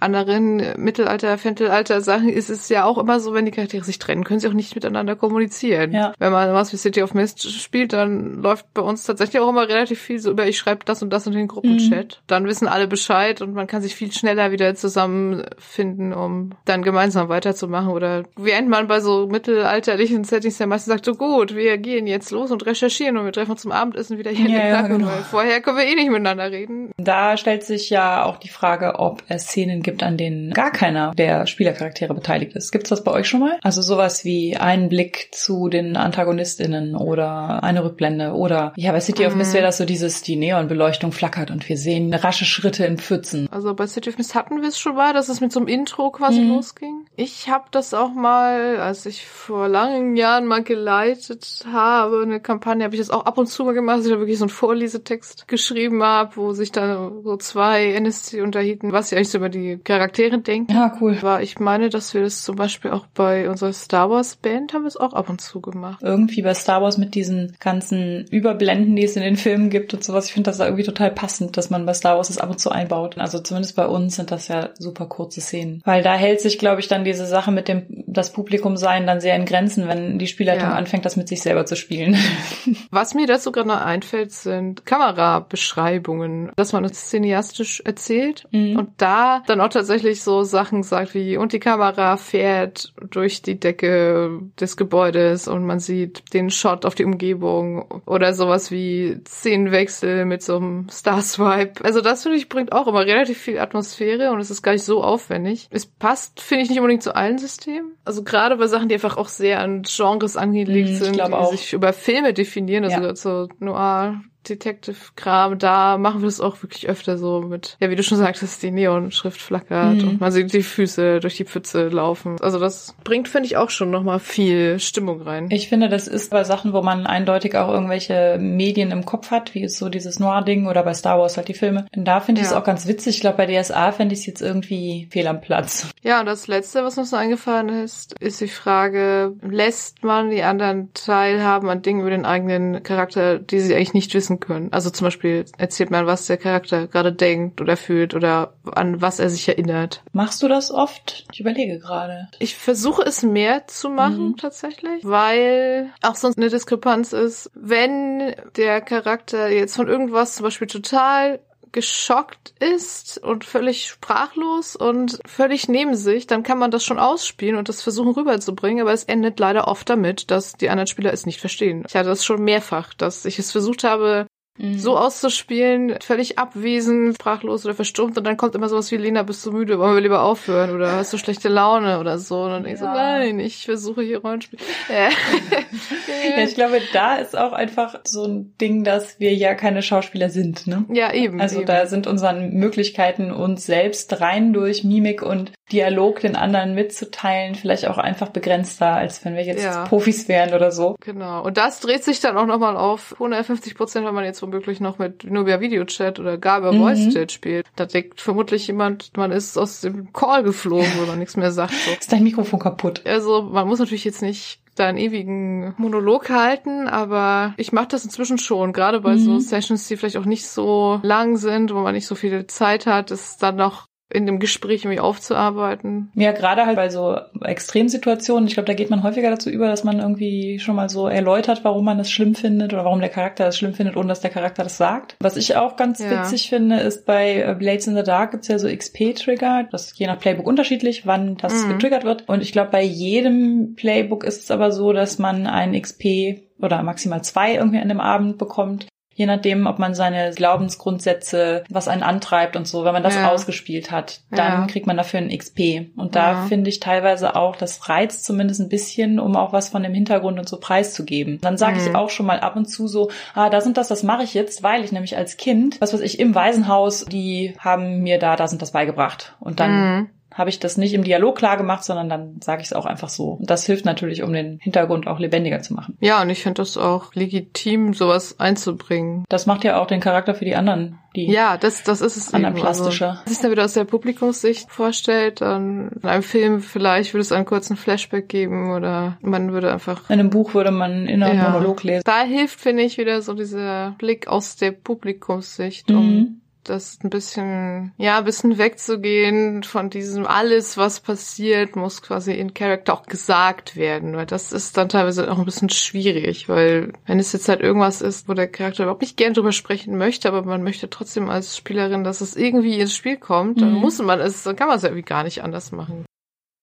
anderen 0.00 0.62
Mittelalter, 0.76 1.38
Fentelalter-Sachen 1.38 2.28
ist 2.28 2.50
es 2.50 2.68
ja 2.68 2.84
auch 2.84 2.98
immer 2.98 3.20
so, 3.20 3.34
wenn 3.34 3.44
die 3.44 3.50
Charaktere 3.50 3.84
sich 3.84 3.98
trennen, 3.98 4.24
können 4.24 4.40
sie 4.40 4.48
auch 4.48 4.52
nicht 4.52 4.74
miteinander 4.74 5.16
kommunizieren. 5.16 5.92
Ja. 5.92 6.12
Wenn 6.18 6.32
man 6.32 6.52
was 6.52 6.72
wie 6.72 6.76
City 6.76 7.02
of 7.02 7.14
Mist 7.14 7.50
spielt, 7.50 7.92
dann 7.92 8.42
läuft 8.42 8.72
bei 8.74 8.82
uns 8.82 9.04
tatsächlich 9.04 9.40
auch 9.40 9.48
immer 9.48 9.68
relativ 9.68 10.00
viel 10.00 10.18
so 10.18 10.30
über, 10.30 10.46
ich 10.46 10.58
schreibe 10.58 10.84
das 10.84 11.02
und 11.02 11.10
das 11.10 11.26
in 11.26 11.32
den 11.32 11.48
Gruppenchat. 11.48 12.20
Mhm. 12.20 12.24
Dann 12.26 12.46
wissen 12.46 12.68
alle 12.68 12.88
Bescheid 12.88 13.40
und 13.40 13.51
man 13.54 13.66
kann 13.66 13.82
sich 13.82 13.94
viel 13.94 14.12
schneller 14.12 14.52
wieder 14.52 14.74
zusammenfinden, 14.74 16.12
um 16.12 16.50
dann 16.64 16.82
gemeinsam 16.82 17.28
weiterzumachen. 17.28 17.88
Oder 17.88 18.24
während 18.36 18.68
man 18.68 18.88
bei 18.88 19.00
so 19.00 19.26
mittelalterlichen 19.26 20.24
Settings 20.24 20.58
ja 20.58 20.66
meistens 20.66 20.92
sagt, 20.92 21.04
so 21.04 21.14
gut, 21.14 21.54
wir 21.54 21.78
gehen 21.78 22.06
jetzt 22.06 22.30
los 22.30 22.50
und 22.50 22.66
recherchieren 22.66 23.16
und 23.16 23.24
wir 23.24 23.32
treffen 23.32 23.52
uns 23.52 23.62
zum 23.62 23.72
Abendessen 23.72 24.18
wieder 24.18 24.30
hier 24.30 24.48
ja, 24.48 24.60
in 24.60 24.88
der 24.88 24.88
genau. 24.88 25.06
weil 25.06 25.22
vorher 25.22 25.60
können 25.60 25.78
wir 25.78 25.86
eh 25.86 25.94
nicht 25.94 26.10
miteinander 26.10 26.50
reden. 26.50 26.90
Da 26.96 27.36
stellt 27.36 27.64
sich 27.64 27.90
ja 27.90 28.24
auch 28.24 28.38
die 28.38 28.48
Frage, 28.48 28.98
ob 28.98 29.22
es 29.28 29.44
Szenen 29.44 29.82
gibt, 29.82 30.02
an 30.02 30.16
denen 30.16 30.52
gar 30.52 30.70
keiner 30.70 31.12
der 31.14 31.46
Spielercharaktere 31.46 32.14
beteiligt 32.14 32.54
ist. 32.54 32.72
Gibt's 32.72 32.90
das 32.90 33.04
bei 33.04 33.12
euch 33.12 33.28
schon 33.28 33.40
mal? 33.40 33.58
Also 33.62 33.82
sowas 33.82 34.24
wie 34.24 34.56
einen 34.56 34.88
Blick 34.88 35.28
zu 35.32 35.68
den 35.68 35.96
AntagonistInnen 35.96 36.96
oder 36.96 37.62
eine 37.62 37.84
Rückblende 37.84 38.32
oder 38.32 38.72
ja, 38.76 38.92
bei 38.92 39.00
City 39.00 39.26
of 39.26 39.34
Mist 39.34 39.50
mhm. 39.50 39.54
wäre 39.54 39.66
das 39.66 39.78
so 39.78 39.84
dieses, 39.84 40.22
die 40.22 40.36
Neonbeleuchtung 40.36 41.12
flackert 41.12 41.50
und 41.50 41.68
wir 41.68 41.76
sehen 41.76 42.12
rasche 42.14 42.44
Schritte 42.44 42.84
in 42.84 42.98
Pfützen. 42.98 43.41
Also 43.50 43.74
bei 43.74 43.86
City 43.86 44.10
of 44.10 44.18
Mist 44.18 44.34
hatten 44.34 44.60
wir 44.60 44.68
es 44.68 44.78
schon 44.78 44.96
mal, 44.96 45.12
dass 45.12 45.28
es 45.28 45.40
mit 45.40 45.52
so 45.52 45.60
einem 45.60 45.68
Intro 45.68 46.10
quasi 46.10 46.40
mhm. 46.40 46.50
losging. 46.50 47.06
Ich 47.16 47.48
habe 47.48 47.64
das 47.70 47.94
auch 47.94 48.12
mal, 48.12 48.76
als 48.78 49.06
ich 49.06 49.26
vor 49.26 49.68
langen 49.68 50.16
Jahren 50.16 50.46
mal 50.46 50.62
geleitet 50.62 51.64
habe, 51.70 52.22
eine 52.22 52.40
Kampagne, 52.40 52.84
habe 52.84 52.94
ich 52.94 53.00
das 53.00 53.10
auch 53.10 53.26
ab 53.26 53.38
und 53.38 53.46
zu 53.46 53.64
mal 53.64 53.74
gemacht, 53.74 53.98
dass 53.98 54.06
ich 54.06 54.12
da 54.12 54.18
wirklich 54.18 54.38
so 54.38 54.44
einen 54.44 54.50
Vorlesetext 54.50 55.48
geschrieben 55.48 56.02
habe, 56.02 56.36
wo 56.36 56.52
sich 56.52 56.72
dann 56.72 57.22
so 57.22 57.36
zwei 57.36 57.92
NSC 57.92 58.40
unterhielten, 58.40 58.92
was 58.92 59.08
sie 59.08 59.16
eigentlich 59.16 59.30
so 59.30 59.38
über 59.38 59.48
die 59.48 59.78
Charaktere 59.78 60.38
denken. 60.38 60.72
Ja, 60.72 60.96
cool. 61.00 61.16
Aber 61.20 61.42
ich 61.42 61.58
meine, 61.58 61.88
dass 61.88 62.14
wir 62.14 62.22
das 62.22 62.42
zum 62.42 62.56
Beispiel 62.56 62.90
auch 62.90 63.06
bei 63.14 63.48
unserer 63.48 63.72
Star 63.72 64.10
Wars 64.10 64.36
Band 64.36 64.72
haben 64.72 64.82
wir 64.82 64.88
es 64.88 64.96
auch 64.96 65.12
ab 65.12 65.28
und 65.28 65.40
zu 65.40 65.60
gemacht. 65.60 66.00
Irgendwie 66.02 66.42
bei 66.42 66.54
Star 66.54 66.82
Wars 66.82 66.98
mit 66.98 67.14
diesen 67.14 67.56
ganzen 67.60 68.26
Überblenden, 68.30 68.96
die 68.96 69.04
es 69.04 69.16
in 69.16 69.22
den 69.22 69.36
Filmen 69.36 69.70
gibt 69.70 69.94
und 69.94 70.04
sowas. 70.04 70.26
Ich 70.26 70.32
finde 70.32 70.50
das 70.50 70.58
da 70.58 70.64
irgendwie 70.64 70.84
total 70.84 71.10
passend, 71.10 71.56
dass 71.56 71.70
man 71.70 71.86
bei 71.86 71.94
Star 71.94 72.16
Wars 72.16 72.28
das 72.28 72.38
ab 72.38 72.50
und 72.50 72.58
zu 72.58 72.70
einbaut. 72.70 73.18
Also 73.18 73.31
zumindest 73.38 73.76
bei 73.76 73.86
uns 73.86 74.16
sind 74.16 74.30
das 74.30 74.48
ja 74.48 74.70
super 74.78 75.06
kurze 75.06 75.40
Szenen. 75.40 75.82
Weil 75.84 76.02
da 76.02 76.14
hält 76.14 76.40
sich, 76.40 76.58
glaube 76.58 76.80
ich, 76.80 76.88
dann 76.88 77.04
diese 77.04 77.26
Sache 77.26 77.50
mit 77.50 77.68
dem 77.68 78.04
das 78.12 78.32
Publikum 78.32 78.76
sein 78.76 79.06
dann 79.06 79.20
sehr 79.20 79.36
in 79.36 79.46
Grenzen, 79.46 79.88
wenn 79.88 80.18
die 80.18 80.26
Spielleitung 80.26 80.68
ja. 80.68 80.74
anfängt, 80.74 81.04
das 81.04 81.16
mit 81.16 81.28
sich 81.28 81.42
selber 81.42 81.66
zu 81.66 81.76
spielen. 81.76 82.16
Was 82.90 83.14
mir 83.14 83.26
dazu 83.26 83.52
gerade 83.52 83.68
noch 83.68 83.80
einfällt, 83.80 84.32
sind 84.32 84.86
Kamerabeschreibungen, 84.86 86.52
dass 86.56 86.72
man 86.72 86.84
es 86.84 87.08
cineastisch 87.08 87.80
erzählt 87.80 88.46
mhm. 88.50 88.76
und 88.76 88.90
da 88.98 89.42
dann 89.46 89.60
auch 89.60 89.68
tatsächlich 89.68 90.22
so 90.22 90.42
Sachen 90.42 90.82
sagt 90.82 91.14
wie 91.14 91.36
und 91.36 91.52
die 91.52 91.60
Kamera 91.60 92.16
fährt 92.16 92.92
durch 93.10 93.42
die 93.42 93.58
Decke 93.58 94.40
des 94.60 94.76
Gebäudes 94.76 95.48
und 95.48 95.64
man 95.64 95.80
sieht 95.80 96.34
den 96.34 96.50
Shot 96.50 96.84
auf 96.84 96.94
die 96.94 97.04
Umgebung 97.04 98.02
oder 98.06 98.34
sowas 98.34 98.70
wie 98.70 99.20
Szenenwechsel 99.26 100.24
mit 100.24 100.42
so 100.42 100.56
einem 100.56 100.88
Star 100.90 101.22
Swipe. 101.22 101.84
Also 101.84 102.00
das 102.00 102.22
finde 102.22 102.38
ich 102.38 102.48
bringt 102.48 102.72
auch 102.72 102.86
immer 102.86 103.00
relativ 103.00 103.21
viel 103.26 103.58
Atmosphäre 103.58 104.30
und 104.32 104.40
es 104.40 104.50
ist 104.50 104.62
gar 104.62 104.72
nicht 104.72 104.84
so 104.84 105.02
aufwendig. 105.02 105.68
Es 105.70 105.86
passt, 105.86 106.40
finde 106.40 106.64
ich, 106.64 106.70
nicht 106.70 106.78
unbedingt 106.78 107.02
zu 107.02 107.14
allen 107.14 107.38
Systemen. 107.38 107.92
Also 108.04 108.22
gerade 108.22 108.56
bei 108.56 108.66
Sachen, 108.66 108.88
die 108.88 108.94
einfach 108.94 109.16
auch 109.16 109.28
sehr 109.28 109.60
an 109.60 109.82
Genres 109.82 110.36
angelegt 110.36 110.90
mm, 110.90 110.94
sind, 110.94 111.16
die 111.16 111.22
auch. 111.22 111.50
sich 111.50 111.72
über 111.72 111.92
Filme 111.92 112.34
definieren, 112.34 112.84
also 112.84 113.00
ja. 113.00 113.14
so 113.14 113.48
Noir, 113.58 114.20
Detective-Kram, 114.48 115.58
da 115.58 115.98
machen 115.98 116.20
wir 116.20 116.26
das 116.26 116.40
auch 116.40 116.62
wirklich 116.62 116.88
öfter 116.88 117.18
so 117.18 117.40
mit, 117.40 117.76
ja, 117.80 117.90
wie 117.90 117.96
du 117.96 118.02
schon 118.02 118.18
sagtest, 118.18 118.62
die 118.62 118.70
Neonschrift 118.70 119.40
flackert 119.40 120.02
mhm. 120.02 120.08
und 120.08 120.20
man 120.20 120.32
sieht 120.32 120.52
die 120.52 120.62
Füße 120.62 121.20
durch 121.20 121.36
die 121.36 121.44
Pfütze 121.44 121.88
laufen. 121.88 122.36
Also 122.40 122.58
das 122.58 122.94
bringt, 123.04 123.28
finde 123.28 123.46
ich, 123.46 123.56
auch 123.56 123.70
schon 123.70 123.90
nochmal 123.90 124.18
viel 124.18 124.78
Stimmung 124.78 125.22
rein. 125.22 125.48
Ich 125.50 125.68
finde, 125.68 125.88
das 125.88 126.08
ist 126.08 126.30
bei 126.30 126.44
Sachen, 126.44 126.72
wo 126.72 126.82
man 126.82 127.06
eindeutig 127.06 127.56
auch 127.56 127.68
irgendwelche 127.68 128.38
Medien 128.40 128.90
im 128.90 129.04
Kopf 129.04 129.30
hat, 129.30 129.54
wie 129.54 129.68
so 129.68 129.88
dieses 129.88 130.18
Noir-Ding 130.18 130.66
oder 130.66 130.82
bei 130.82 130.94
Star 130.94 131.18
Wars 131.18 131.36
halt 131.36 131.48
die 131.48 131.54
Filme. 131.54 131.86
Und 131.94 132.04
da 132.04 132.20
finde 132.20 132.40
ich 132.40 132.46
es 132.46 132.52
ja. 132.52 132.58
auch 132.58 132.64
ganz 132.64 132.86
witzig. 132.86 133.16
Ich 133.16 133.20
glaube, 133.20 133.36
bei 133.36 133.46
DSA 133.46 133.92
fände 133.92 134.14
ich 134.14 134.20
es 134.20 134.26
jetzt 134.26 134.42
irgendwie 134.42 135.08
fehl 135.10 135.26
am 135.26 135.40
Platz. 135.40 135.88
Ja, 136.02 136.20
und 136.20 136.26
das 136.26 136.46
Letzte, 136.46 136.84
was 136.84 136.96
mir 136.96 137.04
so 137.04 137.16
eingefallen 137.16 137.68
ist, 137.68 138.18
ist 138.20 138.40
die 138.40 138.48
Frage, 138.48 139.34
lässt 139.42 140.02
man 140.02 140.30
die 140.30 140.42
anderen 140.42 140.90
teilhaben 140.94 141.68
an 141.68 141.82
Dingen 141.82 142.00
über 142.00 142.10
den 142.10 142.24
eigenen 142.24 142.82
Charakter, 142.82 143.38
die 143.38 143.60
sie 143.60 143.74
eigentlich 143.74 143.94
nicht 143.94 144.14
wissen 144.14 144.31
können. 144.40 144.72
Also 144.72 144.90
zum 144.90 145.06
Beispiel 145.06 145.44
erzählt 145.58 145.90
man, 145.90 146.06
was 146.06 146.26
der 146.26 146.36
Charakter 146.36 146.86
gerade 146.86 147.12
denkt 147.12 147.60
oder 147.60 147.76
fühlt 147.76 148.14
oder 148.14 148.54
an 148.72 149.00
was 149.00 149.18
er 149.18 149.30
sich 149.30 149.48
erinnert. 149.48 150.02
Machst 150.12 150.42
du 150.42 150.48
das 150.48 150.70
oft? 150.70 151.26
Ich 151.32 151.40
überlege 151.40 151.78
gerade. 151.78 152.28
Ich 152.38 152.56
versuche 152.56 153.02
es 153.02 153.22
mehr 153.22 153.66
zu 153.66 153.90
machen 153.90 154.28
mhm. 154.28 154.36
tatsächlich, 154.36 155.04
weil 155.04 155.90
auch 156.02 156.14
sonst 156.14 156.38
eine 156.38 156.48
Diskrepanz 156.48 157.12
ist, 157.12 157.50
wenn 157.54 158.34
der 158.56 158.80
Charakter 158.80 159.48
jetzt 159.48 159.76
von 159.76 159.88
irgendwas 159.88 160.36
zum 160.36 160.44
Beispiel 160.44 160.68
total 160.68 161.40
geschockt 161.72 162.54
ist 162.60 163.18
und 163.18 163.44
völlig 163.44 163.88
sprachlos 163.88 164.76
und 164.76 165.18
völlig 165.26 165.68
neben 165.68 165.94
sich, 165.94 166.26
dann 166.26 166.42
kann 166.42 166.58
man 166.58 166.70
das 166.70 166.84
schon 166.84 166.98
ausspielen 166.98 167.56
und 167.56 167.68
das 167.68 167.82
versuchen 167.82 168.12
rüberzubringen, 168.12 168.82
aber 168.82 168.92
es 168.92 169.04
endet 169.04 169.40
leider 169.40 169.68
oft 169.68 169.88
damit, 169.88 170.30
dass 170.30 170.52
die 170.52 170.70
anderen 170.70 170.86
Spieler 170.86 171.12
es 171.12 171.26
nicht 171.26 171.40
verstehen. 171.40 171.84
Ich 171.88 171.94
hatte 171.94 172.08
das 172.08 172.24
schon 172.24 172.44
mehrfach, 172.44 172.94
dass 172.94 173.24
ich 173.24 173.38
es 173.38 173.52
versucht 173.52 173.84
habe, 173.84 174.26
Mhm. 174.58 174.78
So 174.78 174.98
auszuspielen, 174.98 175.96
völlig 176.02 176.38
abwesend, 176.38 177.14
sprachlos 177.14 177.64
oder 177.64 177.74
verstummt 177.74 178.18
und 178.18 178.24
dann 178.24 178.36
kommt 178.36 178.54
immer 178.54 178.68
sowas 178.68 178.90
wie 178.90 178.98
Lena, 178.98 179.22
bist 179.22 179.44
du 179.46 179.52
müde, 179.52 179.78
wollen 179.78 179.94
wir 179.94 180.02
lieber 180.02 180.22
aufhören 180.22 180.74
oder 180.74 180.92
hast 180.92 181.10
du 181.12 181.16
schlechte 181.16 181.48
Laune 181.48 181.98
oder 181.98 182.18
so 182.18 182.42
und 182.42 182.50
dann 182.50 182.64
ja. 182.66 182.72
ich 182.72 182.78
so, 182.78 182.84
nein, 182.84 183.40
ich 183.40 183.64
versuche 183.64 184.02
hier 184.02 184.18
Rollenspiel. 184.20 184.58
ja, 184.90 186.42
ich 186.44 186.54
glaube, 186.54 186.82
da 186.92 187.16
ist 187.16 187.36
auch 187.36 187.52
einfach 187.52 188.00
so 188.04 188.24
ein 188.24 188.54
Ding, 188.60 188.84
dass 188.84 189.18
wir 189.18 189.34
ja 189.34 189.54
keine 189.54 189.82
Schauspieler 189.82 190.28
sind, 190.28 190.66
ne? 190.66 190.84
Ja, 190.92 191.14
eben. 191.14 191.40
Also 191.40 191.58
eben. 191.58 191.66
da 191.66 191.86
sind 191.86 192.06
unseren 192.06 192.50
Möglichkeiten 192.52 193.32
uns 193.32 193.64
selbst 193.64 194.20
rein 194.20 194.52
durch 194.52 194.84
Mimik 194.84 195.22
und 195.22 195.52
Dialog 195.72 196.20
den 196.20 196.36
anderen 196.36 196.74
mitzuteilen 196.74 197.54
vielleicht 197.54 197.88
auch 197.88 197.96
einfach 197.96 198.28
begrenzter, 198.28 198.94
als 198.94 199.24
wenn 199.24 199.34
wir 199.34 199.44
jetzt 199.44 199.64
ja. 199.64 199.84
Profis 199.84 200.28
wären 200.28 200.52
oder 200.52 200.70
so. 200.70 200.96
Genau. 201.00 201.42
Und 201.42 201.56
das 201.56 201.80
dreht 201.80 202.04
sich 202.04 202.20
dann 202.20 202.36
auch 202.36 202.44
nochmal 202.44 202.76
auf 202.76 203.14
150 203.14 203.74
Prozent, 203.74 204.06
wenn 204.06 204.14
man 204.14 204.24
jetzt 204.24 204.41
womöglich 204.42 204.80
noch 204.80 204.98
mit 204.98 205.24
Nubia 205.24 205.60
Videochat 205.60 206.18
oder 206.18 206.38
gar 206.38 206.58
über 206.58 206.72
mhm. 206.72 206.80
Voice 206.80 207.08
Chat 207.10 207.32
spielt. 207.32 207.66
Da 207.76 207.86
denkt 207.86 208.20
vermutlich 208.20 208.66
jemand, 208.66 209.16
man 209.16 209.32
ist 209.32 209.56
aus 209.56 209.80
dem 209.80 210.12
Call 210.12 210.42
geflogen, 210.42 210.92
wo 211.00 211.06
man 211.06 211.18
nichts 211.18 211.36
mehr 211.36 211.52
sagt. 211.52 211.72
So. 211.72 211.92
Ist 211.92 212.12
dein 212.12 212.24
Mikrofon 212.24 212.58
kaputt? 212.58 213.02
Also 213.06 213.42
man 213.42 213.66
muss 213.68 213.78
natürlich 213.78 214.04
jetzt 214.04 214.22
nicht 214.22 214.60
da 214.74 214.86
einen 214.86 214.98
ewigen 214.98 215.74
Monolog 215.76 216.30
halten, 216.30 216.88
aber 216.88 217.54
ich 217.56 217.72
mache 217.72 217.88
das 217.88 218.04
inzwischen 218.04 218.38
schon, 218.38 218.72
gerade 218.72 219.00
bei 219.00 219.14
mhm. 219.14 219.18
so 219.18 219.38
Sessions, 219.38 219.86
die 219.88 219.96
vielleicht 219.96 220.16
auch 220.16 220.24
nicht 220.24 220.46
so 220.46 221.00
lang 221.02 221.36
sind, 221.36 221.74
wo 221.74 221.80
man 221.80 221.94
nicht 221.94 222.06
so 222.06 222.14
viel 222.14 222.46
Zeit 222.46 222.86
hat, 222.86 223.10
ist 223.10 223.42
dann 223.42 223.56
noch 223.56 223.86
in 224.12 224.26
dem 224.26 224.38
Gespräch 224.38 224.84
irgendwie 224.84 225.00
aufzuarbeiten. 225.00 226.10
Ja, 226.14 226.32
gerade 226.32 226.66
halt 226.66 226.76
bei 226.76 226.88
so 226.88 227.18
Extremsituationen, 227.40 228.46
ich 228.46 228.54
glaube, 228.54 228.66
da 228.66 228.74
geht 228.74 228.90
man 228.90 229.02
häufiger 229.02 229.30
dazu 229.30 229.50
über, 229.50 229.68
dass 229.68 229.84
man 229.84 230.00
irgendwie 230.00 230.58
schon 230.58 230.76
mal 230.76 230.88
so 230.88 231.08
erläutert, 231.08 231.64
warum 231.64 231.84
man 231.84 231.98
es 231.98 232.10
schlimm 232.10 232.34
findet 232.34 232.72
oder 232.72 232.84
warum 232.84 233.00
der 233.00 233.08
Charakter 233.08 233.48
es 233.48 233.58
schlimm 233.58 233.74
findet, 233.74 233.96
ohne 233.96 234.08
dass 234.08 234.20
der 234.20 234.30
Charakter 234.30 234.62
das 234.62 234.76
sagt. 234.76 235.16
Was 235.20 235.36
ich 235.36 235.56
auch 235.56 235.76
ganz 235.76 235.98
ja. 236.00 236.10
witzig 236.10 236.48
finde, 236.48 236.80
ist 236.80 237.06
bei 237.06 237.42
äh, 237.42 237.54
Blades 237.54 237.86
in 237.86 237.96
the 237.96 238.02
Dark 238.02 238.32
gibt's 238.32 238.48
ja 238.48 238.58
so 238.58 238.68
XP-Trigger. 238.68 239.68
Das 239.70 239.86
ist 239.86 239.98
je 239.98 240.06
nach 240.06 240.18
Playbook 240.18 240.46
unterschiedlich, 240.46 241.06
wann 241.06 241.36
das 241.36 241.64
mhm. 241.64 241.70
getriggert 241.70 242.04
wird. 242.04 242.28
Und 242.28 242.42
ich 242.42 242.52
glaube, 242.52 242.70
bei 242.70 242.82
jedem 242.82 243.74
Playbook 243.76 244.24
ist 244.24 244.42
es 244.44 244.50
aber 244.50 244.72
so, 244.72 244.92
dass 244.92 245.18
man 245.18 245.46
ein 245.46 245.80
XP 245.80 246.42
oder 246.60 246.82
maximal 246.82 247.22
zwei 247.22 247.54
irgendwie 247.54 247.80
an 247.80 247.88
dem 247.88 248.00
Abend 248.00 248.38
bekommt, 248.38 248.86
Je 249.22 249.26
nachdem, 249.26 249.68
ob 249.68 249.78
man 249.78 249.94
seine 249.94 250.32
Glaubensgrundsätze, 250.32 251.62
was 251.70 251.86
einen 251.86 252.02
antreibt 252.02 252.56
und 252.56 252.66
so, 252.66 252.84
wenn 252.84 252.92
man 252.92 253.04
das 253.04 253.14
ja. 253.14 253.30
ausgespielt 253.30 253.92
hat, 253.92 254.22
dann 254.32 254.62
ja. 254.62 254.66
kriegt 254.66 254.88
man 254.88 254.96
dafür 254.96 255.20
ein 255.20 255.28
XP. 255.28 255.92
Und 255.96 256.16
da 256.16 256.32
ja. 256.32 256.46
finde 256.46 256.70
ich 256.70 256.80
teilweise 256.80 257.36
auch, 257.36 257.54
das 257.54 257.88
reizt 257.88 258.24
zumindest 258.24 258.60
ein 258.60 258.68
bisschen, 258.68 259.20
um 259.20 259.36
auch 259.36 259.52
was 259.52 259.68
von 259.68 259.84
dem 259.84 259.94
Hintergrund 259.94 260.40
und 260.40 260.48
so 260.48 260.58
preiszugeben. 260.58 261.38
Dann 261.40 261.56
sage 261.56 261.78
mhm. 261.78 261.86
ich 261.86 261.94
auch 261.94 262.10
schon 262.10 262.26
mal 262.26 262.40
ab 262.40 262.56
und 262.56 262.64
zu 262.64 262.88
so, 262.88 263.12
ah, 263.34 263.48
da 263.48 263.60
sind 263.60 263.76
das, 263.76 263.86
das 263.86 264.02
mache 264.02 264.24
ich 264.24 264.34
jetzt, 264.34 264.64
weil 264.64 264.82
ich 264.82 264.90
nämlich 264.90 265.16
als 265.16 265.36
Kind, 265.36 265.80
was 265.80 265.94
weiß 265.94 266.00
ich, 266.00 266.18
im 266.18 266.34
Waisenhaus, 266.34 267.04
die 267.04 267.54
haben 267.60 268.00
mir 268.00 268.18
da, 268.18 268.34
da 268.34 268.48
sind 268.48 268.60
das 268.60 268.72
beigebracht. 268.72 269.36
Und 269.38 269.60
dann 269.60 269.70
mhm 269.70 270.08
habe 270.34 270.50
ich 270.50 270.58
das 270.58 270.76
nicht 270.76 270.94
im 270.94 271.04
Dialog 271.04 271.36
klar 271.36 271.56
gemacht, 271.56 271.84
sondern 271.84 272.08
dann 272.08 272.40
sage 272.42 272.62
ich 272.62 272.68
es 272.68 272.72
auch 272.72 272.86
einfach 272.86 273.08
so. 273.08 273.32
Und 273.32 273.50
das 273.50 273.66
hilft 273.66 273.84
natürlich, 273.84 274.22
um 274.22 274.32
den 274.32 274.58
Hintergrund 274.60 275.06
auch 275.06 275.18
lebendiger 275.18 275.60
zu 275.60 275.74
machen. 275.74 275.96
Ja, 276.00 276.22
und 276.22 276.30
ich 276.30 276.42
finde 276.42 276.62
das 276.62 276.76
auch 276.76 277.14
legitim, 277.14 277.94
sowas 277.94 278.40
einzubringen. 278.40 279.24
Das 279.28 279.46
macht 279.46 279.64
ja 279.64 279.80
auch 279.80 279.86
den 279.86 280.00
Charakter 280.00 280.34
für 280.34 280.44
die 280.44 280.56
anderen 280.56 280.98
Die 281.14 281.26
ja, 281.26 281.56
das, 281.56 281.82
das 281.82 282.00
ist 282.00 282.16
es 282.16 282.34
anderen 282.34 282.54
plastischer. 282.54 283.10
Also, 283.10 283.22
sich 283.26 283.38
dann 283.40 283.50
wieder 283.50 283.64
aus 283.64 283.74
der 283.74 283.84
Publikumssicht 283.84 284.70
vorstellt, 284.70 285.40
dann 285.40 285.90
in 286.02 286.08
einem 286.08 286.22
Film 286.22 286.60
vielleicht 286.60 287.12
würde 287.12 287.22
es 287.22 287.32
einen 287.32 287.44
kurzen 287.44 287.76
Flashback 287.76 288.28
geben 288.28 288.72
oder 288.72 289.18
man 289.20 289.52
würde 289.52 289.72
einfach... 289.72 290.08
In 290.08 290.18
einem 290.18 290.30
Buch 290.30 290.54
würde 290.54 290.70
man 290.70 291.06
in 291.06 291.22
einem 291.22 291.38
ja. 291.38 291.50
Monolog 291.50 291.82
lesen. 291.82 292.02
Da 292.04 292.22
hilft, 292.22 292.60
finde 292.60 292.82
ich, 292.82 292.98
wieder 292.98 293.22
so 293.22 293.34
dieser 293.34 293.94
Blick 293.98 294.28
aus 294.28 294.56
der 294.56 294.72
Publikumssicht, 294.72 295.90
um 295.90 296.14
mhm 296.14 296.41
das 296.64 296.98
ein 297.02 297.10
bisschen, 297.10 297.92
ja, 297.96 298.18
ein 298.18 298.24
bisschen 298.24 298.58
wegzugehen 298.58 299.62
von 299.62 299.90
diesem 299.90 300.26
alles, 300.26 300.76
was 300.76 301.00
passiert, 301.00 301.76
muss 301.76 302.02
quasi 302.02 302.32
in 302.32 302.54
Character 302.54 302.94
auch 302.94 303.06
gesagt 303.06 303.76
werden, 303.76 304.16
weil 304.16 304.26
das 304.26 304.52
ist 304.52 304.76
dann 304.76 304.88
teilweise 304.88 305.30
auch 305.30 305.38
ein 305.38 305.44
bisschen 305.44 305.70
schwierig, 305.70 306.48
weil 306.48 306.92
wenn 307.06 307.18
es 307.18 307.32
jetzt 307.32 307.48
halt 307.48 307.60
irgendwas 307.60 308.02
ist, 308.02 308.28
wo 308.28 308.34
der 308.34 308.48
Charakter 308.48 308.84
überhaupt 308.84 309.02
nicht 309.02 309.16
gern 309.16 309.34
drüber 309.34 309.52
sprechen 309.52 309.96
möchte, 309.96 310.28
aber 310.28 310.42
man 310.42 310.62
möchte 310.62 310.88
trotzdem 310.90 311.28
als 311.30 311.56
Spielerin, 311.56 312.04
dass 312.04 312.20
es 312.20 312.36
irgendwie 312.36 312.78
ins 312.78 312.94
Spiel 312.94 313.16
kommt, 313.16 313.60
dann 313.60 313.74
mhm. 313.74 313.80
muss 313.80 313.98
man 313.98 314.20
es, 314.20 314.42
dann 314.42 314.56
kann 314.56 314.68
man 314.68 314.76
es 314.76 314.84
irgendwie 314.84 315.02
gar 315.02 315.24
nicht 315.24 315.42
anders 315.42 315.72
machen 315.72 316.04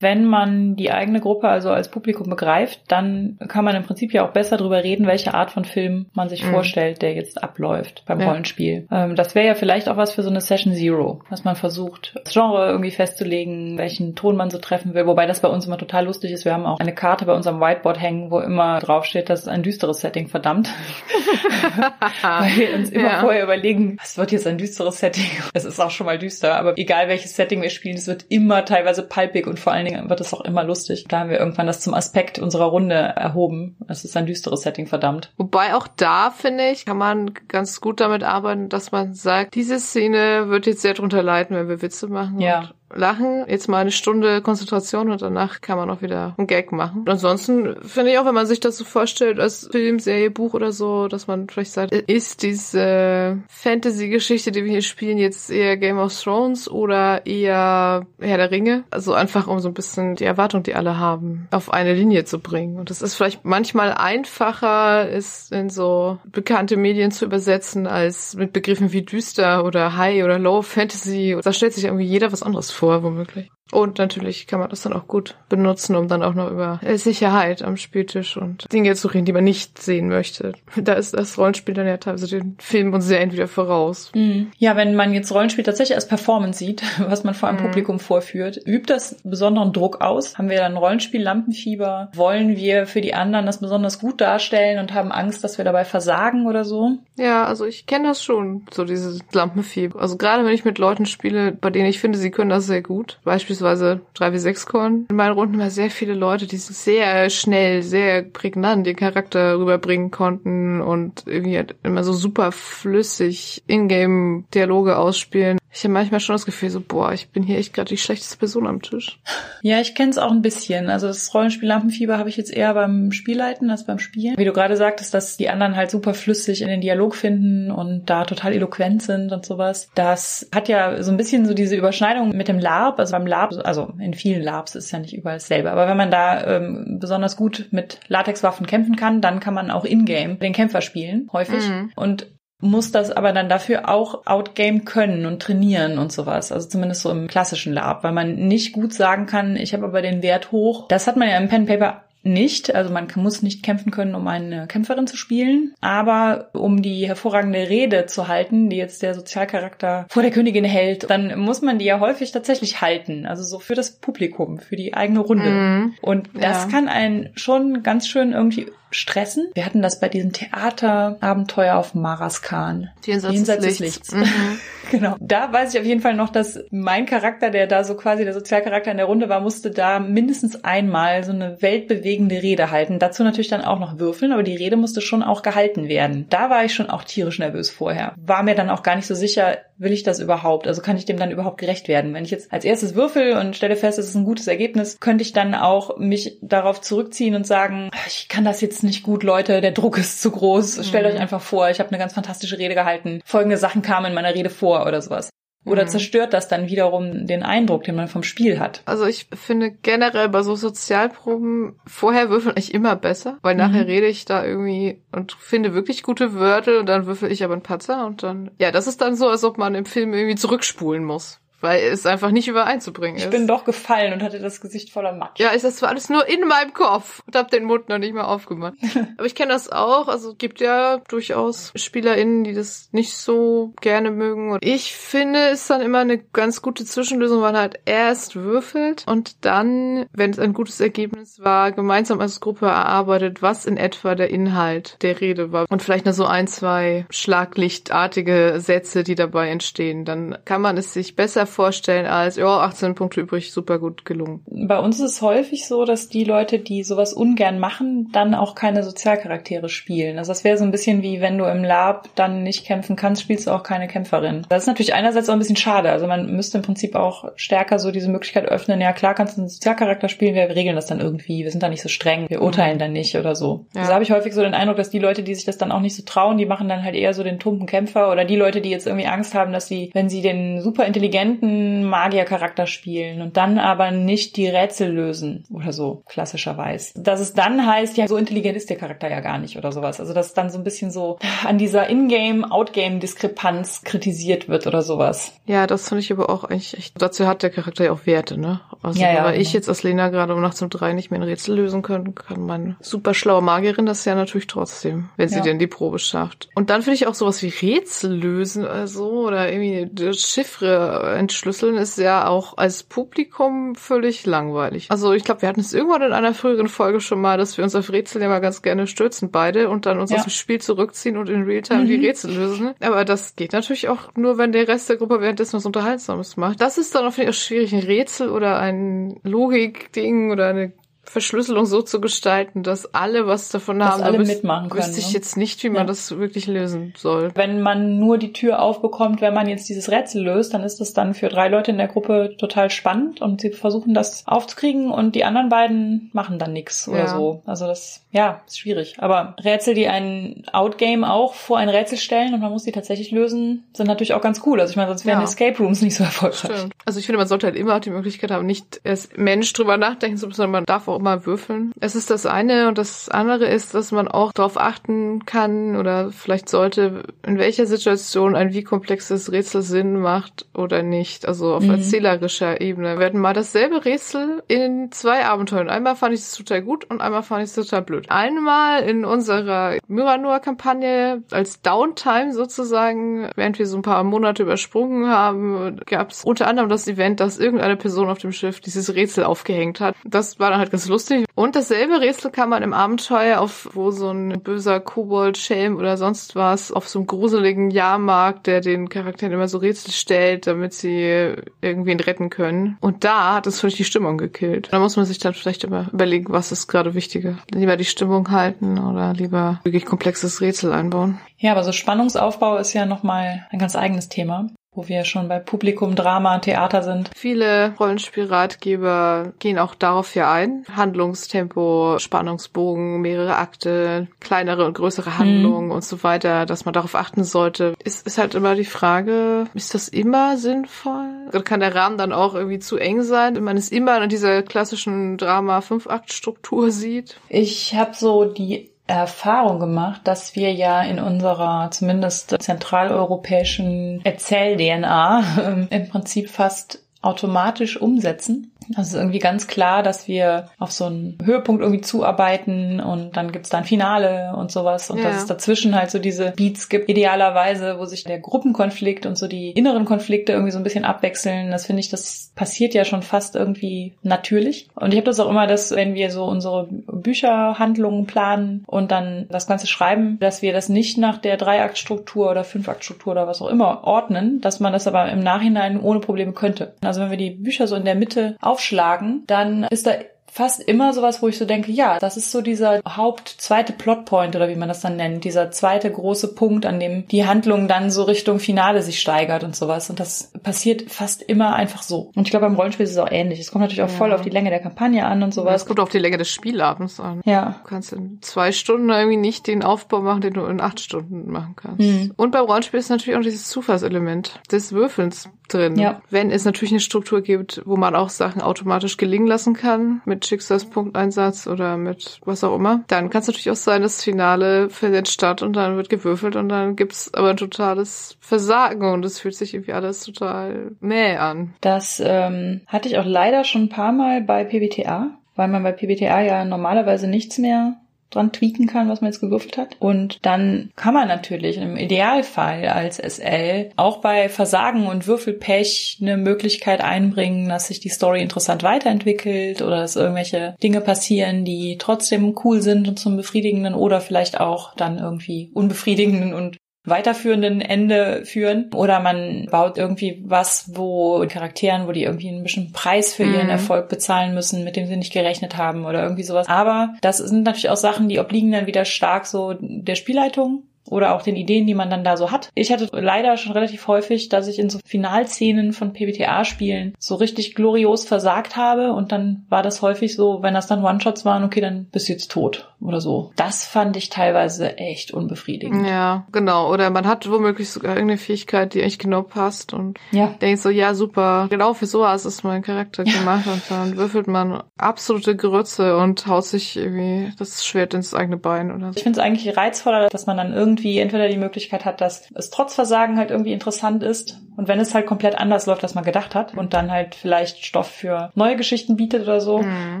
wenn 0.02 0.24
man 0.24 0.76
die 0.76 0.90
eigene 0.90 1.20
Gruppe 1.20 1.48
also 1.48 1.70
als 1.70 1.88
Publikum 1.88 2.28
begreift, 2.28 2.80
dann 2.88 3.38
kann 3.48 3.64
man 3.64 3.76
im 3.76 3.84
Prinzip 3.84 4.12
ja 4.12 4.26
auch 4.26 4.32
besser 4.32 4.56
darüber 4.56 4.82
reden, 4.82 5.06
welche 5.06 5.32
Art 5.34 5.52
von 5.52 5.64
Film 5.64 6.06
man 6.12 6.28
sich 6.28 6.44
mhm. 6.44 6.50
vorstellt, 6.50 7.02
der 7.02 7.14
jetzt 7.14 7.42
abläuft 7.42 8.02
beim 8.06 8.20
ja. 8.20 8.28
Rollenspiel. 8.28 8.86
Ähm, 8.90 9.14
das 9.14 9.34
wäre 9.34 9.46
ja 9.46 9.54
vielleicht 9.54 9.88
auch 9.88 9.96
was 9.96 10.12
für 10.12 10.22
so 10.22 10.30
eine 10.30 10.40
Session 10.40 10.74
Zero, 10.74 11.22
dass 11.30 11.44
man 11.44 11.56
versucht, 11.56 12.14
das 12.24 12.32
Genre 12.32 12.68
irgendwie 12.68 12.90
festzulegen, 12.90 13.78
welchen 13.78 14.14
Ton 14.16 14.36
man 14.36 14.50
so 14.50 14.58
treffen 14.58 14.94
will, 14.94 15.06
wobei 15.06 15.26
das 15.26 15.40
bei 15.40 15.48
uns 15.48 15.66
immer 15.66 15.78
total 15.78 16.04
lustig 16.04 16.32
ist. 16.32 16.44
Wir 16.44 16.52
haben 16.52 16.66
auch 16.66 16.80
eine 16.80 16.94
Karte 16.94 17.24
bei 17.24 17.34
unserem 17.34 17.60
Whiteboard 17.60 18.00
hängen, 18.00 18.30
wo 18.30 18.40
immer 18.40 18.80
draufsteht, 18.80 19.30
das 19.30 19.42
ist 19.42 19.48
ein 19.48 19.62
düsteres 19.62 20.00
Setting, 20.00 20.26
verdammt. 20.26 20.68
Weil 22.22 22.56
wir 22.56 22.74
uns 22.74 22.90
immer 22.90 23.04
ja. 23.04 23.20
vorher 23.20 23.44
überlegen, 23.44 23.96
was 24.00 24.18
wird 24.18 24.32
jetzt 24.32 24.46
ein 24.46 24.58
düsteres 24.58 24.98
Setting? 24.98 25.30
Es 25.54 25.64
ist 25.64 25.80
auch 25.80 25.90
schon 25.90 26.06
mal 26.06 26.18
düster, 26.18 26.56
aber 26.56 26.76
egal 26.76 27.08
welches 27.08 27.36
Setting 27.36 27.62
wir 27.62 27.70
spielen, 27.70 27.96
es 27.96 28.08
wird 28.08 28.26
immer 28.28 28.64
teilweise 28.64 29.02
palpig 29.02 29.46
und 29.46 29.60
vor 29.60 29.72
allen 29.72 29.84
Dingen 29.84 29.91
Dingen 29.92 30.10
wird 30.10 30.20
es 30.20 30.32
auch 30.32 30.40
immer 30.42 30.64
lustig. 30.64 31.06
Da 31.08 31.20
haben 31.20 31.30
wir 31.30 31.38
irgendwann 31.38 31.66
das 31.66 31.80
zum 31.80 31.94
Aspekt 31.94 32.38
unserer 32.38 32.66
Runde 32.66 32.94
erhoben. 32.94 33.76
Es 33.88 34.04
ist 34.04 34.16
ein 34.16 34.26
düsteres 34.26 34.62
Setting, 34.62 34.86
verdammt. 34.86 35.32
Wobei 35.36 35.74
auch 35.74 35.88
da, 35.88 36.30
finde 36.30 36.70
ich, 36.70 36.84
kann 36.84 36.98
man 36.98 37.32
ganz 37.48 37.80
gut 37.80 38.00
damit 38.00 38.22
arbeiten, 38.22 38.68
dass 38.68 38.92
man 38.92 39.14
sagt, 39.14 39.54
diese 39.54 39.78
Szene 39.78 40.48
wird 40.48 40.66
jetzt 40.66 40.82
sehr 40.82 40.94
drunter 40.94 41.22
leiden, 41.22 41.56
wenn 41.56 41.68
wir 41.68 41.82
Witze 41.82 42.08
machen. 42.08 42.40
Ja 42.40 42.70
lachen, 42.94 43.44
jetzt 43.48 43.68
mal 43.68 43.78
eine 43.78 43.90
Stunde 43.90 44.42
Konzentration 44.42 45.10
und 45.10 45.22
danach 45.22 45.60
kann 45.60 45.78
man 45.78 45.90
auch 45.90 46.02
wieder 46.02 46.34
einen 46.36 46.46
Gag 46.46 46.72
machen. 46.72 47.00
Und 47.00 47.10
ansonsten 47.10 47.76
finde 47.82 48.12
ich 48.12 48.18
auch, 48.18 48.26
wenn 48.26 48.34
man 48.34 48.46
sich 48.46 48.60
das 48.60 48.76
so 48.76 48.84
vorstellt 48.84 49.40
als 49.40 49.68
Film, 49.70 49.98
Serie, 49.98 50.30
Buch 50.30 50.54
oder 50.54 50.72
so, 50.72 51.08
dass 51.08 51.26
man 51.26 51.48
vielleicht 51.48 51.72
sagt, 51.72 51.92
ist 51.92 52.42
diese 52.42 53.38
Fantasy-Geschichte, 53.48 54.52
die 54.52 54.64
wir 54.64 54.72
hier 54.72 54.82
spielen, 54.82 55.18
jetzt 55.18 55.50
eher 55.50 55.76
Game 55.76 55.98
of 55.98 56.18
Thrones 56.18 56.70
oder 56.70 57.26
eher 57.26 58.06
Herr 58.20 58.36
der 58.36 58.50
Ringe? 58.50 58.84
Also 58.90 59.14
einfach, 59.14 59.46
um 59.46 59.60
so 59.60 59.68
ein 59.68 59.74
bisschen 59.74 60.16
die 60.16 60.24
Erwartung, 60.24 60.62
die 60.62 60.74
alle 60.74 60.98
haben, 60.98 61.48
auf 61.50 61.72
eine 61.72 61.94
Linie 61.94 62.24
zu 62.24 62.38
bringen. 62.38 62.78
Und 62.78 62.90
das 62.90 63.02
ist 63.02 63.14
vielleicht 63.14 63.44
manchmal 63.44 63.92
einfacher, 63.92 65.08
es 65.10 65.50
in 65.50 65.70
so 65.70 66.18
bekannte 66.24 66.76
Medien 66.76 67.10
zu 67.10 67.24
übersetzen, 67.24 67.86
als 67.86 68.34
mit 68.34 68.52
Begriffen 68.52 68.92
wie 68.92 69.02
düster 69.02 69.64
oder 69.64 69.96
High 69.96 70.24
oder 70.24 70.38
Low 70.38 70.62
Fantasy. 70.62 71.36
Da 71.42 71.52
stellt 71.52 71.72
sich 71.72 71.84
irgendwie 71.84 72.04
jeder 72.04 72.32
was 72.32 72.42
anderes 72.42 72.70
vor 72.70 72.81
vor, 72.82 73.02
womöglich. 73.04 73.48
Und 73.72 73.98
natürlich 73.98 74.46
kann 74.46 74.60
man 74.60 74.68
das 74.68 74.82
dann 74.82 74.92
auch 74.92 75.06
gut 75.06 75.36
benutzen, 75.48 75.96
um 75.96 76.06
dann 76.06 76.22
auch 76.22 76.34
noch 76.34 76.50
über 76.50 76.78
Sicherheit 76.94 77.62
am 77.62 77.78
Spieltisch 77.78 78.36
und 78.36 78.70
Dinge 78.70 78.94
zu 78.94 79.08
reden, 79.08 79.24
die 79.24 79.32
man 79.32 79.44
nicht 79.44 79.80
sehen 79.80 80.08
möchte. 80.08 80.52
Da 80.82 80.94
ist 80.94 81.14
das 81.14 81.38
Rollenspiel 81.38 81.74
dann 81.74 81.86
ja 81.86 81.96
teilweise 81.96 82.26
den 82.26 82.56
Film 82.58 82.92
und 82.92 83.02
Serien 83.02 83.32
wieder 83.32 83.46
voraus. 83.46 84.10
Mhm. 84.14 84.50
Ja, 84.58 84.76
wenn 84.76 84.94
man 84.94 85.14
jetzt 85.14 85.32
Rollenspiel 85.32 85.64
tatsächlich 85.64 85.94
als 85.94 86.08
Performance 86.08 86.58
sieht, 86.58 86.82
was 87.08 87.24
man 87.24 87.34
vor 87.34 87.48
einem 87.48 87.60
mhm. 87.60 87.64
Publikum 87.64 88.00
vorführt, 88.00 88.60
übt 88.66 88.92
das 88.92 89.16
besonderen 89.22 89.72
Druck 89.72 90.00
aus? 90.00 90.36
Haben 90.36 90.50
wir 90.50 90.58
dann 90.58 90.76
Rollenspiel 90.76 91.22
Lampenfieber? 91.22 92.10
Wollen 92.14 92.56
wir 92.56 92.86
für 92.86 93.00
die 93.00 93.14
anderen 93.14 93.46
das 93.46 93.60
besonders 93.60 94.00
gut 94.00 94.20
darstellen 94.20 94.80
und 94.80 94.92
haben 94.92 95.12
Angst, 95.12 95.44
dass 95.44 95.56
wir 95.56 95.64
dabei 95.64 95.84
versagen 95.84 96.46
oder 96.46 96.64
so? 96.64 96.98
Ja, 97.16 97.44
also 97.44 97.64
ich 97.64 97.86
kenne 97.86 98.08
das 98.08 98.22
schon, 98.24 98.66
so 98.72 98.84
dieses 98.84 99.20
Lampenfieber. 99.32 100.00
Also 100.00 100.16
gerade 100.16 100.44
wenn 100.44 100.52
ich 100.52 100.64
mit 100.64 100.78
Leuten 100.78 101.06
spiele, 101.06 101.52
bei 101.52 101.70
denen 101.70 101.86
ich 101.86 102.00
finde, 102.00 102.18
sie 102.18 102.30
können 102.30 102.50
das 102.50 102.66
sehr 102.66 102.82
gut. 102.82 103.18
Beispielsweise 103.24 103.51
beispielsweise 103.52 104.00
3W6-Con. 104.16 105.06
In 105.10 105.16
meinen 105.16 105.34
Runden 105.34 105.58
waren 105.58 105.70
sehr 105.70 105.90
viele 105.90 106.14
Leute, 106.14 106.46
die 106.46 106.56
sehr 106.56 107.28
schnell, 107.30 107.82
sehr 107.82 108.22
prägnant 108.22 108.86
den 108.86 108.96
Charakter 108.96 109.58
rüberbringen 109.58 110.10
konnten 110.10 110.80
und 110.80 111.24
irgendwie 111.26 111.56
halt 111.56 111.76
immer 111.82 112.04
so 112.04 112.12
super 112.12 112.52
flüssig 112.52 113.62
Ingame-Dialoge 113.66 114.96
ausspielen. 114.96 115.58
Ich 115.74 115.84
habe 115.84 115.94
manchmal 115.94 116.20
schon 116.20 116.34
das 116.34 116.44
Gefühl, 116.44 116.68
so, 116.68 116.80
boah, 116.80 117.12
ich 117.12 117.30
bin 117.30 117.42
hier 117.42 117.56
echt 117.56 117.72
gerade 117.72 117.88
die 117.88 117.96
schlechteste 117.96 118.36
Person 118.36 118.66
am 118.66 118.82
Tisch. 118.82 119.18
Ja, 119.62 119.80
ich 119.80 119.94
kenne 119.94 120.10
es 120.10 120.18
auch 120.18 120.30
ein 120.30 120.42
bisschen. 120.42 120.90
Also 120.90 121.06
das 121.06 121.32
Rollenspiel 121.34 121.68
Lampenfieber 121.68 122.18
habe 122.18 122.28
ich 122.28 122.36
jetzt 122.36 122.52
eher 122.52 122.74
beim 122.74 123.10
Spielleiten 123.10 123.70
als 123.70 123.86
beim 123.86 123.98
Spielen. 123.98 124.36
Wie 124.36 124.44
du 124.44 124.52
gerade 124.52 124.76
sagtest, 124.76 125.14
dass 125.14 125.38
die 125.38 125.48
anderen 125.48 125.74
halt 125.74 125.90
super 125.90 126.12
flüssig 126.12 126.60
in 126.60 126.68
den 126.68 126.82
Dialog 126.82 127.14
finden 127.14 127.70
und 127.70 128.10
da 128.10 128.24
total 128.24 128.52
eloquent 128.52 129.02
sind 129.02 129.32
und 129.32 129.46
sowas. 129.46 129.88
Das 129.94 130.48
hat 130.54 130.68
ja 130.68 131.02
so 131.02 131.10
ein 131.10 131.16
bisschen 131.16 131.46
so 131.46 131.54
diese 131.54 131.76
Überschneidung 131.76 132.36
mit 132.36 132.48
dem 132.48 132.58
LARP. 132.58 132.98
Also 132.98 133.12
beim 133.12 133.26
LARP, 133.26 133.54
also 133.64 133.94
in 133.98 134.12
vielen 134.12 134.42
LARPs 134.42 134.74
ist 134.74 134.90
ja 134.90 134.98
nicht 134.98 135.16
überall 135.16 135.36
dasselbe. 135.36 135.70
Aber 135.70 135.88
wenn 135.88 135.96
man 135.96 136.10
da 136.10 136.56
ähm, 136.56 136.98
besonders 137.00 137.36
gut 137.36 137.68
mit 137.70 137.98
Latexwaffen 138.08 138.66
kämpfen 138.66 138.96
kann, 138.96 139.22
dann 139.22 139.40
kann 139.40 139.54
man 139.54 139.70
auch 139.70 139.86
in-game 139.86 140.38
den 140.38 140.52
Kämpfer 140.52 140.82
spielen, 140.82 141.30
häufig. 141.32 141.66
Mhm. 141.66 141.92
Und 141.96 142.26
muss 142.62 142.92
das 142.92 143.10
aber 143.10 143.32
dann 143.32 143.48
dafür 143.48 143.88
auch 143.88 144.24
outgame 144.24 144.80
können 144.80 145.26
und 145.26 145.42
trainieren 145.42 145.98
und 145.98 146.12
sowas. 146.12 146.52
Also 146.52 146.68
zumindest 146.68 147.02
so 147.02 147.10
im 147.10 147.26
klassischen 147.26 147.72
Lab, 147.72 148.04
weil 148.04 148.12
man 148.12 148.36
nicht 148.36 148.72
gut 148.72 148.94
sagen 148.94 149.26
kann, 149.26 149.56
ich 149.56 149.74
habe 149.74 149.84
aber 149.84 150.00
den 150.00 150.22
Wert 150.22 150.52
hoch. 150.52 150.86
Das 150.88 151.06
hat 151.06 151.16
man 151.16 151.28
ja 151.28 151.36
im 151.38 151.48
Pen 151.48 151.66
Paper 151.66 152.02
nicht. 152.22 152.72
Also 152.72 152.92
man 152.92 153.08
muss 153.16 153.42
nicht 153.42 153.64
kämpfen 153.64 153.90
können, 153.90 154.14
um 154.14 154.28
eine 154.28 154.68
Kämpferin 154.68 155.08
zu 155.08 155.16
spielen. 155.16 155.74
Aber 155.80 156.50
um 156.52 156.82
die 156.82 157.08
hervorragende 157.08 157.68
Rede 157.68 158.06
zu 158.06 158.28
halten, 158.28 158.70
die 158.70 158.76
jetzt 158.76 159.02
der 159.02 159.14
Sozialcharakter 159.14 160.06
vor 160.08 160.22
der 160.22 160.30
Königin 160.30 160.64
hält, 160.64 161.10
dann 161.10 161.38
muss 161.40 161.62
man 161.62 161.80
die 161.80 161.84
ja 161.84 161.98
häufig 161.98 162.30
tatsächlich 162.30 162.80
halten. 162.80 163.26
Also 163.26 163.42
so 163.42 163.58
für 163.58 163.74
das 163.74 163.90
Publikum, 163.90 164.60
für 164.60 164.76
die 164.76 164.94
eigene 164.94 165.18
Runde. 165.18 165.50
Mhm. 165.50 165.94
Und 166.00 166.30
das 166.34 166.64
ja. 166.64 166.70
kann 166.70 166.88
einen 166.88 167.30
schon 167.34 167.82
ganz 167.82 168.06
schön 168.06 168.32
irgendwie 168.32 168.68
stressen. 168.92 169.50
Wir 169.54 169.64
hatten 169.64 169.82
das 169.82 170.00
bei 170.00 170.08
diesem 170.08 170.32
Theaterabenteuer 170.32 171.76
auf 171.76 171.94
Maraskan. 171.94 172.90
Jenseits, 173.04 173.34
Jenseits 173.34 173.64
des 173.64 173.78
Lichts. 173.78 174.12
Lichts. 174.12 174.14
Mhm. 174.14 174.58
genau. 174.90 175.16
Da 175.20 175.52
weiß 175.52 175.74
ich 175.74 175.80
auf 175.80 175.86
jeden 175.86 176.00
Fall 176.00 176.14
noch, 176.14 176.30
dass 176.30 176.60
mein 176.70 177.06
Charakter, 177.06 177.50
der 177.50 177.66
da 177.66 177.84
so 177.84 177.94
quasi 177.94 178.24
der 178.24 178.34
Sozialcharakter 178.34 178.90
in 178.90 178.96
der 178.96 179.06
Runde 179.06 179.28
war, 179.28 179.40
musste 179.40 179.70
da 179.70 179.98
mindestens 179.98 180.64
einmal 180.64 181.24
so 181.24 181.32
eine 181.32 181.60
weltbewegende 181.60 182.42
Rede 182.42 182.70
halten. 182.70 182.98
Dazu 182.98 183.24
natürlich 183.24 183.48
dann 183.48 183.64
auch 183.64 183.78
noch 183.78 183.98
würfeln, 183.98 184.32
aber 184.32 184.42
die 184.42 184.56
Rede 184.56 184.76
musste 184.76 185.00
schon 185.00 185.22
auch 185.22 185.42
gehalten 185.42 185.88
werden. 185.88 186.26
Da 186.30 186.50
war 186.50 186.64
ich 186.64 186.74
schon 186.74 186.90
auch 186.90 187.04
tierisch 187.04 187.38
nervös 187.38 187.70
vorher. 187.70 188.14
War 188.16 188.42
mir 188.42 188.54
dann 188.54 188.70
auch 188.70 188.82
gar 188.82 188.96
nicht 188.96 189.06
so 189.06 189.14
sicher, 189.14 189.58
will 189.82 189.92
ich 189.92 190.02
das 190.02 190.20
überhaupt? 190.20 190.66
Also 190.66 190.80
kann 190.80 190.96
ich 190.96 191.04
dem 191.04 191.18
dann 191.18 191.30
überhaupt 191.30 191.58
gerecht 191.58 191.88
werden? 191.88 192.14
Wenn 192.14 192.24
ich 192.24 192.30
jetzt 192.30 192.52
als 192.52 192.64
erstes 192.64 192.94
würfel 192.94 193.36
und 193.36 193.56
stelle 193.56 193.76
fest, 193.76 193.98
es 193.98 194.08
ist 194.08 194.14
ein 194.14 194.24
gutes 194.24 194.46
Ergebnis, 194.46 194.98
könnte 195.00 195.22
ich 195.22 195.32
dann 195.32 195.54
auch 195.54 195.98
mich 195.98 196.38
darauf 196.40 196.80
zurückziehen 196.80 197.34
und 197.34 197.46
sagen, 197.46 197.90
ich 198.06 198.28
kann 198.28 198.44
das 198.44 198.60
jetzt 198.60 198.82
nicht 198.82 199.02
gut, 199.02 199.22
Leute, 199.22 199.60
der 199.60 199.72
Druck 199.72 199.98
ist 199.98 200.22
zu 200.22 200.30
groß. 200.30 200.78
Mhm. 200.78 200.82
Stellt 200.84 201.06
euch 201.06 201.20
einfach 201.20 201.40
vor, 201.40 201.68
ich 201.68 201.80
habe 201.80 201.90
eine 201.90 201.98
ganz 201.98 202.14
fantastische 202.14 202.58
Rede 202.58 202.74
gehalten. 202.74 203.20
Folgende 203.24 203.56
Sachen 203.56 203.82
kamen 203.82 204.06
in 204.06 204.14
meiner 204.14 204.34
Rede 204.34 204.50
vor 204.50 204.86
oder 204.86 205.02
sowas. 205.02 205.30
Oder 205.64 205.84
mhm. 205.84 205.88
zerstört 205.88 206.32
das 206.32 206.48
dann 206.48 206.68
wiederum 206.68 207.26
den 207.26 207.42
Eindruck, 207.42 207.84
den 207.84 207.94
man 207.94 208.08
vom 208.08 208.22
Spiel 208.22 208.58
hat? 208.58 208.82
Also 208.84 209.06
ich 209.06 209.28
finde 209.32 209.70
generell 209.70 210.28
bei 210.28 210.42
so 210.42 210.56
Sozialproben, 210.56 211.76
vorher 211.86 212.30
würfel 212.30 212.54
ich 212.56 212.74
immer 212.74 212.96
besser, 212.96 213.38
weil 213.42 213.54
nachher 213.54 213.84
mhm. 213.84 213.90
rede 213.90 214.06
ich 214.06 214.24
da 214.24 214.44
irgendwie 214.44 215.00
und 215.12 215.32
finde 215.32 215.74
wirklich 215.74 216.02
gute 216.02 216.34
Wörter 216.34 216.80
und 216.80 216.86
dann 216.86 217.06
würfel 217.06 217.30
ich 217.30 217.44
aber 217.44 217.52
einen 217.52 217.62
Patzer 217.62 218.06
und 218.06 218.22
dann, 218.22 218.50
ja, 218.58 218.72
das 218.72 218.86
ist 218.86 219.00
dann 219.00 219.14
so, 219.14 219.28
als 219.28 219.44
ob 219.44 219.56
man 219.56 219.74
im 219.74 219.84
Film 219.84 220.12
irgendwie 220.12 220.36
zurückspulen 220.36 221.04
muss 221.04 221.41
weil 221.62 221.82
es 221.82 222.06
einfach 222.06 222.30
nicht 222.30 222.48
übereinzubringen 222.48 223.16
ist. 223.16 223.24
Ich 223.24 223.30
bin 223.30 223.46
doch 223.46 223.64
gefallen 223.64 224.12
und 224.12 224.22
hatte 224.22 224.40
das 224.40 224.60
Gesicht 224.60 224.90
voller 224.90 225.12
Matsch. 225.12 225.40
Ja, 225.40 225.50
ist 225.50 225.64
das 225.64 225.76
zwar 225.76 225.90
alles 225.90 226.08
nur 226.08 226.28
in 226.28 226.46
meinem 226.46 226.74
Kopf 226.74 227.22
und 227.26 227.36
hab 227.36 227.50
den 227.50 227.64
Mund 227.64 227.88
noch 227.88 227.98
nicht 227.98 228.14
mal 228.14 228.24
aufgemacht. 228.24 228.74
Aber 229.16 229.26
ich 229.26 229.34
kenne 229.34 229.52
das 229.52 229.70
auch, 229.70 230.08
also 230.08 230.34
gibt 230.34 230.60
ja 230.60 230.98
durchaus 231.08 231.72
SpielerInnen, 231.74 232.44
die 232.44 232.54
das 232.54 232.88
nicht 232.92 233.16
so 233.16 233.72
gerne 233.80 234.10
mögen. 234.10 234.50
Und 234.50 234.64
ich 234.64 234.94
finde, 234.94 235.48
es 235.50 235.62
ist 235.62 235.70
dann 235.70 235.80
immer 235.80 236.00
eine 236.00 236.18
ganz 236.18 236.62
gute 236.62 236.84
Zwischenlösung, 236.84 237.38
wenn 237.38 237.52
man 237.52 237.56
halt 237.56 237.80
erst 237.84 238.36
würfelt 238.36 239.04
und 239.06 239.44
dann, 239.44 240.06
wenn 240.12 240.30
es 240.30 240.38
ein 240.38 240.52
gutes 240.52 240.80
Ergebnis 240.80 241.40
war, 241.40 241.72
gemeinsam 241.72 242.20
als 242.20 242.40
Gruppe 242.40 242.66
erarbeitet, 242.66 243.42
was 243.42 243.66
in 243.66 243.76
etwa 243.76 244.14
der 244.14 244.30
Inhalt 244.30 244.96
der 245.02 245.20
Rede 245.20 245.52
war. 245.52 245.66
Und 245.70 245.82
vielleicht 245.82 246.04
nur 246.04 246.14
so 246.14 246.26
ein, 246.26 246.46
zwei 246.46 247.06
schlaglichtartige 247.10 248.54
Sätze, 248.58 249.04
die 249.04 249.14
dabei 249.14 249.48
entstehen. 249.48 250.04
Dann 250.04 250.38
kann 250.44 250.60
man 250.60 250.76
es 250.76 250.92
sich 250.92 251.16
besser 251.16 251.46
vorstellen 251.52 252.06
als, 252.06 252.36
ja, 252.36 252.46
18 252.46 252.94
Punkte 252.94 253.20
übrig, 253.20 253.52
super 253.52 253.78
gut 253.78 254.04
gelungen. 254.04 254.44
Bei 254.46 254.78
uns 254.78 254.98
ist 254.98 255.12
es 255.12 255.22
häufig 255.22 255.66
so, 255.66 255.84
dass 255.84 256.08
die 256.08 256.24
Leute, 256.24 256.58
die 256.58 256.82
sowas 256.82 257.12
ungern 257.12 257.58
machen, 257.58 258.08
dann 258.12 258.34
auch 258.34 258.54
keine 258.54 258.82
Sozialcharaktere 258.82 259.68
spielen. 259.68 260.18
Also 260.18 260.30
das 260.30 260.44
wäre 260.44 260.58
so 260.58 260.64
ein 260.64 260.70
bisschen 260.70 261.02
wie, 261.02 261.20
wenn 261.20 261.38
du 261.38 261.44
im 261.44 261.64
Lab 261.64 262.08
dann 262.14 262.42
nicht 262.42 262.66
kämpfen 262.66 262.96
kannst, 262.96 263.22
spielst 263.22 263.46
du 263.46 263.50
auch 263.52 263.62
keine 263.62 263.88
Kämpferin. 263.88 264.46
Das 264.48 264.64
ist 264.64 264.66
natürlich 264.66 264.94
einerseits 264.94 265.28
auch 265.28 265.34
ein 265.34 265.38
bisschen 265.38 265.56
schade. 265.56 265.90
Also 265.90 266.06
man 266.06 266.34
müsste 266.34 266.58
im 266.58 266.64
Prinzip 266.64 266.94
auch 266.94 267.30
stärker 267.36 267.78
so 267.78 267.90
diese 267.90 268.10
Möglichkeit 268.10 268.46
öffnen, 268.46 268.80
ja 268.80 268.92
klar 268.92 269.14
kannst 269.14 269.36
du 269.36 269.42
einen 269.42 269.48
Sozialcharakter 269.48 270.08
spielen, 270.08 270.34
wir 270.34 270.48
regeln 270.48 270.76
das 270.76 270.86
dann 270.86 271.00
irgendwie, 271.00 271.44
wir 271.44 271.50
sind 271.50 271.62
da 271.62 271.68
nicht 271.68 271.82
so 271.82 271.88
streng, 271.88 272.28
wir 272.28 272.42
urteilen 272.42 272.78
dann 272.78 272.92
nicht 272.92 273.16
oder 273.16 273.34
so. 273.34 273.66
Ja. 273.74 273.82
Also 273.82 273.92
habe 273.92 274.04
ich 274.04 274.10
häufig 274.10 274.34
so 274.34 274.42
den 274.42 274.54
Eindruck, 274.54 274.76
dass 274.76 274.90
die 274.90 274.98
Leute, 274.98 275.22
die 275.22 275.34
sich 275.34 275.44
das 275.44 275.58
dann 275.58 275.72
auch 275.72 275.80
nicht 275.80 275.96
so 275.96 276.02
trauen, 276.04 276.38
die 276.38 276.46
machen 276.46 276.68
dann 276.68 276.82
halt 276.82 276.94
eher 276.94 277.14
so 277.14 277.22
den 277.22 277.38
tumpen 277.38 277.66
Kämpfer 277.66 278.10
oder 278.10 278.24
die 278.24 278.36
Leute, 278.36 278.60
die 278.60 278.70
jetzt 278.70 278.86
irgendwie 278.86 279.06
Angst 279.06 279.34
haben, 279.34 279.52
dass 279.52 279.68
sie, 279.68 279.90
wenn 279.92 280.08
sie 280.08 280.22
den 280.22 280.60
super 280.60 280.86
intelligenten 280.86 281.41
Magiercharakter 281.42 282.66
spielen 282.66 283.20
und 283.20 283.36
dann 283.36 283.58
aber 283.58 283.90
nicht 283.90 284.36
die 284.36 284.48
Rätsel 284.48 284.92
lösen 284.92 285.44
oder 285.52 285.72
so, 285.72 286.02
klassischerweise. 286.06 287.02
Dass 287.02 287.20
es 287.20 287.34
dann 287.34 287.66
heißt, 287.66 287.96
ja, 287.96 288.06
so 288.06 288.16
intelligent 288.16 288.56
ist 288.56 288.70
der 288.70 288.76
Charakter 288.76 289.10
ja 289.10 289.20
gar 289.20 289.38
nicht 289.38 289.56
oder 289.56 289.72
sowas. 289.72 289.98
Also 289.98 290.14
dass 290.14 290.34
dann 290.34 290.50
so 290.50 290.58
ein 290.58 290.64
bisschen 290.64 290.90
so 290.90 291.18
an 291.44 291.58
dieser 291.58 291.90
Ingame, 291.90 292.50
Outgame-Diskrepanz 292.50 293.82
kritisiert 293.82 294.48
wird 294.48 294.66
oder 294.66 294.82
sowas. 294.82 295.32
Ja, 295.46 295.66
das 295.66 295.88
finde 295.88 296.00
ich 296.02 296.12
aber 296.12 296.30
auch 296.30 296.44
eigentlich 296.44 296.78
echt. 296.78 297.00
Dazu 297.00 297.26
hat 297.26 297.42
der 297.42 297.50
Charakter 297.50 297.84
ja 297.84 297.92
auch 297.92 298.06
Werte, 298.06 298.38
ne? 298.38 298.60
Also 298.82 299.00
ja, 299.00 299.12
ja, 299.12 299.24
weil 299.24 299.32
genau. 299.32 299.42
ich 299.42 299.52
jetzt 299.52 299.68
als 299.68 299.82
Lena 299.82 300.08
gerade 300.08 300.34
um 300.34 300.40
nachts 300.40 300.62
um 300.62 300.70
drei 300.70 300.92
nicht 300.92 301.10
mehr 301.10 301.20
ein 301.20 301.24
Rätsel 301.24 301.56
lösen 301.56 301.82
können, 301.82 302.14
kann 302.14 302.46
meine 302.46 302.76
super 302.80 303.14
schlaue 303.14 303.42
Magierin 303.42 303.86
das 303.86 304.04
ja 304.04 304.14
natürlich 304.14 304.46
trotzdem, 304.46 305.08
wenn 305.16 305.28
sie 305.28 305.36
ja. 305.36 305.42
denn 305.42 305.58
die 305.58 305.66
Probe 305.66 305.98
schafft. 305.98 306.48
Und 306.54 306.70
dann 306.70 306.82
finde 306.82 306.94
ich 306.94 307.06
auch 307.06 307.14
sowas 307.14 307.42
wie 307.42 307.48
Rätsel 307.48 308.12
lösen 308.12 308.64
oder 308.64 308.86
so 308.86 309.26
oder 309.26 309.52
irgendwie 309.52 310.12
Chiffre 310.12 311.16
entschlüsseln 311.32 311.76
ist 311.76 311.96
ja 311.96 312.26
auch 312.26 312.58
als 312.58 312.82
Publikum 312.82 313.74
völlig 313.74 314.26
langweilig. 314.26 314.90
Also 314.90 315.12
ich 315.12 315.24
glaube, 315.24 315.42
wir 315.42 315.48
hatten 315.48 315.60
es 315.60 315.72
irgendwann 315.72 316.02
in 316.02 316.12
einer 316.12 316.34
früheren 316.34 316.68
Folge 316.68 317.00
schon 317.00 317.20
mal, 317.20 317.38
dass 317.38 317.56
wir 317.56 317.64
uns 317.64 317.74
auf 317.74 317.90
Rätsel 317.90 318.20
ja 318.20 318.28
mal 318.28 318.40
ganz 318.40 318.60
gerne 318.60 318.86
stürzen 318.86 319.30
beide 319.30 319.70
und 319.70 319.86
dann 319.86 319.98
uns 319.98 320.10
ja. 320.10 320.18
aus 320.18 320.24
dem 320.24 320.30
Spiel 320.30 320.60
zurückziehen 320.60 321.16
und 321.16 321.30
in 321.30 321.44
Realtime 321.44 321.84
mhm. 321.84 321.86
die 321.86 322.06
Rätsel 322.06 322.34
lösen. 322.34 322.74
Aber 322.80 323.04
das 323.04 323.34
geht 323.34 323.52
natürlich 323.52 323.88
auch 323.88 324.14
nur, 324.14 324.36
wenn 324.36 324.52
der 324.52 324.68
Rest 324.68 324.90
der 324.90 324.96
Gruppe 324.96 325.20
währenddessen 325.20 325.54
was 325.54 325.64
Unterhaltsames 325.64 326.36
macht. 326.36 326.60
Das 326.60 326.76
ist 326.76 326.94
dann 326.94 327.06
auf 327.06 327.16
jeden 327.16 327.32
Fall 327.32 327.40
schwierig, 327.40 327.72
ein 327.72 327.80
Rätsel 327.80 328.28
oder 328.28 328.58
ein 328.58 329.18
Logik-Ding 329.22 330.30
oder 330.30 330.48
eine 330.48 330.72
Verschlüsselung 331.04 331.66
so 331.66 331.82
zu 331.82 332.00
gestalten, 332.00 332.62
dass 332.62 332.94
alle 332.94 333.26
was 333.26 333.48
davon 333.48 333.80
dass 333.80 333.90
haben. 333.90 334.02
Alle 334.02 334.20
wüs 334.20 334.28
mitmachen 334.28 334.70
können. 334.70 334.84
Wüsste 334.84 335.00
ich 335.00 335.08
ne? 335.08 335.14
jetzt 335.14 335.36
nicht, 335.36 335.62
wie 335.62 335.68
man 335.68 335.82
ja. 335.82 335.84
das 335.84 336.16
wirklich 336.16 336.46
lösen 336.46 336.94
soll. 336.96 337.32
Wenn 337.34 337.60
man 337.60 337.98
nur 337.98 338.18
die 338.18 338.32
Tür 338.32 338.62
aufbekommt, 338.62 339.20
wenn 339.20 339.34
man 339.34 339.48
jetzt 339.48 339.68
dieses 339.68 339.90
Rätsel 339.90 340.22
löst, 340.22 340.54
dann 340.54 340.62
ist 340.62 340.80
das 340.80 340.92
dann 340.92 341.14
für 341.14 341.28
drei 341.28 341.48
Leute 341.48 341.72
in 341.72 341.78
der 341.78 341.88
Gruppe 341.88 342.36
total 342.38 342.70
spannend 342.70 343.20
und 343.20 343.40
sie 343.40 343.50
versuchen 343.50 343.94
das 343.94 344.26
aufzukriegen 344.26 344.90
und 344.90 345.14
die 345.14 345.24
anderen 345.24 345.48
beiden 345.48 346.10
machen 346.12 346.38
dann 346.38 346.52
nichts 346.52 346.86
oder 346.88 347.08
so. 347.08 347.42
Also 347.46 347.66
das, 347.66 348.04
ja, 348.12 348.40
ist 348.46 348.60
schwierig. 348.60 348.94
Aber 348.98 349.34
Rätsel, 349.42 349.74
die 349.74 349.88
ein 349.88 350.44
Outgame 350.52 351.12
auch 351.12 351.34
vor 351.34 351.58
ein 351.58 351.68
Rätsel 351.68 351.98
stellen 351.98 352.32
und 352.32 352.40
man 352.40 352.52
muss 352.52 352.62
die 352.62 352.72
tatsächlich 352.72 353.10
lösen, 353.10 353.64
sind 353.74 353.86
natürlich 353.86 354.14
auch 354.14 354.22
ganz 354.22 354.42
cool. 354.46 354.60
Also 354.60 354.70
ich 354.70 354.76
meine, 354.76 354.88
sonst 354.88 355.04
wären 355.04 355.18
ja. 355.18 355.24
Escape 355.24 355.58
Rooms 355.58 355.82
nicht 355.82 355.96
so 355.96 356.04
erfolgreich. 356.04 356.58
Stimmt. 356.58 356.74
Also 356.84 356.98
ich 357.00 357.06
finde, 357.06 357.18
man 357.18 357.28
sollte 357.28 357.46
halt 357.46 357.56
immer 357.56 357.80
die 357.80 357.90
Möglichkeit 357.90 358.30
haben, 358.30 358.46
nicht 358.46 358.80
erst 358.84 359.18
Mensch 359.18 359.52
drüber 359.52 359.76
nachdenken, 359.76 360.16
sondern 360.16 360.50
man 360.50 360.64
darf 360.64 360.88
auch 360.88 360.91
immer 360.96 361.26
würfeln. 361.26 361.72
Es 361.80 361.94
ist 361.94 362.10
das 362.10 362.26
eine 362.26 362.68
und 362.68 362.78
das 362.78 363.08
andere 363.08 363.46
ist, 363.46 363.74
dass 363.74 363.92
man 363.92 364.08
auch 364.08 364.32
darauf 364.32 364.58
achten 364.58 365.24
kann 365.26 365.76
oder 365.76 366.10
vielleicht 366.10 366.48
sollte, 366.48 367.04
in 367.26 367.38
welcher 367.38 367.66
Situation 367.66 368.36
ein 368.36 368.52
wie 368.52 368.62
komplexes 368.62 369.32
Rätsel 369.32 369.62
Sinn 369.62 370.00
macht 370.00 370.46
oder 370.54 370.82
nicht. 370.82 371.26
Also 371.26 371.54
auf 371.54 371.62
mhm. 371.62 371.70
erzählerischer 371.70 372.60
Ebene. 372.60 372.98
Wir 372.98 373.06
hatten 373.06 373.18
mal 373.18 373.34
dasselbe 373.34 373.84
Rätsel 373.84 374.42
in 374.48 374.90
zwei 374.92 375.24
Abenteuern. 375.24 375.70
Einmal 375.70 375.96
fand 375.96 376.14
ich 376.14 376.20
es 376.20 376.34
total 376.34 376.62
gut 376.62 376.88
und 376.90 377.00
einmal 377.00 377.22
fand 377.22 377.44
ich 377.44 377.50
es 377.50 377.54
total 377.54 377.82
blöd. 377.82 378.06
Einmal 378.10 378.82
in 378.82 379.04
unserer 379.04 379.78
Myranor-Kampagne 379.88 381.22
als 381.30 381.62
Downtime 381.62 382.32
sozusagen, 382.32 383.28
während 383.36 383.58
wir 383.58 383.66
so 383.66 383.76
ein 383.76 383.82
paar 383.82 384.04
Monate 384.04 384.42
übersprungen 384.42 385.08
haben, 385.08 385.80
gab 385.86 386.10
es 386.10 386.24
unter 386.24 386.46
anderem 386.48 386.68
das 386.68 386.88
Event, 386.88 387.20
dass 387.20 387.38
irgendeine 387.38 387.76
Person 387.76 388.08
auf 388.08 388.18
dem 388.18 388.32
Schiff 388.32 388.60
dieses 388.60 388.94
Rätsel 388.94 389.24
aufgehängt 389.24 389.80
hat. 389.80 389.94
Das 390.04 390.38
war 390.38 390.50
dann 390.50 390.58
halt 390.58 390.70
ganz 390.82 390.88
lustig 390.88 391.26
und 391.34 391.54
dasselbe 391.54 392.00
Rätsel 392.00 392.30
kann 392.30 392.48
man 392.48 392.62
im 392.62 392.72
Abenteuer, 392.72 393.40
auf 393.40 393.68
wo 393.74 393.90
so 393.90 394.10
ein 394.10 394.42
böser 394.42 394.80
Kobold, 394.80 395.38
Schelm 395.38 395.76
oder 395.76 395.96
sonst 395.96 396.34
was 396.34 396.72
auf 396.72 396.88
so 396.88 396.98
einem 396.98 397.06
gruseligen 397.06 397.70
Jahrmarkt, 397.70 398.46
der 398.46 398.60
den 398.60 398.88
Charakteren 398.88 399.32
immer 399.32 399.46
so 399.48 399.58
Rätsel 399.58 399.92
stellt, 399.92 400.46
damit 400.46 400.72
sie 400.72 401.34
irgendwen 401.60 402.00
retten 402.00 402.30
können. 402.30 402.78
Und 402.80 403.04
da 403.04 403.34
hat 403.34 403.46
es 403.46 403.60
völlig 403.60 403.76
die 403.76 403.84
Stimmung 403.84 404.18
gekillt. 404.18 404.68
Da 404.72 404.80
muss 404.80 404.96
man 404.96 405.06
sich 405.06 405.18
dann 405.18 405.34
vielleicht 405.34 405.64
immer 405.64 405.88
überlegen, 405.92 406.32
was 406.32 406.52
ist 406.52 406.66
gerade 406.66 406.94
wichtiger. 406.94 407.38
Lieber 407.52 407.76
die 407.76 407.84
Stimmung 407.84 408.30
halten 408.30 408.78
oder 408.78 409.12
lieber 409.12 409.60
wirklich 409.62 409.86
komplexes 409.86 410.40
Rätsel 410.40 410.72
einbauen. 410.72 411.18
Ja, 411.38 411.52
aber 411.52 411.62
so 411.62 411.72
Spannungsaufbau 411.72 412.56
ist 412.56 412.72
ja 412.72 412.86
nochmal 412.86 413.46
ein 413.50 413.58
ganz 413.58 413.76
eigenes 413.76 414.08
Thema 414.08 414.48
wo 414.74 414.88
wir 414.88 415.04
schon 415.04 415.28
bei 415.28 415.38
Publikum, 415.38 415.94
Drama, 415.94 416.38
Theater 416.38 416.82
sind. 416.82 417.10
Viele 417.14 417.74
Rollenspielratgeber 417.78 419.34
gehen 419.38 419.58
auch 419.58 419.74
darauf 419.74 420.12
hier 420.12 420.28
ein. 420.28 420.64
Handlungstempo, 420.74 421.98
Spannungsbogen, 421.98 423.02
mehrere 423.02 423.36
Akte, 423.36 424.08
kleinere 424.20 424.64
und 424.64 424.74
größere 424.74 425.18
Handlungen 425.18 425.66
mhm. 425.66 425.72
und 425.72 425.84
so 425.84 426.02
weiter, 426.02 426.46
dass 426.46 426.64
man 426.64 426.72
darauf 426.72 426.94
achten 426.94 427.22
sollte. 427.22 427.74
Es 427.84 428.00
ist 428.02 428.16
halt 428.16 428.34
immer 428.34 428.54
die 428.54 428.64
Frage, 428.64 429.44
ist 429.52 429.74
das 429.74 429.88
immer 429.88 430.38
sinnvoll? 430.38 431.26
Oder 431.28 431.42
kann 431.42 431.60
der 431.60 431.74
Rahmen 431.74 431.98
dann 431.98 432.12
auch 432.12 432.34
irgendwie 432.34 432.58
zu 432.58 432.78
eng 432.78 433.02
sein, 433.02 433.36
wenn 433.36 433.44
man 433.44 433.58
es 433.58 433.70
immer 433.70 434.02
in 434.02 434.08
dieser 434.08 434.42
klassischen 434.42 435.18
Drama-Fünf-Akt-Struktur 435.18 436.70
sieht? 436.70 437.20
Ich 437.28 437.74
habe 437.74 437.94
so 437.94 438.24
die 438.24 438.71
Erfahrung 438.92 439.58
gemacht, 439.58 440.02
dass 440.04 440.36
wir 440.36 440.52
ja 440.52 440.82
in 440.82 440.98
unserer 440.98 441.70
zumindest 441.70 442.36
zentraleuropäischen 442.42 444.00
Erzähl-DNA 444.04 445.66
im 445.70 445.88
Prinzip 445.88 446.28
fast 446.28 446.84
automatisch 447.02 447.80
umsetzen. 447.80 448.52
Also 448.76 448.98
irgendwie 448.98 449.18
ganz 449.18 449.46
klar, 449.48 449.82
dass 449.82 450.08
wir 450.08 450.48
auf 450.58 450.72
so 450.72 450.86
einen 450.86 451.18
Höhepunkt 451.22 451.62
irgendwie 451.62 451.80
zuarbeiten 451.80 452.80
und 452.80 453.16
dann 453.16 453.32
gibt's 453.32 453.48
dann 453.48 453.64
Finale 453.64 454.34
und 454.36 454.52
sowas 454.52 454.90
und 454.90 454.98
ja. 454.98 455.04
dass 455.04 455.16
es 455.16 455.26
dazwischen 455.26 455.74
halt 455.74 455.90
so 455.90 455.98
diese 455.98 456.30
Beats 456.30 456.68
gibt, 456.68 456.88
idealerweise, 456.88 457.78
wo 457.78 457.84
sich 457.84 458.04
der 458.04 458.20
Gruppenkonflikt 458.20 459.04
und 459.06 459.18
so 459.18 459.26
die 459.26 459.50
inneren 459.50 459.84
Konflikte 459.84 460.32
irgendwie 460.32 460.52
so 460.52 460.58
ein 460.58 460.64
bisschen 460.64 460.84
abwechseln. 460.84 461.50
Das 461.50 461.66
finde 461.66 461.80
ich, 461.80 461.90
das 461.90 462.32
passiert 462.34 462.74
ja 462.74 462.84
schon 462.84 463.02
fast 463.02 463.34
irgendwie 463.34 463.94
natürlich. 464.02 464.68
Und 464.74 464.92
ich 464.92 464.98
habe 464.98 465.06
das 465.06 465.20
auch 465.20 465.28
immer, 465.28 465.46
dass 465.46 465.72
wenn 465.72 465.94
wir 465.94 466.10
so 466.10 466.24
unsere 466.24 466.68
Bücherhandlungen 466.70 468.06
planen 468.06 468.64
und 468.66 468.90
dann 468.92 469.26
das 469.28 469.46
Ganze 469.46 469.66
schreiben, 469.66 470.18
dass 470.20 470.42
wir 470.42 470.52
das 470.52 470.68
nicht 470.68 470.98
nach 470.98 471.18
der 471.18 471.36
Dreiaktstruktur 471.36 472.30
oder 472.30 472.44
Fünfaktstruktur 472.44 473.12
oder 473.12 473.26
was 473.26 473.42
auch 473.42 473.48
immer 473.48 473.84
ordnen, 473.84 474.40
dass 474.40 474.60
man 474.60 474.72
das 474.72 474.86
aber 474.86 475.10
im 475.10 475.20
Nachhinein 475.20 475.80
ohne 475.80 476.00
Probleme 476.00 476.32
könnte. 476.32 476.74
Also 476.80 476.91
wenn 477.00 477.10
wir 477.10 477.16
die 477.16 477.30
Bücher 477.30 477.66
so 477.66 477.76
in 477.76 477.84
der 477.84 477.94
Mitte 477.94 478.36
aufschlagen, 478.40 479.24
dann 479.26 479.64
ist 479.64 479.86
da 479.86 479.92
fast 480.32 480.62
immer 480.62 480.94
sowas, 480.94 481.20
wo 481.20 481.28
ich 481.28 481.36
so 481.36 481.44
denke, 481.44 481.70
ja, 481.70 481.98
das 481.98 482.16
ist 482.16 482.32
so 482.32 482.40
dieser 482.40 482.80
Haupt 482.88 483.28
zweite 483.28 483.74
Plotpoint 483.74 484.34
oder 484.34 484.48
wie 484.48 484.56
man 484.56 484.66
das 484.66 484.80
dann 484.80 484.96
nennt, 484.96 485.24
dieser 485.24 485.50
zweite 485.50 485.90
große 485.90 486.34
Punkt, 486.34 486.64
an 486.64 486.80
dem 486.80 487.06
die 487.08 487.26
Handlung 487.26 487.68
dann 487.68 487.90
so 487.90 488.04
Richtung 488.04 488.38
Finale 488.38 488.80
sich 488.80 488.98
steigert 488.98 489.44
und 489.44 489.54
sowas. 489.54 489.90
Und 489.90 490.00
das 490.00 490.32
passiert 490.42 490.90
fast 490.90 491.20
immer 491.20 491.54
einfach 491.54 491.82
so. 491.82 492.10
Und 492.14 492.22
ich 492.26 492.30
glaube, 492.30 492.46
beim 492.46 492.54
Rollenspiel 492.54 492.84
ist 492.84 492.92
es 492.92 492.98
auch 492.98 493.10
ähnlich. 493.10 493.40
Es 493.40 493.50
kommt 493.50 493.60
natürlich 493.60 493.82
auch 493.82 493.90
ja. 493.90 493.94
voll 493.94 494.12
auf 494.14 494.22
die 494.22 494.30
Länge 494.30 494.48
der 494.48 494.60
Kampagne 494.60 495.04
an 495.04 495.22
und 495.22 495.34
sowas. 495.34 495.62
Es 495.62 495.66
kommt 495.66 495.80
auf 495.80 495.90
die 495.90 495.98
Länge 495.98 496.16
des 496.16 496.30
Spielabends 496.30 496.98
an. 496.98 497.20
Ja. 497.26 497.60
Du 497.62 497.68
kannst 497.68 497.92
in 497.92 498.22
zwei 498.22 498.52
Stunden 498.52 498.88
irgendwie 498.88 499.18
nicht 499.18 499.46
den 499.46 499.62
Aufbau 499.62 500.00
machen, 500.00 500.22
den 500.22 500.32
du 500.32 500.46
in 500.46 500.62
acht 500.62 500.80
Stunden 500.80 501.30
machen 501.30 501.56
kannst. 501.56 501.80
Mhm. 501.80 502.14
Und 502.16 502.30
beim 502.30 502.46
Rollenspiel 502.46 502.80
ist 502.80 502.88
natürlich 502.88 503.18
auch 503.18 503.22
dieses 503.22 503.48
Zufallselement 503.48 504.40
des 504.50 504.72
Würfelns 504.72 505.28
drin. 505.48 505.78
Ja. 505.78 506.00
Wenn 506.08 506.30
es 506.30 506.44
natürlich 506.44 506.72
eine 506.72 506.80
Struktur 506.80 507.20
gibt, 507.20 507.60
wo 507.66 507.76
man 507.76 507.94
auch 507.94 508.08
Sachen 508.08 508.40
automatisch 508.40 508.96
gelingen 508.96 509.26
lassen 509.26 509.54
kann, 509.54 510.00
mit 510.06 510.21
Schicksalspunkteinsatz 510.24 511.46
oder 511.46 511.76
mit 511.76 512.20
was 512.24 512.44
auch 512.44 512.56
immer, 512.56 512.84
dann 512.88 513.10
kann 513.10 513.22
es 513.22 513.28
natürlich 513.28 513.50
auch 513.50 513.56
sein, 513.56 513.82
das 513.82 514.02
Finale 514.02 514.70
findet 514.70 515.08
statt 515.08 515.42
und 515.42 515.54
dann 515.54 515.76
wird 515.76 515.88
gewürfelt 515.88 516.36
und 516.36 516.48
dann 516.48 516.76
gibt's 516.76 517.12
aber 517.14 517.30
ein 517.30 517.36
totales 517.36 518.16
Versagen 518.20 518.90
und 518.92 519.04
es 519.04 519.18
fühlt 519.18 519.34
sich 519.34 519.54
irgendwie 519.54 519.72
alles 519.72 520.00
total 520.00 520.72
mäh 520.80 521.16
an. 521.16 521.54
Das 521.60 522.02
ähm, 522.04 522.62
hatte 522.66 522.88
ich 522.88 522.98
auch 522.98 523.06
leider 523.06 523.44
schon 523.44 523.64
ein 523.64 523.68
paar 523.68 523.92
Mal 523.92 524.22
bei 524.22 524.44
PBTA, 524.44 525.10
weil 525.36 525.48
man 525.48 525.62
bei 525.62 525.72
PBTA 525.72 526.22
ja 526.22 526.44
normalerweise 526.44 527.08
nichts 527.08 527.38
mehr 527.38 527.76
dran 528.14 528.32
tweaken 528.32 528.66
kann, 528.66 528.88
was 528.88 529.00
man 529.00 529.10
jetzt 529.10 529.20
gewürfelt 529.20 529.56
hat. 529.56 529.76
Und 529.78 530.18
dann 530.22 530.70
kann 530.76 530.94
man 530.94 531.08
natürlich 531.08 531.56
im 531.56 531.76
Idealfall 531.76 532.66
als 532.68 532.98
SL 532.98 533.70
auch 533.76 533.98
bei 533.98 534.28
Versagen 534.28 534.86
und 534.86 535.06
Würfelpech 535.06 535.98
eine 536.00 536.16
Möglichkeit 536.16 536.80
einbringen, 536.80 537.48
dass 537.48 537.68
sich 537.68 537.80
die 537.80 537.88
Story 537.88 538.22
interessant 538.22 538.62
weiterentwickelt 538.62 539.62
oder 539.62 539.80
dass 539.80 539.96
irgendwelche 539.96 540.54
Dinge 540.62 540.80
passieren, 540.80 541.44
die 541.44 541.76
trotzdem 541.78 542.34
cool 542.44 542.62
sind 542.62 542.88
und 542.88 542.98
zum 542.98 543.16
befriedigenden 543.16 543.74
oder 543.74 544.00
vielleicht 544.00 544.40
auch 544.40 544.74
dann 544.74 544.98
irgendwie 544.98 545.50
unbefriedigenden 545.54 546.34
und 546.34 546.56
weiterführenden 546.84 547.60
Ende 547.60 548.24
führen. 548.24 548.70
Oder 548.74 549.00
man 549.00 549.46
baut 549.50 549.78
irgendwie 549.78 550.22
was, 550.24 550.70
wo 550.74 551.24
Charakteren, 551.28 551.86
wo 551.86 551.92
die 551.92 552.04
irgendwie 552.04 552.28
einen 552.28 552.42
bestimmten 552.42 552.72
Preis 552.72 553.14
für 553.14 553.24
ihren 553.24 553.44
mhm. 553.44 553.50
Erfolg 553.50 553.88
bezahlen 553.88 554.34
müssen, 554.34 554.64
mit 554.64 554.76
dem 554.76 554.86
sie 554.86 554.96
nicht 554.96 555.12
gerechnet 555.12 555.56
haben 555.56 555.84
oder 555.84 556.02
irgendwie 556.02 556.24
sowas. 556.24 556.48
Aber 556.48 556.94
das 557.00 557.18
sind 557.18 557.44
natürlich 557.44 557.70
auch 557.70 557.76
Sachen, 557.76 558.08
die 558.08 558.18
obliegen 558.18 558.52
dann 558.52 558.66
wieder 558.66 558.84
stark 558.84 559.26
so 559.26 559.54
der 559.58 559.94
Spielleitung 559.94 560.64
oder 560.88 561.14
auch 561.14 561.22
den 561.22 561.36
Ideen, 561.36 561.66
die 561.66 561.74
man 561.74 561.90
dann 561.90 562.04
da 562.04 562.16
so 562.16 562.30
hat. 562.30 562.50
Ich 562.54 562.72
hatte 562.72 562.88
leider 562.92 563.36
schon 563.36 563.52
relativ 563.52 563.86
häufig, 563.86 564.28
dass 564.28 564.48
ich 564.48 564.58
in 564.58 564.70
so 564.70 564.78
Finalszenen 564.84 565.72
von 565.72 565.92
PBTA-Spielen 565.92 566.94
so 566.98 567.14
richtig 567.14 567.54
glorios 567.54 568.04
versagt 568.04 568.56
habe 568.56 568.92
und 568.92 569.12
dann 569.12 569.46
war 569.48 569.62
das 569.62 569.82
häufig 569.82 570.14
so, 570.14 570.42
wenn 570.42 570.54
das 570.54 570.66
dann 570.66 570.84
One-Shots 570.84 571.24
waren, 571.24 571.44
okay, 571.44 571.60
dann 571.60 571.86
bist 571.86 572.08
du 572.08 572.12
jetzt 572.12 572.30
tot 572.30 572.68
oder 572.80 573.00
so. 573.00 573.32
Das 573.36 573.64
fand 573.64 573.96
ich 573.96 574.10
teilweise 574.10 574.76
echt 574.76 575.12
unbefriedigend. 575.12 575.86
Ja, 575.86 576.26
genau. 576.32 576.72
Oder 576.72 576.90
man 576.90 577.06
hat 577.06 577.30
womöglich 577.30 577.70
sogar 577.70 577.94
irgendeine 577.94 578.18
Fähigkeit, 578.18 578.74
die 578.74 578.82
echt 578.82 579.00
genau 579.00 579.22
passt 579.22 579.72
und 579.72 579.98
ja. 580.10 580.34
denkt 580.40 580.60
so, 580.60 580.68
ja, 580.68 580.94
super, 580.94 581.46
genau 581.48 581.74
für 581.74 581.86
sowas 581.86 582.26
ist 582.26 582.42
mein 582.42 582.62
Charakter 582.62 583.04
gemacht 583.04 583.46
und 583.46 583.62
dann 583.70 583.96
würfelt 583.96 584.26
man 584.26 584.62
absolute 584.76 585.36
Grütze 585.36 585.96
und 585.96 586.26
haut 586.26 586.44
sich 586.44 586.76
irgendwie 586.76 587.32
das 587.38 587.64
Schwert 587.64 587.94
ins 587.94 588.14
eigene 588.14 588.36
Bein 588.36 588.72
oder 588.72 588.92
so. 588.92 588.96
Ich 588.96 589.02
finde 589.02 589.20
es 589.20 589.24
eigentlich 589.24 589.56
reizvoller, 589.56 590.08
dass 590.08 590.26
man 590.26 590.36
dann 590.36 590.52
irgendwie 590.52 590.71
irgendwie 590.72 590.98
entweder 590.98 591.28
die 591.28 591.36
Möglichkeit 591.36 591.84
hat, 591.84 592.00
dass 592.00 592.28
es 592.34 592.50
trotz 592.50 592.74
Versagen 592.74 593.18
halt 593.18 593.30
irgendwie 593.30 593.52
interessant 593.52 594.02
ist 594.02 594.38
und 594.56 594.68
wenn 594.68 594.80
es 594.80 594.94
halt 594.94 595.06
komplett 595.06 595.38
anders 595.38 595.66
läuft, 595.66 595.82
als 595.82 595.94
man 595.94 596.04
gedacht 596.04 596.34
hat 596.34 596.56
und 596.56 596.74
dann 596.74 596.90
halt 596.90 597.14
vielleicht 597.14 597.64
Stoff 597.64 597.88
für 597.88 598.30
neue 598.34 598.56
Geschichten 598.56 598.96
bietet 598.96 599.22
oder 599.22 599.40
so 599.40 599.58
mhm. 599.58 600.00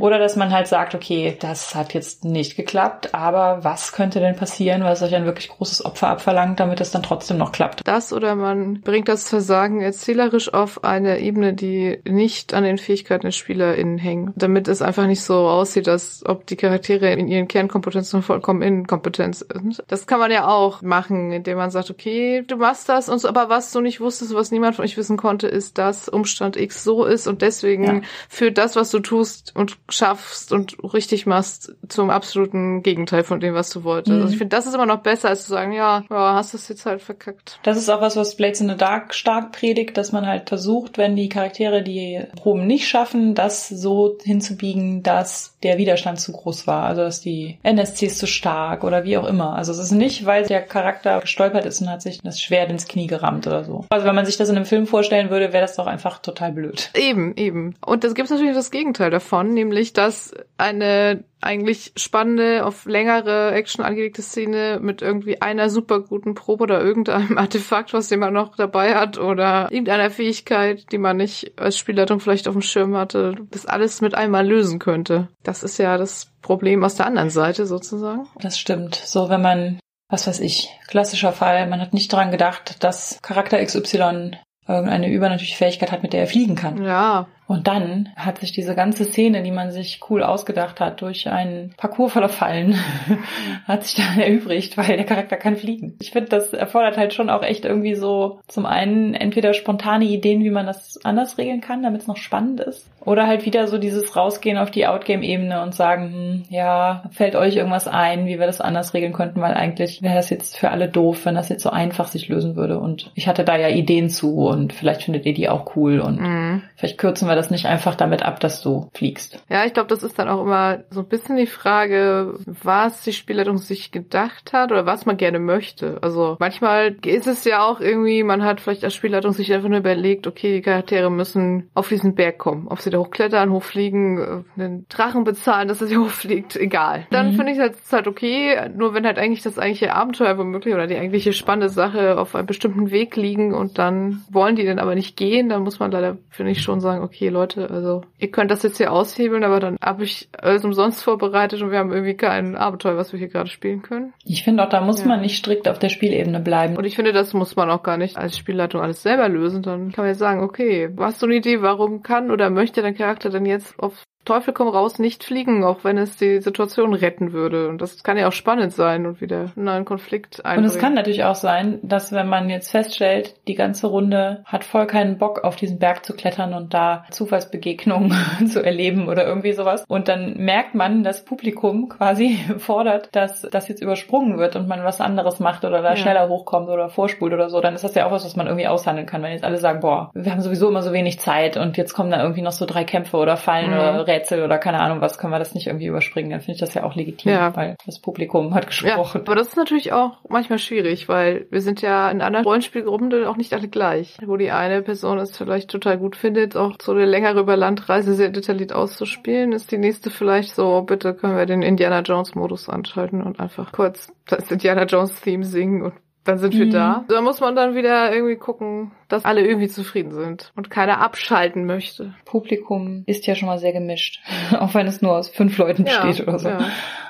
oder 0.00 0.18
dass 0.18 0.36
man 0.36 0.50
halt 0.50 0.66
sagt, 0.66 0.94
okay, 0.94 1.36
das 1.40 1.74
hat 1.74 1.94
jetzt 1.94 2.24
nicht 2.24 2.56
geklappt, 2.56 3.14
aber 3.14 3.64
was 3.64 3.92
könnte 3.92 4.20
denn 4.20 4.36
passieren, 4.36 4.84
was 4.84 5.02
euch 5.02 5.14
ein 5.14 5.24
wirklich 5.24 5.48
großes 5.48 5.84
Opfer 5.84 6.08
abverlangt, 6.08 6.60
damit 6.60 6.80
es 6.80 6.90
dann 6.90 7.02
trotzdem 7.02 7.38
noch 7.38 7.52
klappt? 7.52 7.80
Das 7.84 8.12
oder 8.12 8.34
man 8.34 8.80
bringt 8.82 9.08
das 9.08 9.28
Versagen 9.28 9.80
erzählerisch 9.80 10.52
auf 10.52 10.84
eine 10.84 11.18
Ebene, 11.20 11.54
die 11.54 12.00
nicht 12.06 12.54
an 12.54 12.64
den 12.64 12.78
Fähigkeiten 12.78 13.26
des 13.26 13.36
SpielerInnen 13.36 13.98
hängt, 13.98 14.32
damit 14.36 14.68
es 14.68 14.82
einfach 14.82 15.06
nicht 15.06 15.22
so 15.22 15.48
aussieht, 15.48 15.88
als 15.88 16.22
ob 16.26 16.46
die 16.46 16.56
Charaktere 16.56 17.12
in 17.12 17.28
ihren 17.28 17.48
Kernkompetenzen 17.48 18.22
vollkommen 18.22 18.62
inkompetent 18.62 19.36
sind. 19.36 19.82
Das 19.88 20.06
kann 20.06 20.18
man 20.18 20.30
ja 20.30 20.46
auch 20.46 20.61
auch 20.62 20.82
machen, 20.82 21.32
indem 21.32 21.58
man 21.58 21.70
sagt, 21.70 21.90
okay, 21.90 22.42
du 22.46 22.56
machst 22.56 22.88
das 22.88 23.08
und 23.08 23.18
so, 23.18 23.28
aber 23.28 23.48
was 23.48 23.72
du 23.72 23.80
nicht 23.80 24.00
wusstest, 24.00 24.34
was 24.34 24.50
niemand 24.50 24.76
von 24.76 24.84
euch 24.84 24.96
wissen 24.96 25.16
konnte, 25.16 25.46
ist, 25.46 25.78
dass 25.78 26.08
Umstand 26.08 26.56
X 26.56 26.84
so 26.84 27.04
ist 27.04 27.26
und 27.26 27.42
deswegen 27.42 27.84
ja. 27.84 28.00
führt 28.28 28.58
das, 28.58 28.76
was 28.76 28.90
du 28.90 29.00
tust 29.00 29.54
und 29.54 29.78
schaffst 29.88 30.52
und 30.52 30.76
richtig 30.94 31.26
machst, 31.26 31.74
zum 31.88 32.10
absoluten 32.10 32.82
Gegenteil 32.82 33.24
von 33.24 33.40
dem, 33.40 33.54
was 33.54 33.70
du 33.70 33.84
wolltest. 33.84 34.14
Mhm. 34.14 34.22
Also 34.22 34.32
ich 34.32 34.38
finde, 34.38 34.56
das 34.56 34.66
ist 34.66 34.74
immer 34.74 34.86
noch 34.86 35.00
besser, 35.02 35.28
als 35.28 35.44
zu 35.44 35.50
sagen, 35.50 35.72
ja, 35.72 36.04
ja, 36.10 36.34
hast 36.34 36.52
du 36.52 36.56
es 36.56 36.68
jetzt 36.68 36.86
halt 36.86 37.02
verkackt. 37.02 37.58
Das 37.62 37.76
ist 37.76 37.88
auch 37.88 38.00
was, 38.00 38.16
was 38.16 38.36
Blades 38.36 38.60
in 38.60 38.68
the 38.68 38.76
Dark 38.76 39.14
stark 39.14 39.52
predigt, 39.52 39.96
dass 39.96 40.12
man 40.12 40.26
halt 40.26 40.48
versucht, 40.48 40.98
wenn 40.98 41.16
die 41.16 41.28
Charaktere 41.28 41.82
die 41.82 42.20
Proben 42.36 42.66
nicht 42.66 42.88
schaffen, 42.88 43.34
das 43.34 43.68
so 43.68 44.16
hinzubiegen, 44.22 45.02
dass 45.02 45.56
der 45.62 45.78
Widerstand 45.78 46.20
zu 46.20 46.32
groß 46.32 46.66
war. 46.66 46.84
Also 46.84 47.02
dass 47.02 47.20
die 47.20 47.58
NSCs 47.62 48.18
zu 48.18 48.26
stark 48.26 48.84
oder 48.84 49.04
wie 49.04 49.16
auch 49.16 49.26
immer. 49.26 49.54
Also 49.54 49.72
es 49.72 49.78
ist 49.78 49.92
nicht, 49.92 50.26
weil 50.26 50.46
der 50.52 50.62
Charakter 50.62 51.20
gestolpert 51.20 51.64
ist 51.64 51.80
und 51.80 51.90
hat 51.90 52.02
sich 52.02 52.20
das 52.22 52.40
Schwert 52.40 52.70
ins 52.70 52.86
Knie 52.86 53.06
gerammt 53.06 53.46
oder 53.46 53.64
so. 53.64 53.86
Also 53.88 54.06
wenn 54.06 54.14
man 54.14 54.26
sich 54.26 54.36
das 54.36 54.50
in 54.50 54.56
einem 54.56 54.66
Film 54.66 54.86
vorstellen 54.86 55.30
würde, 55.30 55.52
wäre 55.52 55.62
das 55.62 55.76
doch 55.76 55.86
einfach 55.86 56.18
total 56.18 56.52
blöd. 56.52 56.90
Eben, 56.94 57.34
eben. 57.36 57.74
Und 57.84 58.04
das 58.04 58.14
gibt 58.14 58.30
natürlich 58.30 58.54
das 58.54 58.70
Gegenteil 58.70 59.10
davon, 59.10 59.54
nämlich 59.54 59.94
dass 59.94 60.34
eine 60.58 61.24
eigentlich 61.40 61.92
spannende, 61.96 62.64
auf 62.64 62.86
längere 62.86 63.52
Action 63.52 63.84
angelegte 63.84 64.22
Szene 64.22 64.78
mit 64.80 65.02
irgendwie 65.02 65.42
einer 65.42 65.70
super 65.70 66.00
guten 66.00 66.34
Probe 66.34 66.62
oder 66.64 66.80
irgendeinem 66.80 67.36
Artefakt, 67.38 67.92
was 67.92 68.10
jemand 68.10 68.34
noch 68.34 68.56
dabei 68.56 68.94
hat 68.94 69.18
oder 69.18 69.68
irgendeiner 69.70 70.10
Fähigkeit, 70.10 70.92
die 70.92 70.98
man 70.98 71.16
nicht 71.16 71.52
als 71.58 71.76
Spielleitung 71.76 72.20
vielleicht 72.20 72.46
auf 72.46 72.54
dem 72.54 72.62
Schirm 72.62 72.96
hatte, 72.96 73.34
das 73.50 73.66
alles 73.66 74.00
mit 74.00 74.14
einmal 74.14 74.46
lösen 74.46 74.78
könnte. 74.78 75.28
Das 75.42 75.62
ist 75.62 75.78
ja 75.78 75.98
das 75.98 76.30
Problem 76.42 76.84
aus 76.84 76.94
der 76.94 77.06
anderen 77.06 77.30
Seite 77.30 77.66
sozusagen. 77.66 78.28
Das 78.40 78.58
stimmt. 78.58 78.94
So, 78.94 79.28
wenn 79.28 79.42
man 79.42 79.78
was 80.12 80.26
weiß 80.26 80.40
ich, 80.40 80.68
klassischer 80.86 81.32
Fall, 81.32 81.66
man 81.66 81.80
hat 81.80 81.94
nicht 81.94 82.12
daran 82.12 82.30
gedacht, 82.30 82.84
dass 82.84 83.18
Charakter 83.22 83.64
XY 83.64 84.32
irgendeine 84.68 85.08
übernatürliche 85.08 85.56
Fähigkeit 85.56 85.90
hat, 85.90 86.02
mit 86.02 86.12
der 86.12 86.20
er 86.20 86.26
fliegen 86.26 86.54
kann. 86.54 86.84
Ja. 86.84 87.26
Und 87.52 87.68
dann 87.68 88.08
hat 88.16 88.38
sich 88.38 88.52
diese 88.52 88.74
ganze 88.74 89.04
Szene, 89.04 89.42
die 89.42 89.50
man 89.50 89.72
sich 89.72 90.00
cool 90.08 90.22
ausgedacht 90.22 90.80
hat, 90.80 91.02
durch 91.02 91.28
einen 91.28 91.74
Parcours 91.76 92.14
voller 92.14 92.30
Fallen, 92.30 92.78
hat 93.68 93.84
sich 93.84 94.02
dann 94.02 94.18
erübrigt, 94.22 94.78
weil 94.78 94.96
der 94.96 95.04
Charakter 95.04 95.36
kann 95.36 95.56
fliegen. 95.56 95.98
Ich 96.00 96.12
finde, 96.12 96.30
das 96.30 96.54
erfordert 96.54 96.96
halt 96.96 97.12
schon 97.12 97.28
auch 97.28 97.42
echt 97.42 97.66
irgendwie 97.66 97.94
so 97.94 98.40
zum 98.48 98.64
einen 98.64 99.12
entweder 99.12 99.52
spontane 99.52 100.06
Ideen, 100.06 100.42
wie 100.42 100.50
man 100.50 100.64
das 100.64 101.04
anders 101.04 101.36
regeln 101.36 101.60
kann, 101.60 101.82
damit 101.82 102.00
es 102.00 102.06
noch 102.06 102.16
spannend 102.16 102.60
ist. 102.60 102.88
Oder 103.04 103.26
halt 103.26 103.44
wieder 103.44 103.66
so 103.66 103.78
dieses 103.78 104.16
Rausgehen 104.16 104.56
auf 104.56 104.70
die 104.70 104.86
Outgame-Ebene 104.86 105.60
und 105.62 105.74
sagen, 105.74 106.12
hm, 106.12 106.42
ja, 106.48 107.02
fällt 107.10 107.34
euch 107.34 107.56
irgendwas 107.56 107.88
ein, 107.88 108.26
wie 108.26 108.38
wir 108.38 108.46
das 108.46 108.60
anders 108.60 108.94
regeln 108.94 109.12
könnten, 109.12 109.40
weil 109.40 109.54
eigentlich 109.54 110.02
wäre 110.02 110.14
das 110.14 110.30
jetzt 110.30 110.56
für 110.56 110.70
alle 110.70 110.88
doof, 110.88 111.26
wenn 111.26 111.34
das 111.34 111.48
jetzt 111.48 111.64
so 111.64 111.70
einfach 111.70 112.06
sich 112.06 112.28
lösen 112.28 112.56
würde. 112.56 112.78
Und 112.78 113.10
ich 113.14 113.26
hatte 113.28 113.44
da 113.44 113.56
ja 113.56 113.68
Ideen 113.68 114.08
zu 114.08 114.46
und 114.46 114.72
vielleicht 114.72 115.02
findet 115.02 115.26
ihr 115.26 115.34
die 115.34 115.48
auch 115.48 115.76
cool 115.76 116.00
und 116.00 116.20
mhm. 116.20 116.62
vielleicht 116.76 116.96
kürzen 116.96 117.28
wir 117.28 117.34
das 117.34 117.41
nicht 117.50 117.66
einfach 117.66 117.94
damit 117.94 118.22
ab, 118.22 118.40
dass 118.40 118.62
du 118.62 118.90
fliegst. 118.94 119.42
Ja, 119.48 119.64
ich 119.64 119.74
glaube, 119.74 119.88
das 119.88 120.02
ist 120.02 120.18
dann 120.18 120.28
auch 120.28 120.42
immer 120.42 120.80
so 120.90 121.00
ein 121.00 121.08
bisschen 121.08 121.36
die 121.36 121.46
Frage, 121.46 122.34
was 122.46 123.02
die 123.02 123.12
Spielleitung 123.12 123.58
sich 123.58 123.92
gedacht 123.92 124.52
hat 124.52 124.72
oder 124.72 124.86
was 124.86 125.06
man 125.06 125.16
gerne 125.16 125.38
möchte. 125.38 125.98
Also 126.02 126.36
manchmal 126.38 126.96
ist 127.04 127.26
es 127.26 127.44
ja 127.44 127.64
auch 127.64 127.80
irgendwie, 127.80 128.22
man 128.22 128.42
hat 128.42 128.60
vielleicht 128.60 128.84
als 128.84 128.94
Spielleitung 128.94 129.32
sich 129.32 129.52
einfach 129.52 129.68
nur 129.68 129.78
überlegt, 129.78 130.26
okay, 130.26 130.52
die 130.54 130.62
Charaktere 130.62 131.10
müssen 131.10 131.70
auf 131.74 131.88
diesen 131.88 132.14
Berg 132.14 132.38
kommen, 132.38 132.68
auf 132.68 132.80
sie 132.80 132.90
da 132.90 132.98
hochklettern, 132.98 133.50
hochfliegen, 133.50 134.18
äh, 134.18 134.60
einen 134.60 134.86
Drachen 134.88 135.24
bezahlen, 135.24 135.68
dass 135.68 135.80
er 135.80 135.86
sie 135.86 135.98
hochfliegt, 135.98 136.56
egal. 136.56 137.06
Dann 137.10 137.32
mhm. 137.32 137.36
finde 137.36 137.52
ich 137.52 137.58
es 137.58 137.62
halt, 137.62 137.76
halt 137.92 138.08
okay, 138.08 138.70
nur 138.74 138.94
wenn 138.94 139.06
halt 139.06 139.18
eigentlich 139.18 139.42
das 139.42 139.58
eigentliche 139.58 139.94
Abenteuer 139.94 140.38
womöglich 140.38 140.74
oder 140.74 140.86
die 140.86 140.96
eigentliche 140.96 141.32
spannende 141.32 141.68
Sache 141.68 142.18
auf 142.18 142.34
einem 142.34 142.46
bestimmten 142.46 142.90
Weg 142.90 143.16
liegen 143.16 143.54
und 143.54 143.78
dann 143.78 144.22
wollen 144.30 144.56
die 144.56 144.64
dann 144.64 144.78
aber 144.78 144.94
nicht 144.94 145.16
gehen, 145.16 145.48
dann 145.48 145.62
muss 145.62 145.78
man 145.78 145.90
leider, 145.90 146.18
finde 146.30 146.52
ich, 146.52 146.62
schon 146.62 146.80
sagen, 146.80 147.02
okay, 147.02 147.28
Leute, 147.32 147.70
also 147.70 148.02
ihr 148.18 148.30
könnt 148.30 148.50
das 148.50 148.62
jetzt 148.62 148.76
hier 148.76 148.92
aushebeln, 148.92 149.44
aber 149.44 149.60
dann 149.60 149.76
habe 149.82 150.04
ich 150.04 150.28
alles 150.38 150.64
umsonst 150.64 151.02
vorbereitet 151.02 151.62
und 151.62 151.70
wir 151.70 151.78
haben 151.78 151.92
irgendwie 151.92 152.16
kein 152.16 152.56
Abenteuer, 152.56 152.96
was 152.96 153.12
wir 153.12 153.18
hier 153.18 153.28
gerade 153.28 153.50
spielen 153.50 153.82
können. 153.82 154.12
Ich 154.24 154.44
finde 154.44 154.64
auch, 154.64 154.68
da 154.68 154.80
muss 154.80 155.00
ja. 155.00 155.06
man 155.08 155.20
nicht 155.20 155.36
strikt 155.36 155.68
auf 155.68 155.78
der 155.78 155.88
Spielebene 155.88 156.40
bleiben. 156.40 156.76
Und 156.76 156.84
ich 156.84 156.96
finde, 156.96 157.12
das 157.12 157.32
muss 157.32 157.56
man 157.56 157.70
auch 157.70 157.82
gar 157.82 157.96
nicht 157.96 158.16
als 158.16 158.36
Spielleitung 158.36 158.80
alles 158.80 159.02
selber 159.02 159.28
lösen. 159.28 159.62
Dann 159.62 159.92
kann 159.92 160.04
man 160.04 160.10
jetzt 160.10 160.18
sagen, 160.18 160.42
okay, 160.42 160.90
hast 160.98 161.22
du 161.22 161.26
eine 161.26 161.36
Idee, 161.36 161.62
warum 161.62 162.02
kann 162.02 162.30
oder 162.30 162.50
möchte 162.50 162.82
dein 162.82 162.96
Charakter 162.96 163.30
denn 163.30 163.46
jetzt 163.46 163.78
auf 163.78 164.04
Teufel 164.24 164.54
komm 164.54 164.68
raus 164.68 164.98
nicht 164.98 165.24
fliegen, 165.24 165.64
auch 165.64 165.82
wenn 165.82 165.98
es 165.98 166.16
die 166.16 166.40
Situation 166.40 166.94
retten 166.94 167.32
würde. 167.32 167.68
Und 167.68 167.80
das 167.80 168.02
kann 168.04 168.16
ja 168.16 168.28
auch 168.28 168.32
spannend 168.32 168.72
sein 168.72 169.06
und 169.06 169.20
wieder 169.20 169.50
einen 169.56 169.64
neuen 169.64 169.84
Konflikt 169.84 170.44
einbringen. 170.44 170.70
Und 170.70 170.76
es 170.76 170.80
kann 170.80 170.94
natürlich 170.94 171.24
auch 171.24 171.34
sein, 171.34 171.80
dass 171.82 172.12
wenn 172.12 172.28
man 172.28 172.48
jetzt 172.48 172.70
feststellt, 172.70 173.34
die 173.48 173.54
ganze 173.54 173.88
Runde 173.88 174.42
hat 174.44 174.64
voll 174.64 174.86
keinen 174.86 175.18
Bock 175.18 175.42
auf 175.42 175.56
diesen 175.56 175.78
Berg 175.78 176.04
zu 176.04 176.14
klettern 176.14 176.54
und 176.54 176.72
da 176.72 177.04
Zufallsbegegnungen 177.10 178.14
zu 178.48 178.64
erleben 178.64 179.08
oder 179.08 179.26
irgendwie 179.26 179.52
sowas. 179.52 179.84
Und 179.88 180.06
dann 180.06 180.36
merkt 180.36 180.74
man, 180.74 181.02
das 181.02 181.24
Publikum 181.24 181.88
quasi 181.88 182.38
fordert, 182.58 183.08
dass 183.12 183.42
das 183.42 183.68
jetzt 183.68 183.82
übersprungen 183.82 184.38
wird 184.38 184.54
und 184.54 184.68
man 184.68 184.84
was 184.84 185.00
anderes 185.00 185.40
macht 185.40 185.64
oder 185.64 185.82
da 185.82 185.90
ja. 185.90 185.96
schneller 185.96 186.28
hochkommt 186.28 186.68
oder 186.68 186.88
vorspult 186.88 187.32
oder 187.32 187.50
so. 187.50 187.60
Dann 187.60 187.74
ist 187.74 187.82
das 187.82 187.94
ja 187.94 188.06
auch 188.06 188.12
was, 188.12 188.24
was 188.24 188.36
man 188.36 188.46
irgendwie 188.46 188.68
aushandeln 188.68 189.06
kann. 189.06 189.22
Wenn 189.22 189.32
jetzt 189.32 189.44
alle 189.44 189.58
sagen, 189.58 189.80
boah, 189.80 190.10
wir 190.14 190.30
haben 190.30 190.40
sowieso 190.40 190.68
immer 190.68 190.82
so 190.82 190.92
wenig 190.92 191.18
Zeit 191.18 191.56
und 191.56 191.76
jetzt 191.76 191.92
kommen 191.92 192.10
da 192.10 192.22
irgendwie 192.22 192.42
noch 192.42 192.52
so 192.52 192.66
drei 192.66 192.84
Kämpfe 192.84 193.16
oder 193.16 193.36
Fallen 193.36 193.70
mhm. 193.70 193.76
oder 193.76 194.11
Rätsel 194.12 194.42
oder 194.42 194.58
keine 194.58 194.80
Ahnung 194.80 195.00
was, 195.00 195.18
können 195.18 195.32
wir 195.32 195.38
das 195.38 195.54
nicht 195.54 195.66
irgendwie 195.66 195.86
überspringen, 195.86 196.30
dann 196.30 196.40
finde 196.40 196.54
ich 196.54 196.60
das 196.60 196.74
ja 196.74 196.84
auch 196.84 196.94
legitim, 196.94 197.32
ja. 197.32 197.54
weil 197.56 197.76
das 197.86 198.00
Publikum 198.00 198.54
hat 198.54 198.66
gesprochen. 198.66 199.22
Ja, 199.24 199.26
aber 199.26 199.34
das 199.34 199.48
ist 199.48 199.56
natürlich 199.56 199.92
auch 199.92 200.18
manchmal 200.28 200.58
schwierig, 200.58 201.08
weil 201.08 201.46
wir 201.50 201.60
sind 201.60 201.82
ja 201.82 202.10
in 202.10 202.20
anderen 202.20 202.44
Rollenspielgruppen 202.44 203.24
auch 203.24 203.36
nicht 203.36 203.52
alle 203.52 203.68
gleich. 203.68 204.16
Wo 204.24 204.36
die 204.36 204.50
eine 204.50 204.82
Person 204.82 205.18
es 205.18 205.36
vielleicht 205.36 205.70
total 205.70 205.98
gut 205.98 206.16
findet, 206.16 206.56
auch 206.56 206.76
so 206.80 206.92
eine 206.92 207.06
längere 207.06 207.40
über 207.40 207.56
Landreise 207.56 208.14
sehr 208.14 208.30
detailliert 208.30 208.72
auszuspielen, 208.72 209.52
ist 209.52 209.72
die 209.72 209.78
nächste 209.78 210.10
vielleicht 210.10 210.54
so, 210.54 210.82
bitte 210.82 211.14
können 211.14 211.36
wir 211.36 211.46
den 211.46 211.62
Indiana 211.62 212.00
Jones 212.00 212.34
Modus 212.34 212.68
anschalten 212.68 213.22
und 213.22 213.40
einfach 213.40 213.72
kurz 213.72 214.12
das 214.26 214.50
Indiana 214.50 214.84
Jones 214.84 215.20
Theme 215.20 215.44
singen 215.44 215.82
und 215.82 215.94
dann 216.24 216.38
sind 216.38 216.54
wir 216.54 216.66
mhm. 216.66 216.70
da. 216.70 217.04
Da 217.08 217.20
muss 217.20 217.40
man 217.40 217.56
dann 217.56 217.74
wieder 217.74 218.12
irgendwie 218.12 218.36
gucken, 218.36 218.92
dass 219.12 219.24
alle 219.24 219.46
irgendwie 219.46 219.68
zufrieden 219.68 220.12
sind 220.12 220.52
und 220.56 220.70
keiner 220.70 221.00
abschalten 221.00 221.66
möchte. 221.66 222.14
Publikum 222.24 223.04
ist 223.06 223.26
ja 223.26 223.34
schon 223.34 223.48
mal 223.48 223.58
sehr 223.58 223.72
gemischt, 223.72 224.20
auch 224.58 224.74
wenn 224.74 224.86
es 224.86 225.02
nur 225.02 225.16
aus 225.16 225.28
fünf 225.28 225.58
Leuten 225.58 225.84
ja, 225.86 226.04
besteht 226.04 226.26
oder 226.26 226.38
so. 226.38 226.48
Ja. 226.48 226.66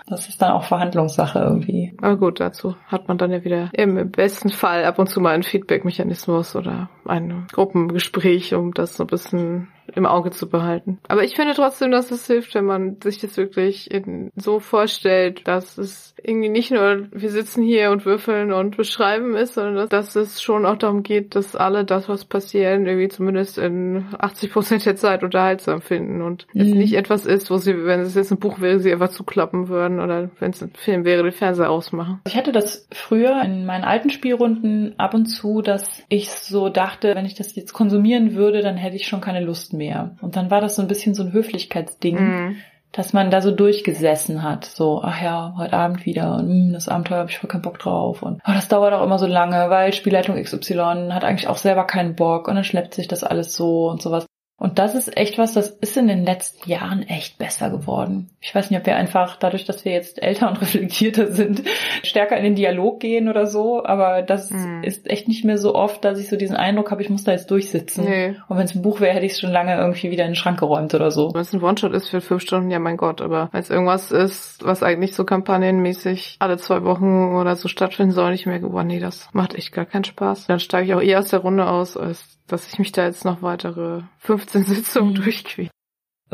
Das 0.09 0.29
ist 0.29 0.43
dann 0.43 0.51
auch 0.51 0.65
Verhandlungssache 0.65 1.38
irgendwie. 1.38 1.95
Aber 2.03 2.17
gut, 2.17 2.41
dazu 2.41 2.75
hat 2.87 3.09
man 3.09 3.19
dann 3.19 3.31
ja 3.31 3.45
wieder 3.45 3.71
im 3.73 4.11
besten 4.11 4.51
Fall 4.51 4.85
ab 4.85 4.99
und 4.99 5.09
zu 5.09 5.21
mal 5.21 5.31
einen 5.31 5.45
Feedback-Mechanismus 5.45 6.57
oder 6.57 6.91
ein 7.07 7.47
Gruppengespräch, 7.53 8.55
um 8.55 8.75
das 8.75 8.97
so 8.97 9.05
ein 9.05 9.07
bisschen 9.07 9.69
im 9.95 10.07
Auge 10.07 10.31
zu 10.31 10.49
behalten. 10.49 10.99
Aber 11.09 11.25
ich 11.25 11.35
finde 11.35 11.55
trotzdem, 11.55 11.91
dass 11.91 12.11
es 12.11 12.27
hilft, 12.27 12.55
wenn 12.55 12.65
man 12.65 13.01
sich 13.03 13.19
das 13.19 13.37
wirklich 13.37 13.91
so 14.37 14.61
vorstellt, 14.61 15.47
dass 15.47 15.79
es 15.79 16.15
irgendwie 16.23 16.49
nicht 16.49 16.71
nur 16.71 17.09
wir 17.11 17.31
sitzen 17.31 17.62
hier 17.62 17.91
und 17.91 18.05
würfeln 18.05 18.53
und 18.53 18.77
beschreiben 18.77 19.35
ist, 19.35 19.55
sondern 19.55 19.88
dass, 19.88 20.12
dass 20.12 20.17
es 20.17 20.43
schon 20.43 20.67
auch 20.67 20.77
darum 20.77 21.03
geht, 21.03 21.35
dass 21.35 21.57
alle 21.57 21.85
das, 21.92 22.09
was 22.09 22.24
passieren, 22.24 22.87
irgendwie 22.87 23.09
zumindest 23.09 23.59
in 23.59 24.07
80 24.18 24.52
Prozent 24.52 24.87
der 24.87 24.96
Zeit 24.96 25.22
unterhaltsam 25.22 25.81
finden 25.81 26.22
und 26.22 26.46
mhm. 26.52 26.61
es 26.62 26.68
nicht 26.68 26.94
etwas 26.94 27.26
ist, 27.26 27.50
wo 27.50 27.59
sie, 27.59 27.85
wenn 27.85 28.00
es 28.00 28.14
jetzt 28.14 28.31
ein 28.31 28.38
Buch 28.38 28.61
wäre, 28.61 28.81
sie 28.81 28.92
einfach 28.92 29.11
zuklappen 29.11 29.68
würden 29.68 30.00
oder 30.00 30.31
wenn 30.40 30.50
es 30.50 30.62
ein 30.62 30.72
Film 30.74 31.05
wäre, 31.05 31.22
den 31.22 31.33
Fernseher 31.33 31.70
ausmachen. 31.70 32.20
Ich 32.26 32.37
hatte 32.37 32.52
das 32.52 32.88
früher 32.92 33.42
in 33.42 33.66
meinen 33.66 33.85
alten 33.85 34.11
Spielrunden 34.11 34.94
ab 34.98 35.14
und 35.14 35.26
zu, 35.26 35.62
dass 35.62 36.02
ich 36.09 36.31
so 36.31 36.68
dachte, 36.68 37.14
wenn 37.14 37.26
ich 37.26 37.35
das 37.35 37.55
jetzt 37.55 37.72
konsumieren 37.72 38.35
würde, 38.35 38.62
dann 38.62 38.76
hätte 38.76 38.96
ich 38.96 39.07
schon 39.07 39.20
keine 39.20 39.44
Lust 39.44 39.72
mehr. 39.72 40.16
Und 40.20 40.37
dann 40.37 40.50
war 40.50 40.61
das 40.61 40.76
so 40.76 40.83
ein 40.83 40.88
bisschen 40.88 41.14
so 41.14 41.22
ein 41.22 41.33
Höflichkeitsding. 41.33 42.16
Mhm 42.18 42.57
dass 42.92 43.12
man 43.12 43.31
da 43.31 43.40
so 43.40 43.50
durchgesessen 43.50 44.42
hat. 44.42 44.66
So, 44.66 45.00
ach 45.02 45.20
ja, 45.22 45.55
heute 45.57 45.72
Abend 45.72 46.07
wieder 46.07 46.37
und 46.37 46.48
mh, 46.48 46.55
hm, 46.66 46.72
das 46.74 46.88
Abenteuer 46.88 47.18
habe 47.18 47.31
ich 47.31 47.38
voll 47.38 47.48
keinen 47.48 47.62
Bock 47.62 47.78
drauf. 47.78 48.22
Und 48.22 48.40
oh, 48.46 48.52
das 48.52 48.68
dauert 48.68 48.92
auch 48.92 49.02
immer 49.02 49.18
so 49.18 49.26
lange, 49.26 49.70
weil 49.70 49.92
Spielleitung 49.92 50.40
XY 50.40 51.09
hat 51.11 51.24
eigentlich 51.24 51.48
auch 51.48 51.57
selber 51.57 51.85
keinen 51.85 52.14
Bock 52.14 52.48
und 52.48 52.55
dann 52.55 52.64
schleppt 52.64 52.94
sich 52.94 53.09
das 53.09 53.24
alles 53.24 53.55
so 53.55 53.88
und 53.88 54.02
sowas. 54.02 54.26
Und 54.62 54.79
das 54.79 54.94
ist 54.94 55.16
echt 55.16 55.38
was, 55.38 55.55
das 55.55 55.70
ist 55.70 55.96
in 55.96 56.07
den 56.07 56.25
letzten 56.25 56.70
Jahren 56.70 57.03
echt 57.03 57.37
besser 57.37 57.68
geworden. 57.68 58.31
Ich 58.40 58.55
weiß 58.55 58.70
nicht, 58.70 58.79
ob 58.79 58.87
wir 58.87 58.94
einfach 58.94 59.35
dadurch, 59.35 59.64
dass 59.64 59.85
wir 59.85 59.90
jetzt 59.90 60.22
älter 60.22 60.48
und 60.48 60.61
reflektierter 60.61 61.33
sind, 61.33 61.64
stärker 62.05 62.37
in 62.37 62.44
den 62.44 62.55
Dialog 62.55 63.01
gehen 63.01 63.29
oder 63.29 63.48
so, 63.48 63.85
aber 63.85 64.22
das 64.22 64.53
mm. 64.53 64.85
ist 64.85 65.11
echt 65.11 65.27
nicht 65.27 65.44
mehr 65.44 65.59
so 65.59 65.75
oft, 65.75 66.05
dass 66.05 66.20
ich 66.20 66.29
so 66.29 66.37
diesen 66.37 66.55
Eindruck 66.55 66.92
habe, 66.92 67.03
ich 67.03 67.11
muss 67.11 67.25
da 67.25 67.33
jetzt 67.33 67.51
durchsitzen. 67.51 68.05
Nee. 68.05 68.37
Und 68.46 68.57
wenn 68.57 68.66
es 68.66 68.77
ein 68.77 68.83
Buch 68.83 69.01
wäre, 69.01 69.14
hätte 69.14 69.27
ich 69.27 69.33
es 69.33 69.40
schon 69.40 69.51
lange 69.51 69.77
irgendwie 69.77 70.12
wieder 70.12 70.27
in 70.27 70.31
den 70.31 70.37
Schrank 70.37 70.61
geräumt 70.61 70.94
oder 70.94 71.11
so. 71.11 71.35
Wenn 71.35 71.40
es 71.40 71.53
ein 71.53 71.61
One-Shot 71.61 71.92
ist 71.92 72.11
für 72.11 72.20
fünf 72.20 72.42
Stunden, 72.42 72.70
ja 72.70 72.79
mein 72.79 72.96
Gott, 72.96 73.20
aber 73.20 73.48
wenn 73.51 73.62
es 73.62 73.70
irgendwas 73.70 74.12
ist, 74.12 74.64
was 74.64 74.85
eigentlich 74.85 75.16
so 75.16 75.25
kampagnenmäßig 75.25 76.37
alle 76.38 76.57
zwei 76.59 76.85
Wochen 76.85 77.35
oder 77.35 77.57
so 77.57 77.66
stattfinden 77.66 78.12
soll, 78.12 78.33
ich 78.33 78.46
merke, 78.46 78.68
boah, 78.68 78.85
nee, 78.85 79.01
das 79.01 79.29
macht 79.33 79.57
echt 79.57 79.72
gar 79.72 79.87
keinen 79.87 80.05
Spaß. 80.05 80.46
Dann 80.46 80.61
steige 80.61 80.87
ich 80.87 80.94
auch 80.94 81.03
eher 81.03 81.18
aus 81.18 81.31
der 81.31 81.40
Runde 81.40 81.66
aus, 81.66 81.96
als 81.96 82.38
dass 82.46 82.66
ich 82.70 82.78
mich 82.78 82.92
da 82.92 83.05
jetzt 83.05 83.24
noch 83.24 83.42
weitere 83.42 84.02
15 84.18 84.64
Sitzungen 84.64 85.11
mhm. 85.11 85.22
durchquäle. 85.22 85.70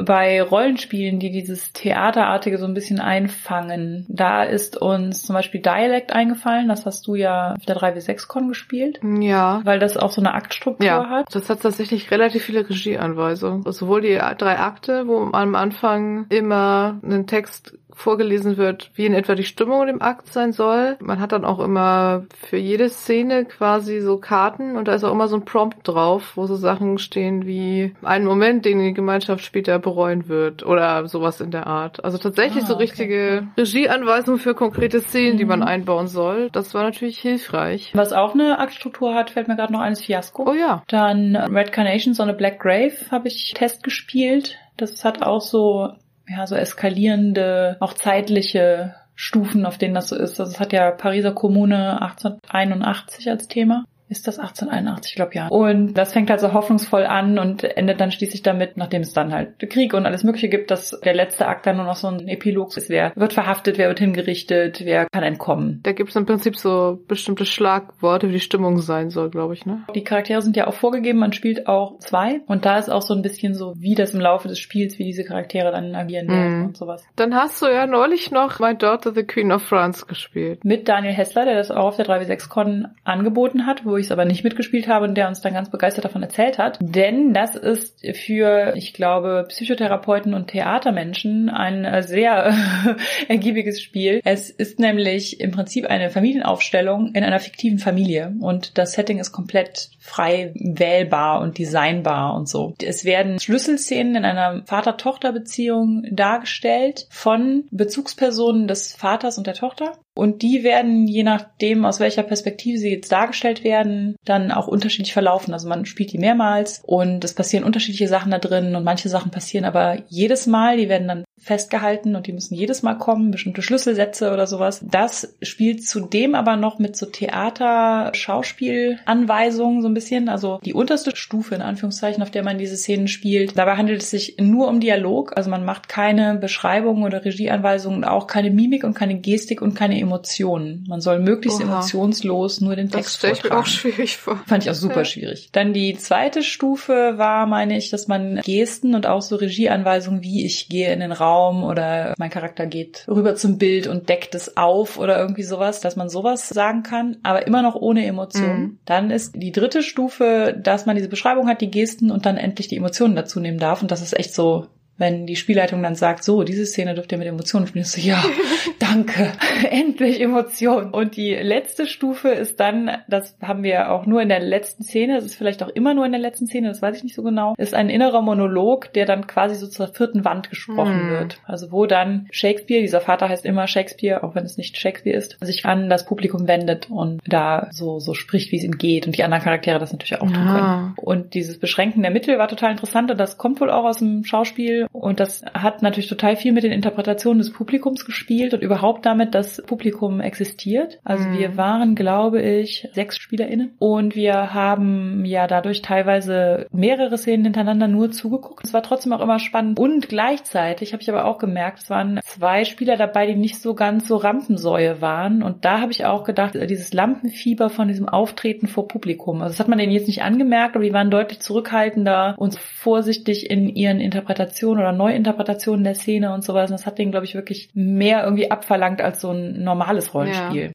Bei 0.04 0.40
Rollenspielen, 0.40 1.18
die 1.18 1.32
dieses 1.32 1.72
Theaterartige 1.72 2.58
so 2.58 2.66
ein 2.66 2.74
bisschen 2.74 3.00
einfangen, 3.00 4.06
da 4.08 4.44
ist 4.44 4.80
uns 4.80 5.24
zum 5.24 5.34
Beispiel 5.34 5.60
Dialect 5.60 6.12
eingefallen. 6.12 6.68
Das 6.68 6.86
hast 6.86 7.08
du 7.08 7.16
ja 7.16 7.54
auf 7.54 7.66
der 7.66 7.76
3W6-Con 7.76 8.46
gespielt. 8.46 9.00
Ja. 9.02 9.60
Weil 9.64 9.80
das 9.80 9.96
auch 9.96 10.12
so 10.12 10.20
eine 10.20 10.34
Aktstruktur 10.34 10.86
ja, 10.86 11.08
hat. 11.08 11.26
Das 11.34 11.50
hat 11.50 11.62
tatsächlich 11.62 12.12
relativ 12.12 12.44
viele 12.44 12.68
Regieanweisungen. 12.68 13.64
Sowohl 13.72 14.02
die 14.02 14.20
drei 14.38 14.60
Akte, 14.60 15.08
wo 15.08 15.18
am 15.32 15.56
Anfang 15.56 16.26
immer 16.28 17.00
ein 17.02 17.26
Text 17.26 17.76
vorgelesen 17.98 18.56
wird, 18.56 18.90
wie 18.94 19.06
in 19.06 19.14
etwa 19.14 19.34
die 19.34 19.44
Stimmung 19.44 19.88
im 19.88 20.00
Akt 20.00 20.32
sein 20.32 20.52
soll. 20.52 20.96
Man 21.00 21.20
hat 21.20 21.32
dann 21.32 21.44
auch 21.44 21.58
immer 21.58 22.24
für 22.48 22.56
jede 22.56 22.88
Szene 22.88 23.44
quasi 23.44 24.00
so 24.00 24.18
Karten 24.18 24.76
und 24.76 24.88
da 24.88 24.94
ist 24.94 25.04
auch 25.04 25.12
immer 25.12 25.28
so 25.28 25.36
ein 25.36 25.44
Prompt 25.44 25.86
drauf, 25.86 26.32
wo 26.36 26.46
so 26.46 26.56
Sachen 26.56 26.98
stehen 26.98 27.46
wie 27.46 27.94
einen 28.02 28.24
Moment, 28.24 28.64
den 28.64 28.78
die 28.78 28.94
Gemeinschaft 28.94 29.44
später 29.44 29.78
bereuen 29.78 30.28
wird 30.28 30.64
oder 30.64 31.06
sowas 31.08 31.40
in 31.40 31.50
der 31.50 31.66
Art. 31.66 32.04
Also 32.04 32.18
tatsächlich 32.18 32.64
ah, 32.64 32.66
so 32.66 32.74
richtige. 32.74 33.48
Regieanweisungen 33.56 34.40
für 34.40 34.54
konkrete 34.54 35.00
Szenen, 35.00 35.34
mhm. 35.34 35.38
die 35.38 35.44
man 35.44 35.60
mhm. 35.60 35.66
einbauen 35.66 36.06
soll. 36.06 36.50
Das 36.52 36.74
war 36.74 36.84
natürlich 36.84 37.18
hilfreich. 37.18 37.90
Was 37.94 38.12
auch 38.12 38.34
eine 38.34 38.58
Aktstruktur 38.58 39.14
hat, 39.14 39.30
fällt 39.30 39.48
mir 39.48 39.56
gerade 39.56 39.72
noch 39.72 39.80
eines 39.80 40.02
Fiasko. 40.04 40.48
Oh 40.48 40.54
ja. 40.54 40.82
Dann 40.88 41.36
Red 41.36 41.72
Carnation, 41.72 42.14
so 42.14 42.22
eine 42.22 42.34
Black 42.34 42.60
Grave 42.60 42.92
habe 43.10 43.28
ich 43.28 43.54
Test 43.54 43.82
gespielt. 43.82 44.58
Das 44.76 45.04
hat 45.04 45.22
auch 45.22 45.40
so 45.40 45.94
ja, 46.28 46.46
so 46.46 46.54
eskalierende, 46.54 47.76
auch 47.80 47.94
zeitliche 47.94 48.94
Stufen, 49.14 49.66
auf 49.66 49.78
denen 49.78 49.94
das 49.94 50.08
so 50.08 50.16
ist. 50.16 50.38
Also 50.38 50.52
es 50.52 50.60
hat 50.60 50.72
ja 50.72 50.90
Pariser 50.90 51.32
Kommune 51.32 52.00
1881 52.02 53.28
als 53.30 53.48
Thema 53.48 53.84
ist 54.08 54.26
das 54.26 54.38
1881, 54.38 55.12
ich 55.12 55.16
glaube 55.16 55.34
ja. 55.34 55.48
Und 55.48 55.94
das 55.94 56.12
fängt 56.12 56.30
halt 56.30 56.40
so 56.40 56.52
hoffnungsvoll 56.52 57.04
an 57.04 57.38
und 57.38 57.64
endet 57.64 58.00
dann 58.00 58.10
schließlich 58.10 58.42
damit, 58.42 58.76
nachdem 58.76 59.02
es 59.02 59.12
dann 59.12 59.32
halt 59.32 59.58
Krieg 59.70 59.94
und 59.94 60.06
alles 60.06 60.24
Mögliche 60.24 60.48
gibt, 60.48 60.70
dass 60.70 60.98
der 61.04 61.14
letzte 61.14 61.46
Akt 61.46 61.66
dann 61.66 61.76
nur 61.76 61.86
noch 61.86 61.96
so 61.96 62.08
ein 62.08 62.28
Epilog 62.28 62.76
ist. 62.76 62.88
Wer 62.88 63.12
wird 63.16 63.32
verhaftet, 63.32 63.78
wer 63.78 63.88
wird 63.88 63.98
hingerichtet, 63.98 64.84
wer 64.84 65.06
kann 65.06 65.22
entkommen. 65.22 65.80
Da 65.82 65.92
gibt 65.92 66.10
es 66.10 66.16
im 66.16 66.26
Prinzip 66.26 66.56
so 66.56 66.98
bestimmte 67.06 67.44
Schlagworte, 67.44 68.28
wie 68.28 68.32
die 68.32 68.40
Stimmung 68.40 68.78
sein 68.78 69.10
soll, 69.10 69.30
glaube 69.30 69.54
ich, 69.54 69.66
ne? 69.66 69.84
Die 69.94 70.04
Charaktere 70.04 70.42
sind 70.42 70.56
ja 70.56 70.66
auch 70.66 70.74
vorgegeben, 70.74 71.18
man 71.18 71.32
spielt 71.32 71.66
auch 71.66 71.98
zwei 71.98 72.40
und 72.46 72.64
da 72.64 72.78
ist 72.78 72.90
auch 72.90 73.02
so 73.02 73.14
ein 73.14 73.22
bisschen 73.22 73.54
so, 73.54 73.74
wie 73.76 73.94
das 73.94 74.14
im 74.14 74.20
Laufe 74.20 74.48
des 74.48 74.58
Spiels, 74.58 74.98
wie 74.98 75.04
diese 75.04 75.24
Charaktere 75.24 75.70
dann 75.70 75.94
agieren 75.94 76.28
werden 76.28 76.62
mm. 76.62 76.66
und 76.66 76.76
sowas. 76.76 77.04
Dann 77.16 77.34
hast 77.34 77.60
du 77.62 77.66
ja 77.66 77.86
neulich 77.86 78.30
noch 78.30 78.58
My 78.60 78.74
Daughter 78.76 79.12
the 79.14 79.24
Queen 79.24 79.52
of 79.52 79.62
France 79.62 80.06
gespielt. 80.06 80.64
Mit 80.64 80.88
Daniel 80.88 81.12
Hessler, 81.12 81.44
der 81.44 81.54
das 81.54 81.70
auch 81.70 81.88
auf 81.88 81.96
der 81.96 82.06
3W6-Con 82.06 82.88
angeboten 83.04 83.66
hat, 83.66 83.84
wo 83.84 83.97
ich 83.98 84.06
es 84.06 84.12
aber 84.12 84.24
nicht 84.24 84.44
mitgespielt 84.44 84.88
habe 84.88 85.06
und 85.06 85.14
der 85.14 85.28
uns 85.28 85.40
dann 85.40 85.54
ganz 85.54 85.70
begeistert 85.70 86.04
davon 86.04 86.22
erzählt 86.22 86.58
hat. 86.58 86.78
Denn 86.80 87.32
das 87.34 87.54
ist 87.54 88.06
für, 88.16 88.74
ich 88.76 88.92
glaube, 88.92 89.46
Psychotherapeuten 89.48 90.34
und 90.34 90.48
Theatermenschen 90.48 91.48
ein 91.48 91.84
äh, 91.84 92.02
sehr 92.02 92.54
ergiebiges 93.28 93.80
Spiel. 93.80 94.20
Es 94.24 94.50
ist 94.50 94.78
nämlich 94.78 95.40
im 95.40 95.50
Prinzip 95.50 95.86
eine 95.86 96.10
Familienaufstellung 96.10 97.12
in 97.14 97.24
einer 97.24 97.40
fiktiven 97.40 97.78
Familie 97.78 98.34
und 98.40 98.78
das 98.78 98.92
Setting 98.92 99.18
ist 99.18 99.32
komplett 99.32 99.90
frei 99.98 100.52
wählbar 100.54 101.40
und 101.40 101.58
designbar 101.58 102.34
und 102.34 102.48
so. 102.48 102.74
Es 102.82 103.04
werden 103.04 103.38
Schlüsselszenen 103.38 104.16
in 104.16 104.24
einer 104.24 104.62
Vater-Tochter-Beziehung 104.64 106.04
dargestellt 106.10 107.06
von 107.10 107.64
Bezugspersonen 107.70 108.68
des 108.68 108.94
Vaters 108.94 109.38
und 109.38 109.46
der 109.46 109.54
Tochter 109.54 109.92
und 110.18 110.42
die 110.42 110.64
werden, 110.64 111.06
je 111.06 111.22
nachdem, 111.22 111.84
aus 111.84 112.00
welcher 112.00 112.24
Perspektive 112.24 112.76
sie 112.76 112.90
jetzt 112.90 113.12
dargestellt 113.12 113.62
werden, 113.62 114.16
dann 114.24 114.50
auch 114.50 114.66
unterschiedlich 114.66 115.12
verlaufen. 115.12 115.52
Also 115.52 115.68
man 115.68 115.86
spielt 115.86 116.12
die 116.12 116.18
mehrmals 116.18 116.82
und 116.84 117.22
es 117.22 117.34
passieren 117.34 117.62
unterschiedliche 117.62 118.08
Sachen 118.08 118.32
da 118.32 118.40
drin 118.40 118.74
und 118.74 118.82
manche 118.82 119.08
Sachen 119.08 119.30
passieren 119.30 119.64
aber 119.64 119.98
jedes 120.08 120.48
Mal. 120.48 120.76
Die 120.76 120.88
werden 120.88 121.06
dann 121.06 121.24
festgehalten 121.48 122.14
und 122.14 122.26
die 122.26 122.32
müssen 122.32 122.54
jedes 122.54 122.82
Mal 122.82 122.94
kommen, 122.94 123.30
bestimmte 123.30 123.62
Schlüsselsätze 123.62 124.32
oder 124.32 124.46
sowas. 124.46 124.84
Das 124.88 125.34
spielt 125.40 125.84
zudem 125.84 126.34
aber 126.34 126.56
noch 126.56 126.78
mit 126.78 126.94
so 126.94 127.06
Theater, 127.06 128.12
Schauspielanweisungen 128.14 129.80
so 129.80 129.88
ein 129.88 129.94
bisschen, 129.94 130.28
also 130.28 130.60
die 130.64 130.74
unterste 130.74 131.16
Stufe 131.16 131.54
in 131.54 131.62
Anführungszeichen, 131.62 132.22
auf 132.22 132.30
der 132.30 132.44
man 132.44 132.58
diese 132.58 132.76
Szenen 132.76 133.08
spielt. 133.08 133.56
Dabei 133.56 133.76
handelt 133.76 134.02
es 134.02 134.10
sich 134.10 134.36
nur 134.38 134.68
um 134.68 134.78
Dialog, 134.80 135.36
also 135.36 135.48
man 135.48 135.64
macht 135.64 135.88
keine 135.88 136.34
Beschreibungen 136.34 137.04
oder 137.04 137.24
Regieanweisungen, 137.24 138.04
auch 138.04 138.26
keine 138.26 138.50
Mimik 138.50 138.84
und 138.84 138.92
keine 138.92 139.18
Gestik 139.18 139.62
und 139.62 139.74
keine 139.74 139.98
Emotionen. 139.98 140.84
Man 140.86 141.00
soll 141.00 141.18
möglichst 141.18 141.62
Oha. 141.62 141.78
emotionslos 141.78 142.60
nur 142.60 142.76
den 142.76 142.90
Text 142.90 143.22
das 143.24 143.38
vortragen. 143.38 143.62
Das 143.62 143.70
stelle 143.70 143.92
ich 143.92 143.94
mir 143.94 143.94
auch 143.94 143.96
schwierig 143.96 144.16
vor. 144.18 144.40
Fand 144.46 144.64
ich 144.64 144.70
auch 144.70 144.74
super 144.74 144.98
ja. 144.98 145.04
schwierig. 145.06 145.48
Dann 145.52 145.72
die 145.72 145.96
zweite 145.96 146.42
Stufe 146.42 147.14
war, 147.16 147.46
meine 147.46 147.78
ich, 147.78 147.88
dass 147.88 148.06
man 148.06 148.42
Gesten 148.44 148.94
und 148.94 149.06
auch 149.06 149.22
so 149.22 149.36
Regieanweisungen, 149.36 150.22
wie 150.22 150.44
ich 150.44 150.68
gehe 150.68 150.92
in 150.92 151.00
den 151.00 151.12
Raum 151.12 151.37
Raum 151.38 151.64
oder 151.64 152.14
mein 152.18 152.30
Charakter 152.30 152.66
geht 152.66 153.04
rüber 153.08 153.34
zum 153.36 153.58
Bild 153.58 153.86
und 153.86 154.08
deckt 154.08 154.34
es 154.34 154.56
auf 154.56 154.98
oder 154.98 155.18
irgendwie 155.18 155.42
sowas, 155.42 155.80
dass 155.80 155.96
man 155.96 156.08
sowas 156.08 156.48
sagen 156.48 156.82
kann, 156.82 157.18
aber 157.22 157.46
immer 157.46 157.62
noch 157.62 157.74
ohne 157.74 158.04
Emotionen. 158.04 158.60
Mhm. 158.60 158.78
Dann 158.84 159.10
ist 159.10 159.34
die 159.36 159.52
dritte 159.52 159.82
Stufe, 159.82 160.58
dass 160.60 160.86
man 160.86 160.96
diese 160.96 161.08
Beschreibung 161.08 161.48
hat, 161.48 161.60
die 161.60 161.70
Gesten 161.70 162.10
und 162.10 162.26
dann 162.26 162.36
endlich 162.36 162.68
die 162.68 162.76
Emotionen 162.76 163.16
dazu 163.16 163.40
nehmen 163.40 163.58
darf. 163.58 163.82
Und 163.82 163.90
das 163.90 164.02
ist 164.02 164.18
echt 164.18 164.34
so 164.34 164.66
wenn 164.98 165.26
die 165.26 165.36
Spielleitung 165.36 165.82
dann 165.82 165.94
sagt, 165.94 166.24
so, 166.24 166.42
diese 166.42 166.66
Szene 166.66 166.94
dürft 166.94 167.12
ihr 167.12 167.18
mit 167.18 167.28
Emotionen 167.28 167.66
spielen, 167.68 167.84
so, 167.84 168.00
ja, 168.00 168.22
danke, 168.80 169.32
endlich 169.70 170.20
Emotionen. 170.20 170.92
Und 170.92 171.16
die 171.16 171.34
letzte 171.34 171.86
Stufe 171.86 172.28
ist 172.28 172.58
dann, 172.58 172.90
das 173.08 173.36
haben 173.40 173.62
wir 173.62 173.92
auch 173.92 174.06
nur 174.06 174.20
in 174.20 174.28
der 174.28 174.40
letzten 174.40 174.82
Szene, 174.82 175.14
das 175.14 175.24
ist 175.24 175.36
vielleicht 175.36 175.62
auch 175.62 175.68
immer 175.68 175.94
nur 175.94 176.04
in 176.04 176.12
der 176.12 176.20
letzten 176.20 176.46
Szene, 176.46 176.68
das 176.68 176.82
weiß 176.82 176.96
ich 176.96 177.04
nicht 177.04 177.14
so 177.14 177.22
genau, 177.22 177.54
ist 177.56 177.74
ein 177.74 177.90
innerer 177.90 178.22
Monolog, 178.22 178.92
der 178.92 179.06
dann 179.06 179.26
quasi 179.28 179.54
so 179.54 179.68
zur 179.68 179.88
vierten 179.88 180.24
Wand 180.24 180.50
gesprochen 180.50 181.00
hm. 181.00 181.10
wird. 181.10 181.40
Also 181.44 181.70
wo 181.70 181.86
dann 181.86 182.26
Shakespeare, 182.32 182.82
dieser 182.82 183.00
Vater 183.00 183.28
heißt 183.28 183.44
immer 183.44 183.68
Shakespeare, 183.68 184.24
auch 184.24 184.34
wenn 184.34 184.44
es 184.44 184.56
nicht 184.58 184.76
Shakespeare 184.76 185.16
ist, 185.16 185.38
sich 185.40 185.64
an 185.64 185.88
das 185.88 186.06
Publikum 186.06 186.48
wendet 186.48 186.90
und 186.90 187.20
da 187.26 187.68
so, 187.70 188.00
so 188.00 188.14
spricht, 188.14 188.50
wie 188.50 188.56
es 188.56 188.64
ihm 188.64 188.78
geht 188.78 189.06
und 189.06 189.16
die 189.16 189.22
anderen 189.22 189.44
Charaktere 189.44 189.78
das 189.78 189.92
natürlich 189.92 190.20
auch 190.20 190.26
tun 190.26 190.34
können. 190.34 190.94
Und 190.96 191.34
dieses 191.34 191.58
Beschränken 191.58 192.02
der 192.02 192.10
Mittel 192.10 192.38
war 192.38 192.48
total 192.48 192.72
interessant 192.72 193.10
und 193.10 193.18
das 193.18 193.38
kommt 193.38 193.60
wohl 193.60 193.70
auch 193.70 193.84
aus 193.84 193.98
dem 193.98 194.24
Schauspiel 194.24 194.87
Und 194.92 195.20
das 195.20 195.44
hat 195.54 195.82
natürlich 195.82 196.08
total 196.08 196.36
viel 196.36 196.52
mit 196.52 196.64
den 196.64 196.72
Interpretationen 196.72 197.38
des 197.38 197.52
Publikums 197.52 198.04
gespielt 198.04 198.54
und 198.54 198.62
überhaupt 198.62 199.06
damit, 199.06 199.34
dass 199.34 199.62
Publikum 199.62 200.20
existiert. 200.20 200.98
Also 201.04 201.28
mhm. 201.28 201.38
wir 201.38 201.56
waren, 201.56 201.94
glaube 201.94 202.42
ich, 202.42 202.88
sechs 202.92 203.18
SpielerInnen 203.18 203.74
und 203.78 204.14
wir 204.14 204.54
haben 204.54 205.24
ja 205.24 205.46
dadurch 205.46 205.82
teilweise 205.82 206.66
mehrere 206.72 207.18
Szenen 207.18 207.44
hintereinander 207.44 207.88
nur 207.88 208.10
zugeguckt. 208.10 208.64
Es 208.64 208.72
war 208.72 208.82
trotzdem 208.82 209.12
auch 209.12 209.20
immer 209.20 209.38
spannend 209.38 209.78
und 209.78 210.08
gleichzeitig 210.08 210.92
habe 210.92 211.02
ich 211.02 211.10
aber 211.10 211.24
auch 211.24 211.38
gemerkt, 211.38 211.80
es 211.80 211.90
waren 211.90 212.20
zwei 212.24 212.64
Spieler 212.64 212.96
dabei, 212.96 213.26
die 213.26 213.36
nicht 213.36 213.60
so 213.60 213.74
ganz 213.74 214.08
so 214.08 214.16
Rampensäue 214.16 215.00
waren 215.00 215.42
und 215.42 215.64
da 215.64 215.80
habe 215.80 215.92
ich 215.92 216.04
auch 216.04 216.24
gedacht, 216.24 216.54
dieses 216.54 216.92
Lampenfieber 216.92 217.70
von 217.70 217.88
diesem 217.88 218.08
Auftreten 218.08 218.66
vor 218.66 218.88
Publikum. 218.88 219.42
Also 219.42 219.52
das 219.52 219.60
hat 219.60 219.68
man 219.68 219.78
denen 219.78 219.92
jetzt 219.92 220.08
nicht 220.08 220.22
angemerkt, 220.22 220.76
aber 220.76 220.84
die 220.84 220.92
waren 220.92 221.10
deutlich 221.10 221.40
zurückhaltender 221.40 222.34
und 222.38 222.58
vorsichtig 222.58 223.50
in 223.50 223.68
ihren 223.68 224.00
Interpretationen 224.00 224.77
oder 224.78 224.92
Neuinterpretationen 224.92 225.84
der 225.84 225.94
Szene 225.94 226.32
und 226.32 226.42
sowas. 226.44 226.70
Und 226.70 226.78
das 226.78 226.86
hat 226.86 226.98
denen, 226.98 227.10
glaube 227.10 227.26
ich, 227.26 227.34
wirklich 227.34 227.70
mehr 227.74 228.24
irgendwie 228.24 228.50
abverlangt 228.50 229.00
als 229.00 229.20
so 229.20 229.30
ein 229.30 229.62
normales 229.62 230.14
Rollenspiel. 230.14 230.66
Ja. 230.66 230.72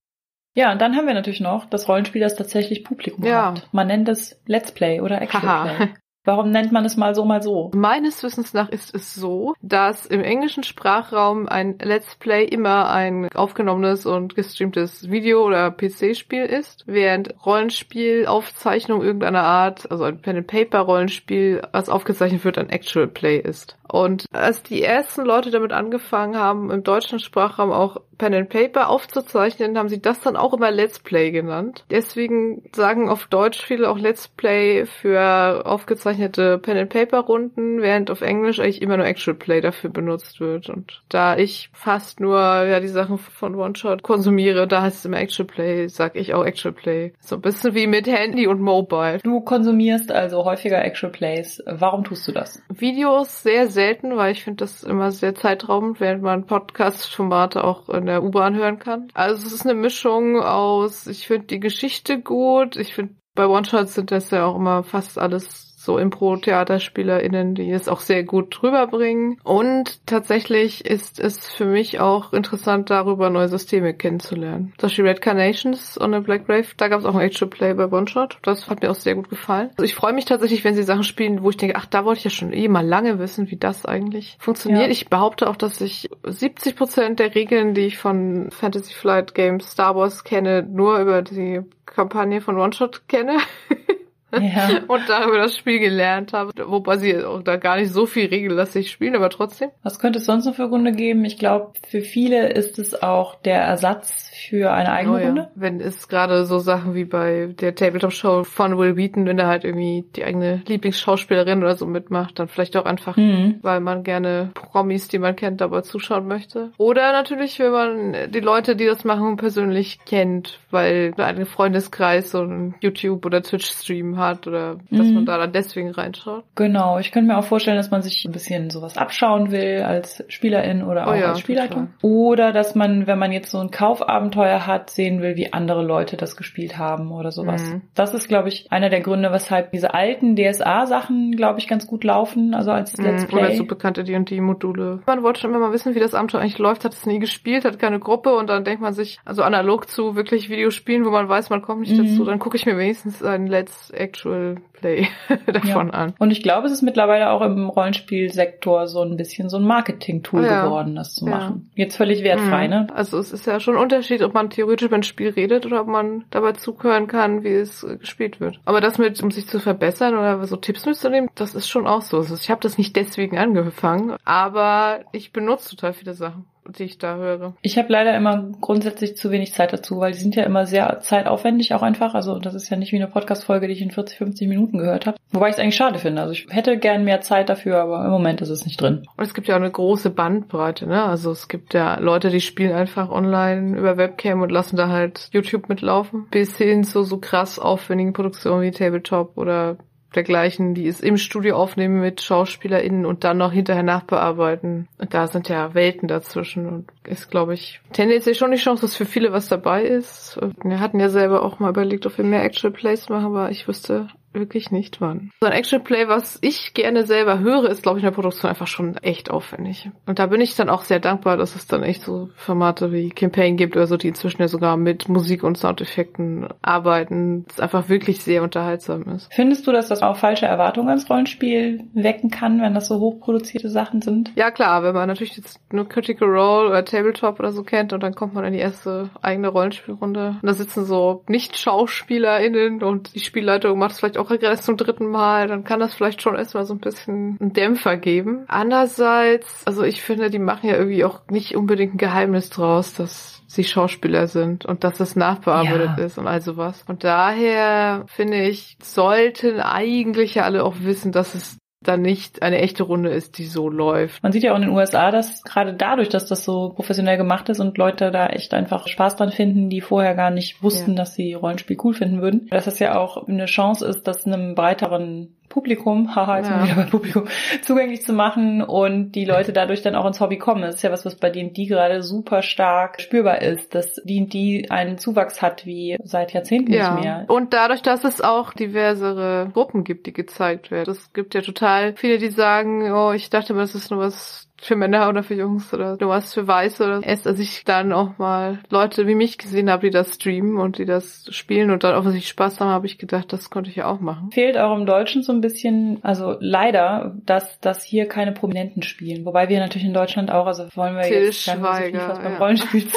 Ja, 0.55 0.71
und 0.71 0.79
dann 0.79 0.95
haben 0.95 1.07
wir 1.07 1.15
natürlich 1.15 1.39
noch 1.39 1.65
das 1.65 1.87
Rollenspiel, 1.87 2.21
das 2.21 2.35
tatsächlich 2.35 2.83
Publikum 2.83 3.25
ja. 3.25 3.55
hat. 3.55 3.67
Man 3.71 3.87
nennt 3.87 4.07
es 4.07 4.39
Let's 4.45 4.71
Play 4.71 5.01
oder 5.01 5.19
Actual 5.19 5.75
Play. 5.77 5.87
Warum 6.25 6.51
nennt 6.51 6.71
man 6.71 6.85
es 6.85 6.95
mal 6.95 7.13
so, 7.13 7.25
mal 7.25 7.43
so? 7.43 7.69
Meines 7.75 8.23
Wissens 8.23 8.53
nach 8.53 8.69
ist 8.69 8.95
es 8.95 9.13
so, 9.13 9.55
dass 9.61 10.05
im 10.05 10.21
englischen 10.21 10.63
Sprachraum 10.63 11.49
ein 11.49 11.77
Let's 11.81 12.15
Play 12.15 12.45
immer 12.45 12.89
ein 12.89 13.27
aufgenommenes 13.33 14.05
und 14.05 14.33
gestreamtes 14.33 15.11
Video- 15.11 15.45
oder 15.45 15.69
PC-Spiel 15.69 16.45
ist, 16.45 16.85
während 16.87 17.35
Rollenspiel, 17.45 18.25
Aufzeichnung 18.25 19.01
irgendeiner 19.01 19.43
Art, 19.43 19.91
also 19.91 20.05
ein 20.05 20.21
Pen-and-Paper-Rollenspiel, 20.21 21.61
was 21.73 21.89
aufgezeichnet 21.89 22.45
wird, 22.45 22.57
ein 22.57 22.69
Actual 22.69 23.07
Play 23.07 23.37
ist. 23.37 23.77
Und 23.91 24.25
als 24.31 24.63
die 24.63 24.81
ersten 24.81 25.23
Leute 25.23 25.51
damit 25.51 25.73
angefangen 25.73 26.37
haben, 26.37 26.71
im 26.71 26.83
deutschen 26.83 27.19
Sprachraum 27.19 27.71
auch 27.71 27.97
Pen 28.17 28.33
and 28.33 28.49
Paper 28.49 28.89
aufzuzeichnen, 28.89 29.77
haben 29.77 29.89
sie 29.89 30.01
das 30.01 30.21
dann 30.21 30.35
auch 30.35 30.53
immer 30.53 30.71
Let's 30.71 30.99
Play 30.99 31.31
genannt. 31.31 31.85
Deswegen 31.91 32.63
sagen 32.73 33.09
auf 33.09 33.27
Deutsch 33.27 33.63
viele 33.63 33.89
auch 33.89 33.99
Let's 33.99 34.29
Play 34.29 34.85
für 34.85 35.63
aufgezeichnete 35.65 36.12
Pen 36.13 36.77
and 36.77 36.89
Paper 36.89 37.19
Runden, 37.19 37.81
während 37.81 38.11
auf 38.11 38.21
Englisch 38.21 38.59
eigentlich 38.59 38.81
immer 38.81 38.97
nur 38.97 39.05
Actual 39.05 39.35
Play 39.35 39.61
dafür 39.61 39.89
benutzt 39.89 40.39
wird. 40.39 40.69
Und 40.69 41.01
da 41.09 41.37
ich 41.37 41.69
fast 41.73 42.19
nur 42.19 42.37
ja 42.37 42.79
die 42.79 42.87
Sachen 42.87 43.17
von 43.17 43.55
One 43.55 43.75
Shot 43.75 44.03
konsumiere, 44.03 44.67
da 44.67 44.81
heißt 44.81 44.97
es 44.97 45.05
immer 45.05 45.19
Actual 45.19 45.47
Play, 45.47 45.87
sag 45.87 46.15
ich 46.15 46.33
auch 46.33 46.45
Actual 46.45 46.73
Play. 46.73 47.13
So 47.19 47.35
ein 47.35 47.41
bisschen 47.41 47.75
wie 47.75 47.87
mit 47.87 48.07
Handy 48.07 48.47
und 48.47 48.61
Mobile. 48.61 49.19
Du 49.23 49.41
konsumierst 49.41 50.11
also 50.11 50.45
häufiger 50.45 50.83
Actual 50.83 51.11
Plays. 51.11 51.63
Warum 51.65 52.03
tust 52.03 52.27
du 52.27 52.31
das? 52.31 52.61
Videos 52.69 53.43
sehr 53.43 53.67
selten, 53.67 54.17
weil 54.17 54.31
ich 54.31 54.43
finde 54.43 54.63
das 54.63 54.83
immer 54.83 55.11
sehr 55.11 55.35
zeitraubend, 55.35 55.99
während 55.99 56.21
man 56.21 56.45
Podcast-Formate 56.45 57.63
auch 57.63 57.89
in 57.89 58.05
der 58.05 58.23
U-Bahn 58.23 58.55
hören 58.55 58.79
kann. 58.79 59.07
Also 59.13 59.45
es 59.47 59.53
ist 59.53 59.65
eine 59.65 59.73
Mischung 59.73 60.41
aus, 60.41 61.07
ich 61.07 61.27
finde 61.27 61.47
die 61.47 61.59
Geschichte 61.59 62.19
gut, 62.19 62.75
ich 62.75 62.93
finde 62.93 63.15
bei 63.35 63.47
One-Shots 63.47 63.95
sind 63.95 64.11
das 64.11 64.29
ja 64.29 64.45
auch 64.45 64.55
immer 64.55 64.83
fast 64.83 65.17
alles 65.17 65.72
so 65.83 65.97
Impro-TheaterspielerInnen, 65.97 67.55
die 67.55 67.69
es 67.71 67.89
auch 67.89 67.99
sehr 67.99 68.23
gut 68.23 68.63
rüberbringen. 68.63 69.37
Und 69.43 70.05
tatsächlich 70.05 70.85
ist 70.85 71.19
es 71.19 71.51
für 71.51 71.65
mich 71.65 71.99
auch 71.99 72.31
interessant, 72.31 72.89
darüber 72.89 73.29
neue 73.29 73.49
Systeme 73.49 73.93
kennenzulernen. 73.93 74.73
Zum 74.77 74.87
Beispiel 74.87 75.07
Red 75.07 75.21
Carnations 75.21 75.97
und 75.97 76.23
Black 76.23 76.47
Brave, 76.47 76.67
da 76.77 76.87
gab 76.87 77.01
es 77.01 77.05
auch 77.05 77.15
ein 77.15 77.21
Actual 77.21 77.49
Play 77.49 77.73
bei 77.73 77.91
One 77.91 78.07
Shot. 78.07 78.37
Das 78.43 78.69
hat 78.69 78.81
mir 78.81 78.91
auch 78.91 78.95
sehr 78.95 79.15
gut 79.15 79.29
gefallen. 79.29 79.69
Also 79.71 79.83
ich 79.83 79.95
freue 79.95 80.13
mich 80.13 80.25
tatsächlich, 80.25 80.63
wenn 80.63 80.75
sie 80.75 80.83
Sachen 80.83 81.03
spielen, 81.03 81.43
wo 81.43 81.49
ich 81.49 81.57
denke, 81.57 81.75
ach, 81.75 81.85
da 81.85 82.05
wollte 82.05 82.19
ich 82.19 82.23
ja 82.25 82.31
schon 82.31 82.53
eh 82.53 82.67
mal 82.69 82.85
lange 82.85 83.19
wissen, 83.19 83.51
wie 83.51 83.57
das 83.57 83.85
eigentlich 83.85 84.37
funktioniert. 84.39 84.85
Ja. 84.85 84.89
Ich 84.89 85.09
behaupte 85.09 85.49
auch, 85.49 85.57
dass 85.57 85.81
ich 85.81 86.09
70 86.23 86.75
Prozent 86.77 87.19
der 87.19 87.35
Regeln, 87.35 87.73
die 87.73 87.81
ich 87.81 87.97
von 87.97 88.49
Fantasy 88.51 88.93
Flight 88.93 89.35
Games 89.35 89.69
Star 89.71 89.95
Wars 89.95 90.23
kenne, 90.23 90.63
nur 90.63 90.99
über 90.99 91.21
die 91.21 91.61
Kampagne 91.85 92.39
von 92.39 92.57
One 92.57 92.73
Shot 92.73 93.07
kenne. 93.07 93.37
ja. 94.41 94.69
und 94.87 95.01
darüber 95.07 95.37
das 95.37 95.57
Spiel 95.57 95.79
gelernt 95.79 96.33
habe. 96.33 96.51
Wobei 96.65 96.97
sie 96.97 97.23
auch 97.23 97.41
da 97.41 97.57
gar 97.57 97.77
nicht 97.77 97.91
so 97.91 98.05
viel 98.05 98.27
regellastig 98.27 98.91
spielen, 98.91 99.15
aber 99.15 99.29
trotzdem. 99.29 99.69
Was 99.83 99.99
könnte 99.99 100.19
es 100.19 100.25
sonst 100.25 100.45
noch 100.45 100.55
für 100.55 100.69
Gründe 100.69 100.91
geben? 100.91 101.25
Ich 101.25 101.37
glaube, 101.37 101.73
für 101.87 102.01
viele 102.01 102.49
ist 102.49 102.79
es 102.79 103.01
auch 103.01 103.35
der 103.41 103.61
Ersatz 103.61 104.31
für 104.49 104.71
eine 104.71 104.91
eigene 104.91 105.15
oh, 105.15 105.17
ja. 105.17 105.27
Runde. 105.27 105.49
Wenn 105.55 105.79
es 105.79 106.07
gerade 106.07 106.45
so 106.45 106.59
Sachen 106.59 106.95
wie 106.95 107.05
bei 107.05 107.53
der 107.59 107.75
Tabletop-Show 107.75 108.43
von 108.43 108.77
Will 108.77 108.95
Wheaton, 108.95 109.25
wenn 109.25 109.39
er 109.39 109.47
halt 109.47 109.63
irgendwie 109.63 110.05
die 110.15 110.23
eigene 110.23 110.61
Lieblingsschauspielerin 110.67 111.59
oder 111.59 111.75
so 111.75 111.85
mitmacht, 111.85 112.39
dann 112.39 112.47
vielleicht 112.47 112.75
auch 112.77 112.85
einfach, 112.85 113.17
mhm. 113.17 113.59
weil 113.61 113.79
man 113.79 114.03
gerne 114.03 114.51
Promis, 114.53 115.07
die 115.07 115.19
man 115.19 115.35
kennt, 115.35 115.61
dabei 115.61 115.81
zuschauen 115.81 116.27
möchte. 116.27 116.71
Oder 116.77 117.11
natürlich, 117.11 117.59
wenn 117.59 117.71
man 117.71 118.31
die 118.31 118.39
Leute, 118.39 118.75
die 118.75 118.85
das 118.85 119.03
machen, 119.03 119.37
persönlich 119.37 119.99
kennt, 120.05 120.59
weil 120.71 121.13
ein 121.17 121.45
Freundeskreis 121.45 122.31
so 122.31 122.41
ein 122.41 122.75
YouTube- 122.81 123.25
oder 123.25 123.41
Twitch-Stream 123.41 124.17
hat 124.23 124.47
oder 124.47 124.77
dass 124.89 125.07
mhm. 125.07 125.13
man 125.13 125.25
da 125.25 125.37
dann 125.37 125.51
deswegen 125.51 125.91
reinschaut. 125.91 126.43
Genau, 126.55 126.99
ich 126.99 127.11
könnte 127.11 127.31
mir 127.31 127.37
auch 127.37 127.43
vorstellen, 127.43 127.77
dass 127.77 127.91
man 127.91 128.01
sich 128.01 128.25
ein 128.25 128.31
bisschen 128.31 128.69
sowas 128.69 128.97
abschauen 128.97 129.51
will 129.51 129.83
als 129.83 130.23
Spielerin 130.27 130.83
oder 130.83 131.05
oh 131.07 131.09
auch 131.09 131.13
oh 131.13 131.15
ja, 131.15 131.29
als 131.29 131.39
Spielleitung. 131.39 131.93
Oder 132.01 132.51
dass 132.51 132.75
man, 132.75 133.07
wenn 133.07 133.19
man 133.19 133.31
jetzt 133.31 133.51
so 133.51 133.59
ein 133.59 133.71
Kaufabenteuer 133.71 134.65
hat, 134.65 134.89
sehen 134.89 135.21
will, 135.21 135.35
wie 135.35 135.53
andere 135.53 135.83
Leute 135.83 136.17
das 136.17 136.35
gespielt 136.35 136.77
haben 136.77 137.11
oder 137.11 137.31
sowas. 137.31 137.63
Mhm. 137.63 137.81
Das 137.95 138.13
ist, 138.13 138.27
glaube 138.27 138.49
ich, 138.49 138.71
einer 138.71 138.89
der 138.89 139.01
Gründe, 139.01 139.31
weshalb 139.31 139.71
diese 139.71 139.93
alten 139.93 140.35
DSA-Sachen, 140.35 141.35
glaube 141.35 141.59
ich, 141.59 141.67
ganz 141.67 141.87
gut 141.87 142.03
laufen, 142.03 142.53
also 142.53 142.71
als 142.71 142.97
mhm. 142.97 143.05
Let's 143.05 143.25
Play. 143.25 143.39
Oder 143.39 143.55
so 143.55 143.65
bekannte 143.65 144.03
D&D-Module. 144.03 145.01
Man 145.05 145.23
wollte 145.23 145.41
schon 145.41 145.51
immer 145.51 145.59
mal 145.59 145.73
wissen, 145.73 145.95
wie 145.95 145.99
das 145.99 146.13
Abenteuer 146.13 146.41
eigentlich 146.41 146.57
läuft, 146.57 146.85
hat 146.85 146.93
es 146.93 147.05
nie 147.05 147.19
gespielt, 147.19 147.65
hat 147.65 147.79
keine 147.79 147.99
Gruppe 147.99 148.35
und 148.35 148.49
dann 148.49 148.63
denkt 148.63 148.81
man 148.81 148.93
sich, 148.93 149.19
also 149.25 149.43
analog 149.43 149.89
zu 149.89 150.15
wirklich 150.15 150.49
Videospielen, 150.49 151.05
wo 151.05 151.09
man 151.09 151.27
weiß, 151.29 151.49
man 151.49 151.61
kommt 151.61 151.81
nicht 151.81 151.97
mhm. 151.97 152.07
dazu, 152.07 152.25
dann 152.25 152.39
gucke 152.39 152.57
ich 152.57 152.65
mir 152.65 152.77
wenigstens 152.77 153.23
ein 153.23 153.47
Let's 153.47 153.91
Actual 154.13 154.57
Play 154.73 155.07
davon 155.47 155.87
ja. 155.87 155.93
an. 155.93 156.13
Und 156.19 156.31
ich 156.31 156.43
glaube, 156.43 156.67
es 156.67 156.73
ist 156.73 156.83
mittlerweile 156.83 157.31
auch 157.31 157.41
im 157.41 157.69
Rollenspielsektor 157.69 158.87
so 158.87 159.01
ein 159.01 159.17
bisschen 159.17 159.49
so 159.49 159.57
ein 159.57 159.63
Marketing-Tool 159.63 160.45
ja. 160.45 160.65
geworden, 160.65 160.95
das 160.95 161.15
zu 161.15 161.25
machen. 161.25 161.71
Ja. 161.75 161.85
Jetzt 161.85 161.97
völlig 161.97 162.23
wertfrei, 162.23 162.65
mhm. 162.65 162.69
ne? 162.69 162.87
Also 162.93 163.17
es 163.17 163.31
ist 163.31 163.47
ja 163.47 163.59
schon 163.59 163.75
ein 163.75 163.81
Unterschied, 163.81 164.21
ob 164.21 164.33
man 164.33 164.49
theoretisch 164.49 164.87
über 164.87 164.95
ein 164.95 165.03
Spiel 165.03 165.29
redet 165.29 165.65
oder 165.65 165.81
ob 165.81 165.87
man 165.87 166.25
dabei 166.29 166.53
zuhören 166.53 167.07
kann, 167.07 167.43
wie 167.43 167.55
es 167.55 167.85
gespielt 167.99 168.39
wird. 168.39 168.59
Aber 168.65 168.81
das 168.81 168.97
mit, 168.97 169.21
um 169.23 169.31
sich 169.31 169.47
zu 169.47 169.59
verbessern 169.59 170.13
oder 170.13 170.45
so 170.45 170.57
Tipps 170.57 170.85
mitzunehmen, 170.85 171.29
das 171.35 171.55
ist 171.55 171.67
schon 171.67 171.87
auch 171.87 172.01
so. 172.01 172.17
Also 172.17 172.35
ich 172.35 172.51
habe 172.51 172.61
das 172.61 172.77
nicht 172.77 172.95
deswegen 172.95 173.37
angefangen, 173.37 174.15
aber 174.25 174.99
ich 175.11 175.33
benutze 175.33 175.71
total 175.71 175.93
viele 175.93 176.13
Sachen 176.13 176.45
die 176.77 176.83
ich 176.83 176.97
da 176.97 177.15
höre. 177.15 177.53
Ich 177.61 177.77
habe 177.77 177.91
leider 177.91 178.15
immer 178.15 178.51
grundsätzlich 178.61 179.15
zu 179.15 179.31
wenig 179.31 179.53
Zeit 179.53 179.73
dazu, 179.73 179.99
weil 179.99 180.13
die 180.13 180.19
sind 180.19 180.35
ja 180.35 180.43
immer 180.43 180.65
sehr 180.65 180.99
zeitaufwendig 181.01 181.73
auch 181.73 181.81
einfach. 181.81 182.13
Also 182.13 182.39
das 182.39 182.53
ist 182.53 182.69
ja 182.69 182.77
nicht 182.77 182.91
wie 182.91 182.97
eine 182.97 183.07
Podcast-Folge, 183.07 183.67
die 183.67 183.73
ich 183.73 183.81
in 183.81 183.91
40, 183.91 184.17
50 184.17 184.47
Minuten 184.47 184.77
gehört 184.77 185.05
habe. 185.05 185.17
Wobei 185.31 185.49
ich 185.49 185.55
es 185.55 185.59
eigentlich 185.59 185.75
schade 185.75 185.99
finde. 185.99 186.21
Also 186.21 186.33
ich 186.33 186.47
hätte 186.49 186.77
gern 186.77 187.03
mehr 187.03 187.21
Zeit 187.21 187.49
dafür, 187.49 187.81
aber 187.81 188.05
im 188.05 188.11
Moment 188.11 188.41
ist 188.41 188.49
es 188.49 188.65
nicht 188.65 188.79
drin. 188.79 189.05
Und 189.17 189.23
es 189.23 189.33
gibt 189.33 189.47
ja 189.47 189.55
auch 189.55 189.59
eine 189.59 189.71
große 189.71 190.09
Bandbreite, 190.09 190.87
ne? 190.87 191.03
Also 191.03 191.31
es 191.31 191.47
gibt 191.47 191.73
ja 191.73 191.99
Leute, 191.99 192.29
die 192.29 192.41
spielen 192.41 192.73
einfach 192.73 193.09
online 193.09 193.77
über 193.77 193.97
Webcam 193.97 194.41
und 194.41 194.51
lassen 194.51 194.77
da 194.77 194.89
halt 194.89 195.29
YouTube 195.31 195.69
mitlaufen. 195.69 196.27
Bis 196.29 196.57
hin 196.57 196.83
zu 196.83 197.03
so 197.03 197.17
krass 197.17 197.59
aufwendigen 197.59 198.13
Produktionen 198.13 198.61
wie 198.61 198.71
Tabletop 198.71 199.37
oder 199.37 199.77
dergleichen, 200.15 200.73
die 200.73 200.87
es 200.87 200.99
im 200.99 201.17
Studio 201.17 201.55
aufnehmen 201.55 201.99
mit 202.01 202.21
SchauspielerInnen 202.21 203.05
und 203.05 203.23
dann 203.23 203.37
noch 203.37 203.51
hinterher 203.51 203.83
nachbearbeiten. 203.83 204.87
Und 204.97 205.13
da 205.13 205.27
sind 205.27 205.49
ja 205.49 205.73
Welten 205.73 206.07
dazwischen 206.07 206.67
und 206.67 206.91
ist, 207.07 207.29
glaube 207.29 207.53
ich, 207.53 207.81
tendenziell 207.91 208.35
schon 208.35 208.51
die 208.51 208.57
Chance, 208.57 208.81
dass 208.81 208.95
für 208.95 209.05
viele 209.05 209.31
was 209.31 209.47
dabei 209.47 209.83
ist. 209.83 210.39
Wir 210.63 210.79
hatten 210.79 210.99
ja 210.99 211.09
selber 211.09 211.43
auch 211.43 211.59
mal 211.59 211.69
überlegt, 211.69 212.05
ob 212.05 212.17
wir 212.17 212.25
mehr 212.25 212.43
Actual 212.43 212.73
Plays 212.73 213.09
machen, 213.09 213.25
aber 213.25 213.51
ich 213.51 213.67
wüsste 213.67 214.07
wirklich 214.33 214.71
nicht 214.71 215.01
wann. 215.01 215.31
So 215.41 215.47
ein 215.47 215.53
Action-Play, 215.53 216.07
was 216.07 216.39
ich 216.41 216.73
gerne 216.73 217.05
selber 217.05 217.39
höre, 217.39 217.69
ist, 217.69 217.83
glaube 217.83 217.99
ich, 217.99 218.03
in 218.03 218.09
der 218.09 218.15
Produktion 218.15 218.49
einfach 218.49 218.67
schon 218.67 218.97
echt 218.97 219.29
aufwendig. 219.29 219.89
Und 220.05 220.19
da 220.19 220.27
bin 220.27 220.41
ich 220.41 220.55
dann 220.55 220.69
auch 220.69 220.83
sehr 220.83 220.99
dankbar, 220.99 221.37
dass 221.37 221.55
es 221.55 221.67
dann 221.67 221.83
echt 221.83 222.01
so 222.01 222.29
Formate 222.35 222.91
wie 222.91 223.09
Campaign 223.09 223.57
gibt 223.57 223.75
oder 223.75 223.87
so, 223.87 223.97
die 223.97 224.07
inzwischen 224.07 224.41
ja 224.41 224.47
sogar 224.47 224.77
mit 224.77 225.09
Musik 225.09 225.43
und 225.43 225.57
Soundeffekten 225.57 226.47
arbeiten. 226.61 227.45
Das 227.47 227.59
einfach 227.59 227.89
wirklich 227.89 228.21
sehr 228.21 228.43
unterhaltsam 228.43 229.03
ist. 229.15 229.33
Findest 229.33 229.67
du, 229.67 229.71
dass 229.71 229.87
das 229.87 230.01
auch 230.01 230.17
falsche 230.17 230.45
Erwartungen 230.45 230.89
ans 230.89 231.09
Rollenspiel 231.09 231.83
wecken 231.93 232.29
kann, 232.29 232.61
wenn 232.61 232.73
das 232.73 232.87
so 232.87 232.99
hochproduzierte 232.99 233.69
Sachen 233.69 234.01
sind? 234.01 234.31
Ja, 234.35 234.51
klar, 234.51 234.83
wenn 234.83 234.93
man 234.93 235.07
natürlich 235.07 235.37
jetzt 235.37 235.59
nur 235.71 235.87
Critical 235.87 236.27
Role 236.27 236.69
oder 236.69 236.85
Tabletop 236.85 237.39
oder 237.39 237.51
so 237.51 237.63
kennt 237.63 237.93
und 237.93 238.03
dann 238.03 238.15
kommt 238.15 238.33
man 238.33 238.45
in 238.45 238.53
die 238.53 238.59
erste 238.59 239.09
eigene 239.21 239.49
Rollenspielrunde. 239.49 240.37
Und 240.41 240.47
da 240.47 240.53
sitzen 240.53 240.85
so 240.85 241.23
Nicht-SchauspielerInnen 241.27 242.83
und 242.83 243.13
die 243.15 243.19
Spielleitung 243.19 243.77
macht 243.77 243.91
es 243.91 243.99
vielleicht 243.99 244.17
auch 244.17 244.22
auch 244.23 244.31
erst 244.31 244.63
zum 244.63 244.77
dritten 244.77 245.07
Mal, 245.07 245.47
dann 245.47 245.63
kann 245.63 245.79
das 245.79 245.93
vielleicht 245.93 246.21
schon 246.21 246.35
erstmal 246.35 246.65
so 246.65 246.73
ein 246.73 246.79
bisschen 246.79 247.37
einen 247.39 247.53
Dämpfer 247.53 247.97
geben. 247.97 248.45
Andererseits, 248.47 249.65
also 249.65 249.83
ich 249.83 250.01
finde, 250.01 250.29
die 250.29 250.39
machen 250.39 250.69
ja 250.69 250.75
irgendwie 250.75 251.03
auch 251.03 251.21
nicht 251.29 251.55
unbedingt 251.55 251.95
ein 251.95 251.97
Geheimnis 251.97 252.49
draus, 252.49 252.93
dass 252.93 253.43
sie 253.47 253.63
Schauspieler 253.63 254.27
sind 254.27 254.65
und 254.65 254.83
dass 254.83 254.99
es 254.99 255.15
nachbearbeitet 255.15 255.97
ja. 255.97 256.05
ist 256.05 256.17
und 256.17 256.27
all 256.27 256.41
sowas. 256.41 256.83
Und 256.87 257.03
daher 257.03 258.05
finde 258.07 258.41
ich, 258.43 258.77
sollten 258.81 259.59
eigentlich 259.59 260.35
ja 260.35 260.43
alle 260.43 260.63
auch 260.63 260.75
wissen, 260.79 261.11
dass 261.11 261.35
es 261.35 261.57
dann 261.87 262.01
nicht 262.01 262.41
eine 262.41 262.59
echte 262.59 262.83
Runde 262.83 263.09
ist, 263.09 263.37
die 263.37 263.45
so 263.45 263.69
läuft. 263.69 264.23
Man 264.23 264.31
sieht 264.31 264.43
ja 264.43 264.51
auch 264.51 264.57
in 264.57 264.63
den 264.63 264.71
USA, 264.71 265.11
dass 265.11 265.43
gerade 265.43 265.73
dadurch, 265.73 266.09
dass 266.09 266.25
das 266.25 266.43
so 266.43 266.69
professionell 266.69 267.17
gemacht 267.17 267.49
ist 267.49 267.59
und 267.59 267.77
Leute 267.77 268.11
da 268.11 268.27
echt 268.27 268.53
einfach 268.53 268.87
Spaß 268.87 269.15
dran 269.17 269.31
finden, 269.31 269.69
die 269.69 269.81
vorher 269.81 270.15
gar 270.15 270.31
nicht 270.31 270.63
wussten, 270.63 270.91
ja. 270.91 270.97
dass 270.97 271.15
sie 271.15 271.33
Rollenspiel 271.33 271.77
cool 271.83 271.93
finden 271.93 272.21
würden, 272.21 272.47
dass 272.49 272.65
das 272.65 272.79
ja 272.79 272.97
auch 272.97 273.27
eine 273.27 273.45
Chance 273.45 273.85
ist, 273.85 274.07
dass 274.07 274.25
einem 274.25 274.55
breiteren 274.55 275.35
Publikum, 275.53 276.15
haha, 276.15 276.37
jetzt 276.37 276.49
ja. 276.49 276.63
wieder 276.63 276.75
bei 276.75 276.89
Publikum, 276.89 277.25
zugänglich 277.61 278.01
zu 278.01 278.11
machen 278.11 278.63
und 278.63 279.11
die 279.11 279.23
Leute 279.23 279.53
dadurch 279.53 279.83
dann 279.83 279.95
auch 279.95 280.07
ins 280.07 280.19
Hobby 280.19 280.39
kommen. 280.39 280.63
Das 280.63 280.75
ist 280.75 280.81
ja 280.81 280.91
was, 280.91 281.05
was 281.05 281.15
bei 281.15 281.29
D&D 281.29 281.65
gerade 281.65 282.01
super 282.01 282.41
stark 282.41 282.99
spürbar 282.99 283.41
ist, 283.43 283.75
dass 283.75 283.95
D&D 284.03 284.69
einen 284.69 284.97
Zuwachs 284.97 285.43
hat 285.43 285.67
wie 285.67 285.95
seit 286.03 286.33
Jahrzehnten 286.33 286.73
ja. 286.73 286.95
nicht 286.95 287.03
mehr. 287.03 287.25
Und 287.27 287.53
dadurch, 287.53 287.83
dass 287.83 288.03
es 288.03 288.19
auch 288.19 288.53
diversere 288.53 289.51
Gruppen 289.53 289.83
gibt, 289.83 290.07
die 290.07 290.13
gezeigt 290.13 290.71
werden. 290.71 290.91
Es 290.91 291.13
gibt 291.13 291.35
ja 291.35 291.41
total 291.41 291.95
viele, 291.95 292.17
die 292.17 292.29
sagen, 292.29 292.91
oh, 292.91 293.11
ich 293.11 293.29
dachte 293.29 293.53
mal, 293.53 293.61
das 293.61 293.75
ist 293.75 293.91
nur 293.91 293.99
was 293.99 294.49
für 294.63 294.75
Männer 294.75 295.09
oder 295.09 295.23
für 295.23 295.35
Jungs 295.35 295.73
oder 295.73 295.97
nur 295.99 296.09
was 296.09 296.33
für 296.33 296.47
Weiße 296.47 296.83
oder 296.83 297.03
erst 297.03 297.27
als 297.27 297.39
ich 297.39 297.63
dann 297.65 297.91
auch 297.91 298.17
mal 298.17 298.59
Leute 298.69 299.07
wie 299.07 299.15
mich 299.15 299.37
gesehen 299.37 299.69
habe, 299.69 299.87
die 299.87 299.91
das 299.91 300.15
streamen 300.15 300.57
und 300.57 300.77
die 300.77 300.85
das 300.85 301.25
spielen 301.29 301.71
und 301.71 301.83
dann 301.83 301.95
offensichtlich 301.95 302.29
Spaß 302.29 302.59
haben, 302.59 302.69
habe 302.69 302.85
ich 302.85 302.97
gedacht, 302.97 303.31
das 303.33 303.49
konnte 303.49 303.69
ich 303.69 303.75
ja 303.75 303.87
auch 303.87 303.99
machen. 303.99 304.31
Fehlt 304.31 304.57
auch 304.57 304.75
im 304.77 304.85
Deutschen 304.85 305.23
so 305.23 305.31
ein 305.31 305.41
bisschen, 305.41 305.99
also 306.03 306.37
leider, 306.39 307.15
dass, 307.25 307.59
dass 307.59 307.83
hier 307.83 308.07
keine 308.07 308.31
Prominenten 308.31 308.83
spielen. 308.83 309.25
Wobei 309.25 309.49
wir 309.49 309.59
natürlich 309.59 309.87
in 309.87 309.93
Deutschland 309.93 310.31
auch, 310.31 310.47
also 310.47 310.67
wollen 310.75 310.95
wir 310.95 311.03
Till 311.03 311.25
jetzt 311.25 311.43
Schweiger, 311.43 312.09
was 312.09 312.19
beim 312.19 312.35
Rollenspiel. 312.35 312.83